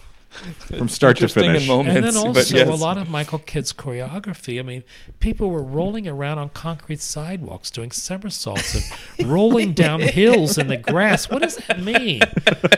from 0.78 0.90
start 0.90 1.18
to 1.18 1.24
Interesting 1.24 1.46
in 1.46 1.52
finish. 1.54 1.68
moments. 1.68 1.96
And 1.96 2.06
then 2.06 2.14
but 2.14 2.38
also 2.38 2.56
yes. 2.56 2.68
a 2.68 2.74
lot 2.74 2.98
of 2.98 3.10
Michael 3.10 3.40
Kidd's 3.40 3.74
choreography. 3.74 4.60
I 4.60 4.64
mean, 4.64 4.84
people 5.20 5.50
were 5.50 5.64
rolling 5.64 6.08
around 6.08 6.38
on 6.40 6.50
concrete 6.50 7.00
sidewalks, 7.02 7.72
doing 7.72 7.92
somersaults 7.92 8.76
and 9.20 9.28
rolling 9.30 9.74
down 9.74 10.02
hills 10.02 10.58
in 10.58 10.68
the 10.68 10.78
grass. 10.78 11.30
What 11.30 11.42
does 11.42 11.58
that 11.68 11.80
mean? 11.82 12.22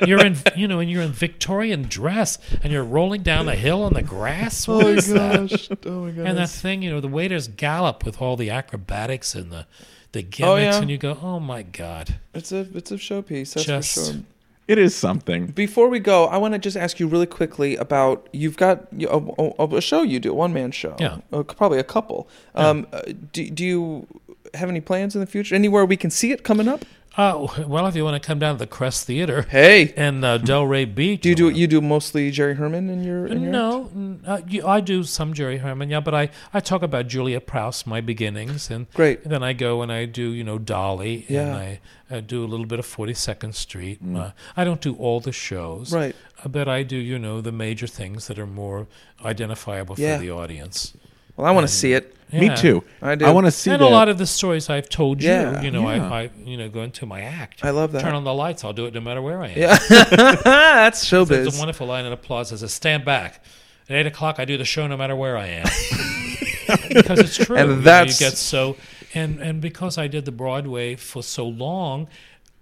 You're 0.05 0.25
in, 0.25 0.37
you 0.55 0.67
know, 0.67 0.79
and 0.79 0.89
you're 0.89 1.01
in 1.03 1.11
Victorian 1.11 1.83
dress, 1.83 2.37
and 2.63 2.71
you're 2.71 2.83
rolling 2.83 3.23
down 3.23 3.45
the 3.45 3.55
hill 3.55 3.83
on 3.83 3.93
the 3.93 4.03
grass. 4.03 4.67
Oh 4.67 4.77
what 4.77 4.87
is 4.87 5.07
that? 5.09 5.49
gosh. 5.49 5.69
Oh 5.85 6.05
my 6.05 6.11
gosh. 6.11 6.25
And 6.27 6.37
that 6.37 6.49
thing, 6.49 6.81
you 6.81 6.89
know, 6.91 6.99
the 7.01 7.07
waiters 7.07 7.47
gallop 7.47 8.05
with 8.05 8.21
all 8.21 8.35
the 8.35 8.49
acrobatics 8.49 9.35
and 9.35 9.51
the 9.51 9.65
the 10.13 10.19
oh, 10.19 10.23
gimmicks, 10.29 10.41
Oh, 10.43 10.55
yeah. 10.55 10.77
and 10.81 10.89
you 10.89 10.97
go, 10.97 11.17
"Oh 11.21 11.39
my 11.39 11.63
god!" 11.63 12.15
It's 12.33 12.51
a 12.53 12.65
it's 12.73 12.91
a 12.91 12.95
showpiece. 12.95 13.53
That's 13.55 13.65
Just- 13.65 13.95
for 13.95 14.13
sure. 14.13 14.21
It 14.67 14.77
is 14.77 14.95
something. 14.95 15.47
Before 15.47 15.87
we 15.87 15.99
go, 15.99 16.25
I 16.25 16.37
want 16.37 16.53
to 16.53 16.59
just 16.59 16.75
ask 16.75 16.99
you 16.99 17.07
really 17.07 17.25
quickly 17.25 17.77
about 17.77 18.27
you've 18.33 18.57
got 18.57 18.87
a, 19.01 19.53
a, 19.59 19.75
a 19.77 19.81
show 19.81 20.01
you 20.01 20.19
do, 20.19 20.31
a 20.31 20.33
one 20.33 20.53
man 20.53 20.71
show. 20.71 20.95
Yeah. 20.99 21.19
Uh, 21.31 21.43
probably 21.43 21.79
a 21.79 21.85
couple. 21.85 22.27
Um, 22.53 22.85
uh, 22.91 23.01
do, 23.31 23.49
do 23.49 23.65
you 23.65 24.07
have 24.53 24.69
any 24.69 24.81
plans 24.81 25.15
in 25.15 25.21
the 25.21 25.27
future? 25.27 25.55
Anywhere 25.55 25.85
we 25.85 25.95
can 25.95 26.09
see 26.09 26.31
it 26.31 26.43
coming 26.43 26.67
up? 26.67 26.83
Oh 27.19 27.51
well, 27.67 27.87
if 27.87 27.95
you 27.95 28.03
want 28.03 28.21
to 28.21 28.25
come 28.25 28.37
down 28.37 28.55
to 28.55 28.59
the 28.59 28.67
Crest 28.67 29.07
Theater 29.07 29.41
Hey, 29.49 29.91
in 29.97 30.23
uh, 30.23 30.37
Delray 30.37 30.93
Beach, 30.93 31.21
do 31.21 31.29
you 31.29 31.35
do 31.35 31.49
you 31.49 31.65
do 31.65 31.81
mostly 31.81 32.29
Jerry 32.29 32.53
Herman 32.53 32.89
in 32.91 33.03
your 33.03 33.25
in 33.25 33.41
your 33.41 33.51
No, 33.51 33.89
uh, 34.25 34.41
you, 34.47 34.65
I 34.67 34.81
do 34.81 35.03
some 35.03 35.33
Jerry 35.33 35.57
Herman, 35.57 35.89
yeah, 35.89 35.99
but 35.99 36.13
I, 36.13 36.29
I 36.53 36.59
talk 36.59 36.83
about 36.83 37.07
Juliet 37.07 37.47
Prowse, 37.47 37.87
my 37.87 38.01
beginnings, 38.01 38.69
and 38.69 38.85
Great. 38.93 39.23
then 39.23 39.41
I 39.41 39.53
go 39.53 39.81
and 39.81 39.91
I 39.91 40.05
do 40.05 40.29
you 40.29 40.43
know 40.43 40.59
Dolly, 40.59 41.25
and 41.27 41.35
Yeah. 41.35 41.55
I, 41.55 41.79
I 42.11 42.19
do 42.19 42.45
a 42.45 42.47
little 42.47 42.67
bit 42.67 42.77
of 42.77 42.85
Forty 42.85 43.15
Second 43.15 43.55
Street. 43.55 43.99
Uh, 44.15 44.31
I 44.55 44.63
don't 44.63 44.81
do 44.81 44.93
all 44.95 45.19
the 45.19 45.31
shows, 45.31 45.91
Right. 45.91 46.15
uh, 46.43 46.49
but 46.49 46.67
I 46.67 46.83
do 46.83 46.97
you 46.97 47.17
know 47.17 47.41
the 47.41 47.51
major 47.51 47.87
things 47.87 48.27
that 48.27 48.37
are 48.37 48.45
more 48.45 48.85
identifiable 49.25 49.95
Yeah. 49.97 50.17
for 50.17 50.21
the 50.21 50.29
audience. 50.31 50.93
Well, 51.37 51.45
I 51.47 51.51
want 51.51 51.65
to 51.67 51.73
see 51.73 51.93
it. 51.93 52.13
Me 52.33 52.47
Yeah. 52.47 52.55
too. 52.55 52.83
I 53.01 53.15
do. 53.15 53.25
I 53.25 53.31
want 53.31 53.45
to 53.47 53.51
see 53.51 53.71
and 53.71 53.81
that. 53.81 53.85
a 53.85 53.89
lot 53.89 54.09
of 54.09 54.17
the 54.17 54.25
stories 54.25 54.69
I've 54.69 54.89
told 54.89 55.23
you, 55.23 55.29
Yeah. 55.29 55.61
you 55.61 55.71
know, 55.71 55.89
Yeah. 55.89 56.11
I, 56.11 56.23
I 56.23 56.29
you 56.43 56.57
know 56.57 56.67
go 56.67 56.81
into 56.81 57.05
my 57.05 57.21
act. 57.21 57.63
I 57.63 57.69
love 57.69 57.93
that. 57.93 58.01
Turn 58.01 58.15
on 58.15 58.25
the 58.25 58.33
lights. 58.33 58.65
I'll 58.65 58.73
do 58.73 58.85
it 58.85 58.93
no 58.93 58.99
matter 58.99 59.21
where 59.21 59.41
I 59.41 59.47
am. 59.47 59.57
Yeah, 59.57 59.77
that's 60.43 61.05
showbiz. 61.09 61.27
There's 61.29 61.55
a 61.55 61.59
wonderful 61.59 61.87
line 61.87 62.05
in 62.05 62.11
applause 62.11 62.49
that 62.49 62.57
says, 62.57 62.73
"Stand 62.73 63.05
back." 63.05 63.41
At 63.89 63.95
eight 63.95 64.07
o'clock, 64.07 64.39
I 64.39 64.45
do 64.45 64.57
the 64.57 64.65
show 64.65 64.85
no 64.87 64.97
matter 64.97 65.15
where 65.15 65.37
I 65.37 65.47
am, 65.47 65.63
because 66.89 67.19
it's 67.19 67.37
true. 67.37 67.55
And 67.55 67.69
You 67.69 67.75
know, 67.77 67.81
that's- 67.81 68.19
you 68.19 68.27
get 68.27 68.35
so, 68.37 68.75
and 69.13 69.39
and 69.39 69.61
because 69.61 69.97
I 69.97 70.07
did 70.07 70.25
the 70.25 70.31
Broadway 70.33 70.95
for 70.95 71.23
so 71.23 71.47
long, 71.47 72.09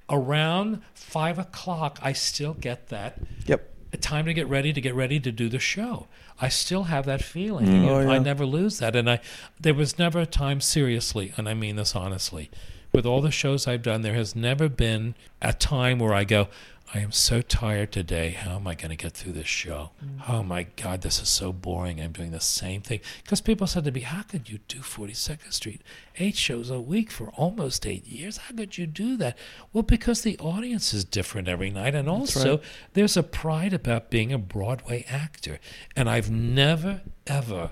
around 0.10 0.82
five 0.94 1.40
o'clock, 1.40 1.98
I 2.04 2.14
still 2.14 2.54
get 2.54 2.90
that 2.90 3.18
Yep. 3.48 3.68
time 4.02 4.26
to 4.26 4.34
get 4.36 4.48
ready 4.48 4.74
to 4.74 4.82
get 4.82 4.94
ready 4.94 5.20
to 5.20 5.32
do 5.32 5.50
the 5.50 5.58
show. 5.60 6.08
I 6.40 6.50
still 6.50 6.84
have 6.84 7.06
that 7.06 7.24
feeling. 7.24 7.66
Mm. 7.66 7.88
Oh, 7.88 8.00
yeah. 8.02 8.12
I 8.12 8.20
never 8.20 8.46
lose 8.46 8.80
that. 8.80 8.96
And 8.96 9.10
I 9.10 9.20
there 9.60 9.74
was 9.74 9.98
never 9.98 10.20
a 10.20 10.26
time 10.26 10.62
seriously, 10.62 11.34
and 11.38 11.48
I 11.48 11.54
mean 11.54 11.76
this 11.76 11.96
honestly. 11.96 12.50
With 12.92 13.06
all 13.06 13.22
the 13.22 13.32
shows 13.32 13.68
I've 13.68 13.82
done, 13.82 14.04
there 14.04 14.14
has 14.14 14.36
never 14.36 14.70
been 14.70 15.16
a 15.42 15.52
time 15.52 16.00
where 16.00 16.14
I 16.14 16.24
go, 16.24 16.48
I 16.96 17.00
am 17.00 17.12
so 17.12 17.42
tired 17.42 17.92
today. 17.92 18.30
How 18.30 18.56
am 18.56 18.68
I 18.68 18.74
going 18.74 18.90
to 18.90 18.96
get 18.96 19.12
through 19.12 19.34
this 19.34 19.48
show? 19.48 19.92
Mm-hmm. 20.02 20.32
Oh 20.32 20.44
my 20.44 20.64
God, 20.64 21.02
this 21.02 21.22
is 21.22 21.28
so 21.28 21.52
boring. 21.52 22.00
I'm 22.00 22.14
doing 22.14 22.32
the 22.32 22.40
same 22.40 22.82
thing. 22.82 23.02
Because 23.22 23.42
people 23.42 23.68
said 23.68 23.84
to 23.84 23.92
me, 23.92 24.00
How 24.00 24.22
could 24.22 24.50
you 24.50 24.60
do 24.70 24.80
42nd 24.80 25.52
Street? 25.52 25.82
Eight 26.20 26.38
shows 26.38 26.70
a 26.70 26.80
week 26.80 27.12
for 27.12 27.32
almost 27.32 27.86
eight 27.86 28.08
years. 28.08 28.38
How 28.38 28.56
could 28.56 28.78
you 28.78 28.88
do 28.88 29.18
that? 29.18 29.38
Well, 29.74 29.84
because 29.84 30.22
the 30.22 30.40
audience 30.40 30.94
is 30.94 31.04
different 31.04 31.50
every 31.50 31.70
night. 31.70 31.96
And 31.96 32.08
also, 32.08 32.62
there's 32.94 33.18
a 33.18 33.24
pride 33.24 33.74
about 33.74 34.10
being 34.10 34.32
a 34.32 34.38
Broadway 34.38 35.06
actor. 35.10 35.60
And 35.98 36.10
I've 36.10 36.32
never, 36.32 37.02
ever 37.28 37.72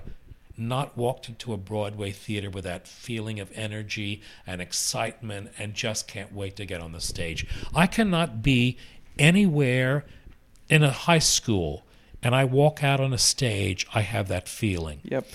not 0.56 0.96
walked 0.96 1.28
into 1.28 1.52
a 1.52 1.56
Broadway 1.56 2.12
theater 2.12 2.50
with 2.50 2.64
that 2.64 2.86
feeling 2.86 3.40
of 3.40 3.50
energy 3.54 4.22
and 4.46 4.60
excitement 4.60 5.50
and 5.58 5.74
just 5.74 6.06
can't 6.06 6.32
wait 6.32 6.56
to 6.56 6.66
get 6.66 6.80
on 6.80 6.92
the 6.92 7.00
stage. 7.00 7.46
I 7.74 7.86
cannot 7.86 8.42
be 8.42 8.78
anywhere 9.18 10.04
in 10.68 10.82
a 10.82 10.90
high 10.90 11.18
school 11.18 11.84
and 12.22 12.34
I 12.34 12.44
walk 12.44 12.82
out 12.82 13.00
on 13.00 13.12
a 13.12 13.18
stage, 13.18 13.86
I 13.94 14.00
have 14.00 14.28
that 14.28 14.48
feeling. 14.48 15.00
Yep. 15.04 15.26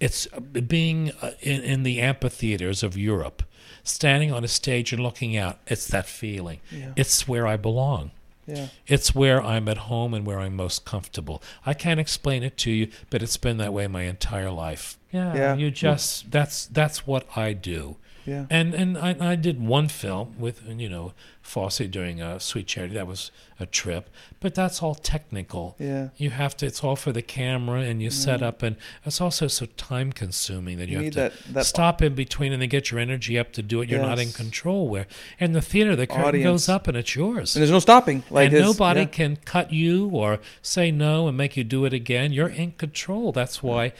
It's 0.00 0.26
uh, 0.32 0.40
being 0.40 1.12
uh, 1.20 1.32
in, 1.40 1.60
in 1.62 1.82
the 1.82 2.00
amphitheaters 2.00 2.82
of 2.82 2.96
Europe, 2.96 3.42
standing 3.84 4.32
on 4.32 4.44
a 4.44 4.48
stage 4.48 4.92
and 4.92 5.02
looking 5.02 5.36
out. 5.36 5.58
It's 5.66 5.86
that 5.88 6.06
feeling. 6.06 6.60
Yeah. 6.70 6.92
It's 6.96 7.28
where 7.28 7.46
I 7.46 7.56
belong. 7.56 8.12
Yeah. 8.46 8.68
It's 8.86 9.14
where 9.14 9.42
I'm 9.42 9.68
at 9.68 9.76
home 9.76 10.14
and 10.14 10.24
where 10.24 10.40
I'm 10.40 10.56
most 10.56 10.86
comfortable. 10.86 11.42
I 11.66 11.74
can't 11.74 12.00
explain 12.00 12.42
it 12.42 12.56
to 12.58 12.70
you, 12.70 12.88
but 13.10 13.22
it's 13.22 13.36
been 13.36 13.58
that 13.58 13.74
way 13.74 13.86
my 13.88 14.04
entire 14.04 14.50
life. 14.50 14.96
Yeah, 15.12 15.34
Yeah. 15.34 15.54
you 15.54 15.70
just 15.70 16.30
that's 16.30 16.64
that's 16.66 17.06
what 17.06 17.26
I 17.36 17.52
do. 17.52 17.96
Yeah. 18.28 18.46
And 18.50 18.74
and 18.74 18.98
I, 18.98 19.16
I 19.18 19.34
did 19.36 19.60
one 19.60 19.88
film 19.88 20.34
with 20.38 20.62
you 20.68 20.88
know 20.88 21.12
Fosse 21.40 21.78
doing 21.78 22.20
a 22.20 22.38
Sweet 22.38 22.66
Charity. 22.66 22.94
That 22.94 23.06
was 23.06 23.30
a 23.58 23.64
trip, 23.64 24.10
but 24.38 24.54
that's 24.54 24.82
all 24.82 24.94
technical. 24.94 25.76
Yeah. 25.78 26.08
You 26.16 26.30
have 26.30 26.56
to. 26.58 26.66
It's 26.66 26.84
all 26.84 26.94
for 26.96 27.10
the 27.10 27.22
camera, 27.22 27.80
and 27.80 28.02
you 28.02 28.10
set 28.10 28.40
mm. 28.40 28.44
up, 28.44 28.62
and 28.62 28.76
it's 29.04 29.20
also 29.20 29.46
so 29.48 29.66
time 29.76 30.12
consuming 30.12 30.76
that 30.78 30.88
you, 30.88 30.98
You 30.98 31.04
have 31.04 31.12
to 31.14 31.20
that- 31.20 31.54
that- 31.54 31.66
stop 31.66 32.02
in 32.02 32.14
between 32.14 32.52
and 32.52 32.60
then 32.60 32.68
get 32.68 32.90
your 32.90 33.00
energy 33.00 33.38
up 33.38 33.52
to 33.52 33.62
do 33.62 33.80
it. 33.80 33.88
You're 33.88 34.02
not 34.02 34.18
in 34.18 34.32
control. 34.32 34.88
Where 34.88 35.06
in 35.40 35.52
the 35.52 35.62
theater, 35.62 35.96
the 35.96 36.06
curtain 36.06 36.24
Audience. 36.24 36.44
goes 36.44 36.68
up 36.68 36.86
and 36.88 36.96
it's 36.96 37.14
yours 37.16 37.56
And 37.56 37.62
there's 37.62 37.70
no 37.70 37.78
stopping. 37.78 38.24
Like 38.30 38.48
and 38.48 38.56
it's- 38.56 38.68
nobody 38.70 39.00
yeah. 39.00 39.06
can 39.06 39.36
cut 39.36 39.72
you 39.72 40.08
or 40.08 40.40
say 40.60 40.90
no 40.90 41.28
and 41.28 41.36
make 41.36 41.56
you 41.56 41.64
do 41.64 41.84
it 41.86 41.92
again. 41.94 42.32
You're 42.32 42.48
in 42.48 42.72
control. 42.72 43.32
That's 43.32 43.62
why 43.62 43.92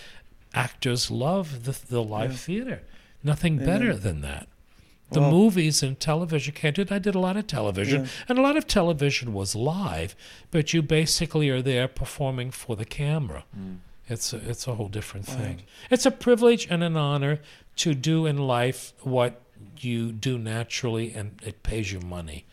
actors 0.55 1.11
love 1.11 1.65
the, 1.65 1.79
the 1.89 2.03
live 2.03 2.39
theater. 2.39 2.83
Nothing 3.23 3.59
better 3.59 3.95
than 3.97 4.21
that. 4.23 4.49
The 5.11 5.21
Well- 5.21 5.31
movies 5.31 5.83
and 5.83 5.99
television 5.99 6.55
can't 6.55 6.77
do 6.77 6.83
it. 6.83 6.93
I 6.93 6.99
did 6.99 7.15
a 7.15 7.19
lot 7.19 7.37
of 7.37 7.47
television, 7.47 8.03
Yeah. 8.05 8.11
and 8.29 8.39
a 8.39 8.43
lot 8.43 8.57
of 8.57 8.67
television 8.67 9.33
was 9.33 9.55
live, 9.55 10.15
but 10.51 10.75
you 10.75 10.83
basically 10.83 11.49
are 11.49 11.63
there 11.63 11.89
performing 11.89 12.51
for 12.51 12.77
the 12.77 12.85
camera. 12.85 13.45
Mm. 13.59 13.79
It's 14.07 14.33
a, 14.33 14.37
it's 14.49 14.67
a 14.67 14.75
whole 14.75 14.89
different 14.89 15.27
thing. 15.27 15.63
It's 15.91 16.07
a 16.07 16.11
privilege 16.11 16.67
and 16.71 16.83
an 16.83 16.97
honor 16.97 17.41
to 17.77 17.95
do 17.95 18.27
in 18.27 18.39
life 18.39 18.93
what 19.03 19.41
you 19.81 20.13
do 20.13 20.39
naturally, 20.39 21.13
and 21.15 21.41
it 21.45 21.63
pays 21.63 21.93
you 21.93 22.01
money. 22.01 22.45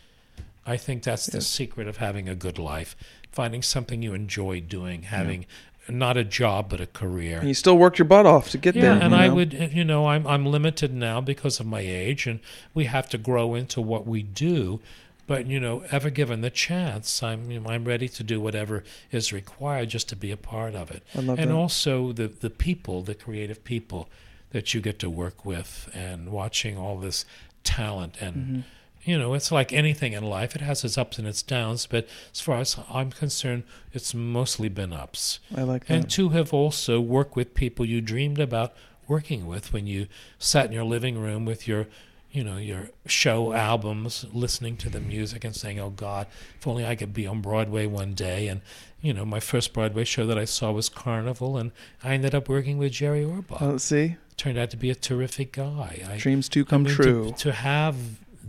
I 0.65 0.77
think 0.77 1.03
that's 1.03 1.27
the 1.27 1.41
secret 1.41 1.87
of 1.87 1.97
having 1.97 2.27
a 2.27 2.35
good 2.35 2.57
life. 2.57 2.95
Finding 3.31 3.61
something 3.61 4.01
you 4.01 4.13
enjoy 4.13 4.61
doing, 4.61 5.03
having 5.03 5.45
not 5.89 6.17
a 6.17 6.23
job 6.23 6.69
but 6.69 6.81
a 6.81 6.87
career. 6.87 7.39
And 7.39 7.47
you 7.47 7.53
still 7.53 7.77
worked 7.77 7.99
your 7.99 8.05
butt 8.07 8.25
off 8.25 8.49
to 8.51 8.57
get 8.57 8.75
Yeah, 8.75 8.81
there. 8.81 8.93
and 9.03 9.11
you 9.11 9.19
I 9.19 9.29
would, 9.29 9.53
you 9.73 9.83
know, 9.85 10.07
I'm 10.07 10.25
I'm 10.27 10.45
limited 10.45 10.93
now 10.93 11.21
because 11.21 11.59
of 11.59 11.65
my 11.65 11.81
age, 11.81 12.27
and 12.27 12.39
we 12.73 12.85
have 12.85 13.07
to 13.09 13.17
grow 13.17 13.55
into 13.55 13.81
what 13.81 14.05
we 14.07 14.23
do. 14.23 14.79
But 15.27 15.47
you 15.47 15.59
know, 15.59 15.83
ever 15.91 16.09
given 16.11 16.41
the 16.41 16.49
chance, 16.51 17.23
I'm 17.23 17.49
you 17.49 17.59
know, 17.59 17.69
I'm 17.69 17.85
ready 17.85 18.07
to 18.09 18.23
do 18.23 18.39
whatever 18.39 18.83
is 19.11 19.33
required 19.33 19.89
just 19.89 20.07
to 20.09 20.15
be 20.15 20.31
a 20.31 20.37
part 20.37 20.75
of 20.75 20.91
it. 20.91 21.03
I 21.15 21.19
love 21.21 21.39
and 21.39 21.49
that. 21.49 21.55
also 21.55 22.11
the 22.11 22.27
the 22.27 22.49
people, 22.51 23.01
the 23.01 23.15
creative 23.15 23.63
people 23.63 24.07
that 24.51 24.73
you 24.73 24.81
get 24.81 24.99
to 24.99 25.09
work 25.09 25.43
with, 25.45 25.89
and 25.93 26.29
watching 26.31 26.77
all 26.77 26.97
this 26.97 27.25
talent 27.63 28.17
and. 28.21 28.35
Mm-hmm. 28.35 28.59
You 29.05 29.17
know, 29.19 29.33
it's 29.35 29.51
like 29.51 29.71
anything 29.71 30.13
in 30.13 30.23
life. 30.23 30.55
It 30.55 30.61
has 30.61 30.83
its 30.83 30.97
ups 30.97 31.19
and 31.19 31.27
its 31.27 31.41
downs, 31.43 31.85
but 31.85 32.07
as 32.33 32.41
far 32.41 32.57
as 32.57 32.75
I'm 32.91 33.11
concerned, 33.11 33.63
it's 33.93 34.13
mostly 34.13 34.67
been 34.67 34.91
ups 34.93 35.39
I 35.55 35.61
like 35.63 35.85
that. 35.85 35.93
and 35.93 36.09
to 36.11 36.29
have 36.29 36.53
also 36.53 36.99
worked 36.99 37.35
with 37.35 37.53
people 37.53 37.85
you 37.85 38.01
dreamed 38.01 38.39
about 38.39 38.73
working 39.07 39.45
with 39.45 39.71
when 39.71 39.85
you 39.85 40.07
sat 40.39 40.65
in 40.65 40.71
your 40.71 40.83
living 40.83 41.19
room 41.19 41.45
with 41.45 41.67
your 41.67 41.85
you 42.31 42.43
know 42.43 42.57
your 42.57 42.89
show 43.05 43.53
albums 43.53 44.25
listening 44.33 44.75
to 44.77 44.89
the 44.89 44.99
music 44.99 45.43
and 45.45 45.55
saying 45.55 45.79
oh 45.79 45.91
god 45.91 46.25
if 46.59 46.67
only 46.67 46.83
i 46.85 46.95
could 46.95 47.13
be 47.13 47.25
on 47.27 47.39
broadway 47.39 47.85
one 47.85 48.13
day 48.13 48.47
and 48.47 48.59
you 49.01 49.13
know 49.13 49.23
my 49.23 49.39
first 49.39 49.71
broadway 49.73 50.03
show 50.03 50.25
that 50.25 50.37
i 50.37 50.43
saw 50.43 50.71
was 50.71 50.89
carnival 50.89 51.55
and 51.55 51.71
i 52.03 52.13
ended 52.15 52.33
up 52.35 52.49
working 52.49 52.77
with 52.79 52.91
jerry 52.91 53.23
orbach 53.23 53.61
Oh, 53.61 53.77
see, 53.77 54.17
turned 54.37 54.57
out 54.57 54.71
to 54.71 54.77
be 54.77 54.89
a 54.89 54.95
terrific 54.95 55.53
guy 55.53 56.03
I, 56.11 56.17
dreams 56.17 56.49
do 56.49 56.61
I 56.61 56.63
come 56.65 56.83
mean, 56.83 56.93
true. 56.95 57.25
To, 57.31 57.37
to 57.37 57.51
have 57.53 57.95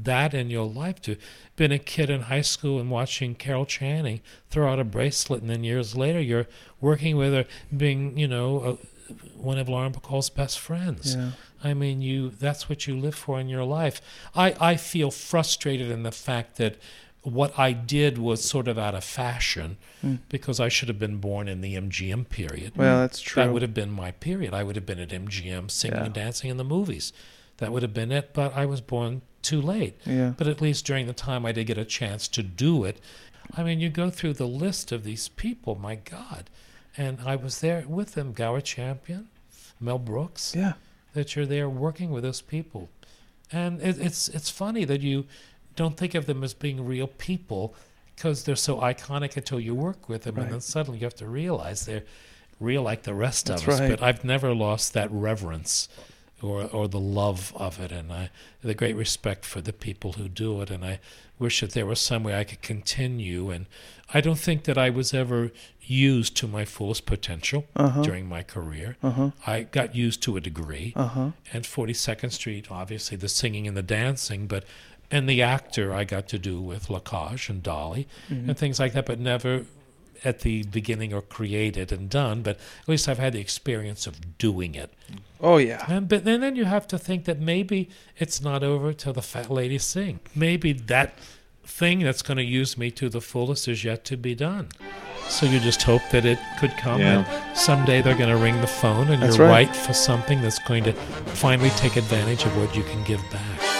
that 0.04 0.34
in 0.34 0.50
your 0.50 0.66
life, 0.68 1.00
to 1.02 1.16
been 1.56 1.72
a 1.72 1.78
kid 1.78 2.10
in 2.10 2.22
high 2.22 2.40
school 2.42 2.78
and 2.80 2.90
watching 2.90 3.34
Carol 3.34 3.66
Channing 3.66 4.20
throw 4.50 4.70
out 4.72 4.78
a 4.78 4.84
bracelet, 4.84 5.40
and 5.42 5.50
then 5.50 5.64
years 5.64 5.96
later 5.96 6.20
you're 6.20 6.46
working 6.80 7.16
with 7.16 7.32
her, 7.32 7.44
being 7.76 8.18
you 8.18 8.28
know 8.28 8.60
uh 8.60 8.76
one 9.36 9.56
of 9.56 9.68
Lauren 9.68 9.92
Bacall's 9.92 10.28
best 10.30 10.58
friends. 10.58 11.14
Yeah. 11.14 11.30
I 11.62 11.74
mean, 11.74 12.02
you 12.02 12.30
that's 12.30 12.68
what 12.68 12.86
you 12.86 12.96
live 12.96 13.14
for 13.14 13.38
in 13.38 13.48
your 13.48 13.64
life. 13.64 14.00
I, 14.34 14.54
I 14.60 14.76
feel 14.76 15.10
frustrated 15.12 15.90
in 15.90 16.02
the 16.02 16.10
fact 16.12 16.56
that 16.56 16.76
what 17.22 17.56
I 17.58 17.72
did 17.72 18.18
was 18.18 18.44
sort 18.44 18.68
of 18.68 18.78
out 18.78 18.94
of 18.94 19.02
fashion 19.02 19.78
because 20.28 20.60
I 20.60 20.68
should 20.68 20.86
have 20.86 20.98
been 21.00 21.16
born 21.16 21.48
in 21.48 21.60
the 21.60 21.74
MGM 21.74 22.28
period. 22.28 22.72
Well, 22.76 23.00
that's 23.00 23.20
true. 23.20 23.42
That 23.42 23.52
would 23.52 23.62
have 23.62 23.74
been 23.74 23.90
my 23.90 24.12
period. 24.12 24.54
I 24.54 24.62
would 24.62 24.76
have 24.76 24.86
been 24.86 25.00
at 25.00 25.08
MGM 25.08 25.68
singing 25.70 25.98
Yeah. 25.98 26.04
and 26.04 26.14
dancing 26.14 26.50
in 26.50 26.56
the 26.56 26.62
movies. 26.64 27.12
That 27.58 27.72
would 27.72 27.82
have 27.82 27.94
been 27.94 28.12
it, 28.12 28.30
but 28.34 28.54
I 28.54 28.66
was 28.66 28.80
born 28.80 29.22
too 29.42 29.60
late. 29.62 29.98
Yeah. 30.04 30.34
But 30.36 30.46
at 30.46 30.60
least 30.60 30.84
during 30.84 31.06
the 31.06 31.12
time 31.12 31.46
I 31.46 31.52
did 31.52 31.64
get 31.66 31.78
a 31.78 31.84
chance 31.84 32.28
to 32.28 32.42
do 32.42 32.84
it. 32.84 33.00
I 33.56 33.62
mean, 33.62 33.80
you 33.80 33.88
go 33.88 34.10
through 34.10 34.34
the 34.34 34.46
list 34.46 34.92
of 34.92 35.04
these 35.04 35.28
people, 35.28 35.74
my 35.76 35.94
God. 35.94 36.50
And 36.96 37.18
I 37.24 37.36
was 37.36 37.60
there 37.60 37.84
with 37.86 38.12
them, 38.14 38.32
Gower 38.32 38.60
Champion, 38.60 39.28
Mel 39.80 39.98
Brooks. 39.98 40.54
Yeah. 40.56 40.74
That 41.14 41.34
you're 41.36 41.46
there 41.46 41.68
working 41.68 42.10
with 42.10 42.24
those 42.24 42.40
people. 42.42 42.90
And 43.52 43.80
it, 43.80 43.98
it's 44.00 44.28
it's 44.28 44.50
funny 44.50 44.84
that 44.84 45.00
you 45.00 45.24
don't 45.76 45.96
think 45.96 46.14
of 46.14 46.26
them 46.26 46.42
as 46.42 46.52
being 46.52 46.84
real 46.84 47.06
people 47.06 47.74
because 48.14 48.44
they're 48.44 48.56
so 48.56 48.78
iconic 48.80 49.36
until 49.36 49.60
you 49.60 49.74
work 49.74 50.08
with 50.08 50.22
them, 50.22 50.34
Right. 50.34 50.44
and 50.44 50.52
then 50.54 50.60
suddenly 50.60 50.98
you 51.00 51.04
have 51.06 51.14
to 51.16 51.26
realize 51.26 51.86
they're 51.86 52.02
real 52.60 52.82
like 52.82 53.02
the 53.04 53.14
rest 53.14 53.46
That's 53.46 53.62
of 53.62 53.68
us. 53.68 53.80
right. 53.80 53.90
But 53.90 54.02
I've 54.02 54.24
never 54.24 54.54
lost 54.54 54.94
that 54.94 55.10
reverence 55.12 55.88
or 56.42 56.64
or 56.64 56.88
the 56.88 57.00
love 57.00 57.52
of 57.56 57.80
it, 57.80 57.92
and 57.92 58.12
I 58.12 58.30
the 58.62 58.74
great 58.74 58.96
respect 58.96 59.44
for 59.44 59.60
the 59.60 59.72
people 59.72 60.12
who 60.14 60.28
do 60.28 60.60
it, 60.62 60.70
and 60.70 60.84
I 60.84 60.98
wish 61.38 61.60
that 61.60 61.72
there 61.72 61.86
was 61.86 62.00
some 62.00 62.22
way 62.24 62.38
I 62.38 62.44
could 62.44 62.62
continue. 62.62 63.50
And 63.50 63.66
I 64.14 64.20
don't 64.20 64.38
think 64.38 64.64
that 64.64 64.78
I 64.78 64.88
was 64.90 65.12
ever 65.12 65.50
used 65.82 66.36
to 66.38 66.48
my 66.48 66.64
fullest 66.64 67.04
potential 67.06 67.66
Uh-huh. 67.76 68.02
during 68.02 68.26
my 68.28 68.42
career. 68.42 68.96
Uh-huh. 69.02 69.30
I 69.46 69.62
got 69.64 69.94
used 69.94 70.22
to 70.22 70.36
a 70.36 70.40
degree 70.40 70.92
Uh-huh. 70.96 71.32
and 71.52 71.64
42nd 71.66 72.32
Street, 72.32 72.70
obviously 72.70 73.16
the 73.16 73.28
singing 73.28 73.66
and 73.68 73.76
the 73.76 73.82
dancing, 73.82 74.46
but 74.46 74.64
and 75.10 75.28
the 75.28 75.40
actor 75.40 75.94
I 75.94 76.02
got 76.04 76.26
to 76.28 76.38
do 76.38 76.60
with 76.60 76.90
La 76.90 76.98
Cage 76.98 77.48
and 77.48 77.62
Dolly 77.62 78.08
Mhm. 78.28 78.48
and 78.48 78.58
things 78.58 78.80
like 78.80 78.92
that, 78.94 79.06
but 79.06 79.20
never 79.20 79.64
at 80.24 80.40
the 80.40 80.62
beginning 80.64 81.12
or 81.12 81.22
created 81.22 81.92
and 81.92 82.08
done. 82.10 82.42
But 82.42 82.56
at 82.82 82.88
least 82.88 83.08
I've 83.08 83.18
had 83.18 83.32
the 83.34 83.40
experience 83.40 84.06
of 84.06 84.38
doing 84.38 84.74
it. 84.74 84.92
Oh 85.40 85.56
yeah. 85.58 85.84
And 85.88 86.08
but 86.08 86.24
then, 86.24 86.40
then 86.40 86.56
you 86.56 86.64
have 86.64 86.86
to 86.88 86.98
think 86.98 87.24
that 87.26 87.38
maybe 87.40 87.88
it's 88.18 88.40
not 88.40 88.62
over 88.62 88.92
till 88.92 89.12
the 89.12 89.22
fat 89.22 89.50
lady 89.50 89.78
sing. 89.78 90.20
Maybe 90.34 90.72
that 90.72 91.18
thing 91.64 92.00
that's 92.00 92.22
going 92.22 92.36
to 92.38 92.44
use 92.44 92.78
me 92.78 92.90
to 92.92 93.08
the 93.08 93.20
fullest 93.20 93.66
is 93.68 93.84
yet 93.84 94.04
to 94.06 94.16
be 94.16 94.34
done. 94.34 94.68
So 95.28 95.44
you 95.46 95.58
just 95.58 95.82
hope 95.82 96.02
that 96.12 96.24
it 96.24 96.38
could 96.60 96.70
come 96.76 97.00
Yeah. 97.00 97.24
and 97.26 97.56
someday 97.58 98.00
they're 98.00 98.16
going 98.16 98.30
to 98.30 98.36
ring 98.36 98.60
the 98.60 98.68
phone 98.68 99.08
and 99.08 99.20
That's 99.20 99.36
you're 99.36 99.48
right. 99.48 99.66
right 99.66 99.76
for 99.76 99.92
something 99.92 100.40
that's 100.40 100.60
going 100.60 100.84
to 100.84 100.92
finally 100.92 101.70
take 101.70 101.96
advantage 101.96 102.44
of 102.44 102.56
what 102.56 102.76
you 102.76 102.84
can 102.84 103.02
give 103.02 103.20
back. 103.32 103.75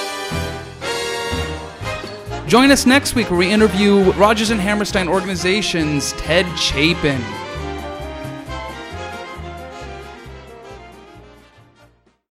Join 2.46 2.70
us 2.70 2.86
next 2.86 3.16
week 3.16 3.28
where 3.28 3.40
we 3.40 3.50
interview 3.50 4.12
Rodgers 4.12 4.50
and 4.50 4.60
Hammerstein 4.60 5.08
Organization's 5.08 6.12
Ted 6.12 6.46
Chapin. 6.56 7.20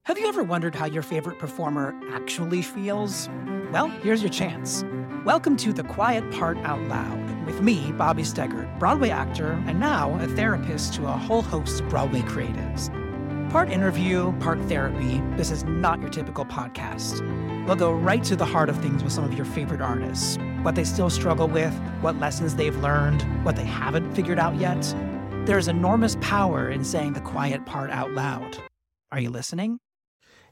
Have 0.04 0.16
you 0.16 0.26
ever 0.26 0.42
wondered 0.42 0.74
how 0.74 0.86
your 0.86 1.02
favorite 1.02 1.38
performer 1.38 1.94
actually 2.10 2.62
feels? 2.62 3.28
Well, 3.70 3.88
here's 4.02 4.22
your 4.22 4.30
chance. 4.30 4.82
Welcome 5.26 5.58
to 5.58 5.74
The 5.74 5.84
Quiet 5.84 6.30
Part 6.32 6.56
Out 6.64 6.80
Loud 6.84 7.44
with 7.44 7.60
me, 7.60 7.92
Bobby 7.92 8.22
Steggert, 8.22 8.78
Broadway 8.78 9.10
actor 9.10 9.62
and 9.66 9.78
now 9.78 10.18
a 10.20 10.26
therapist 10.28 10.94
to 10.94 11.04
a 11.04 11.12
whole 11.12 11.42
host 11.42 11.82
of 11.82 11.88
Broadway 11.90 12.22
creatives. 12.22 12.88
Part 13.50 13.68
interview, 13.68 14.32
part 14.38 14.58
therapy, 14.62 15.20
this 15.36 15.50
is 15.50 15.64
not 15.64 16.00
your 16.00 16.08
typical 16.08 16.46
podcast. 16.46 17.18
We'll 17.68 17.76
go 17.76 17.92
right 17.92 18.24
to 18.24 18.34
the 18.34 18.46
heart 18.46 18.70
of 18.70 18.78
things 18.78 19.04
with 19.04 19.12
some 19.12 19.24
of 19.24 19.34
your 19.34 19.44
favorite 19.44 19.82
artists 19.82 20.38
what 20.62 20.74
they 20.74 20.84
still 20.84 21.10
struggle 21.10 21.46
with, 21.46 21.72
what 22.00 22.18
lessons 22.18 22.56
they've 22.56 22.76
learned, 22.78 23.22
what 23.44 23.56
they 23.56 23.64
haven't 23.64 24.14
figured 24.14 24.38
out 24.38 24.56
yet. 24.56 24.82
There's 25.44 25.68
enormous 25.68 26.16
power 26.22 26.70
in 26.70 26.82
saying 26.82 27.12
the 27.12 27.20
quiet 27.20 27.66
part 27.66 27.90
out 27.90 28.10
loud. 28.12 28.56
Are 29.12 29.20
you 29.20 29.28
listening? 29.28 29.80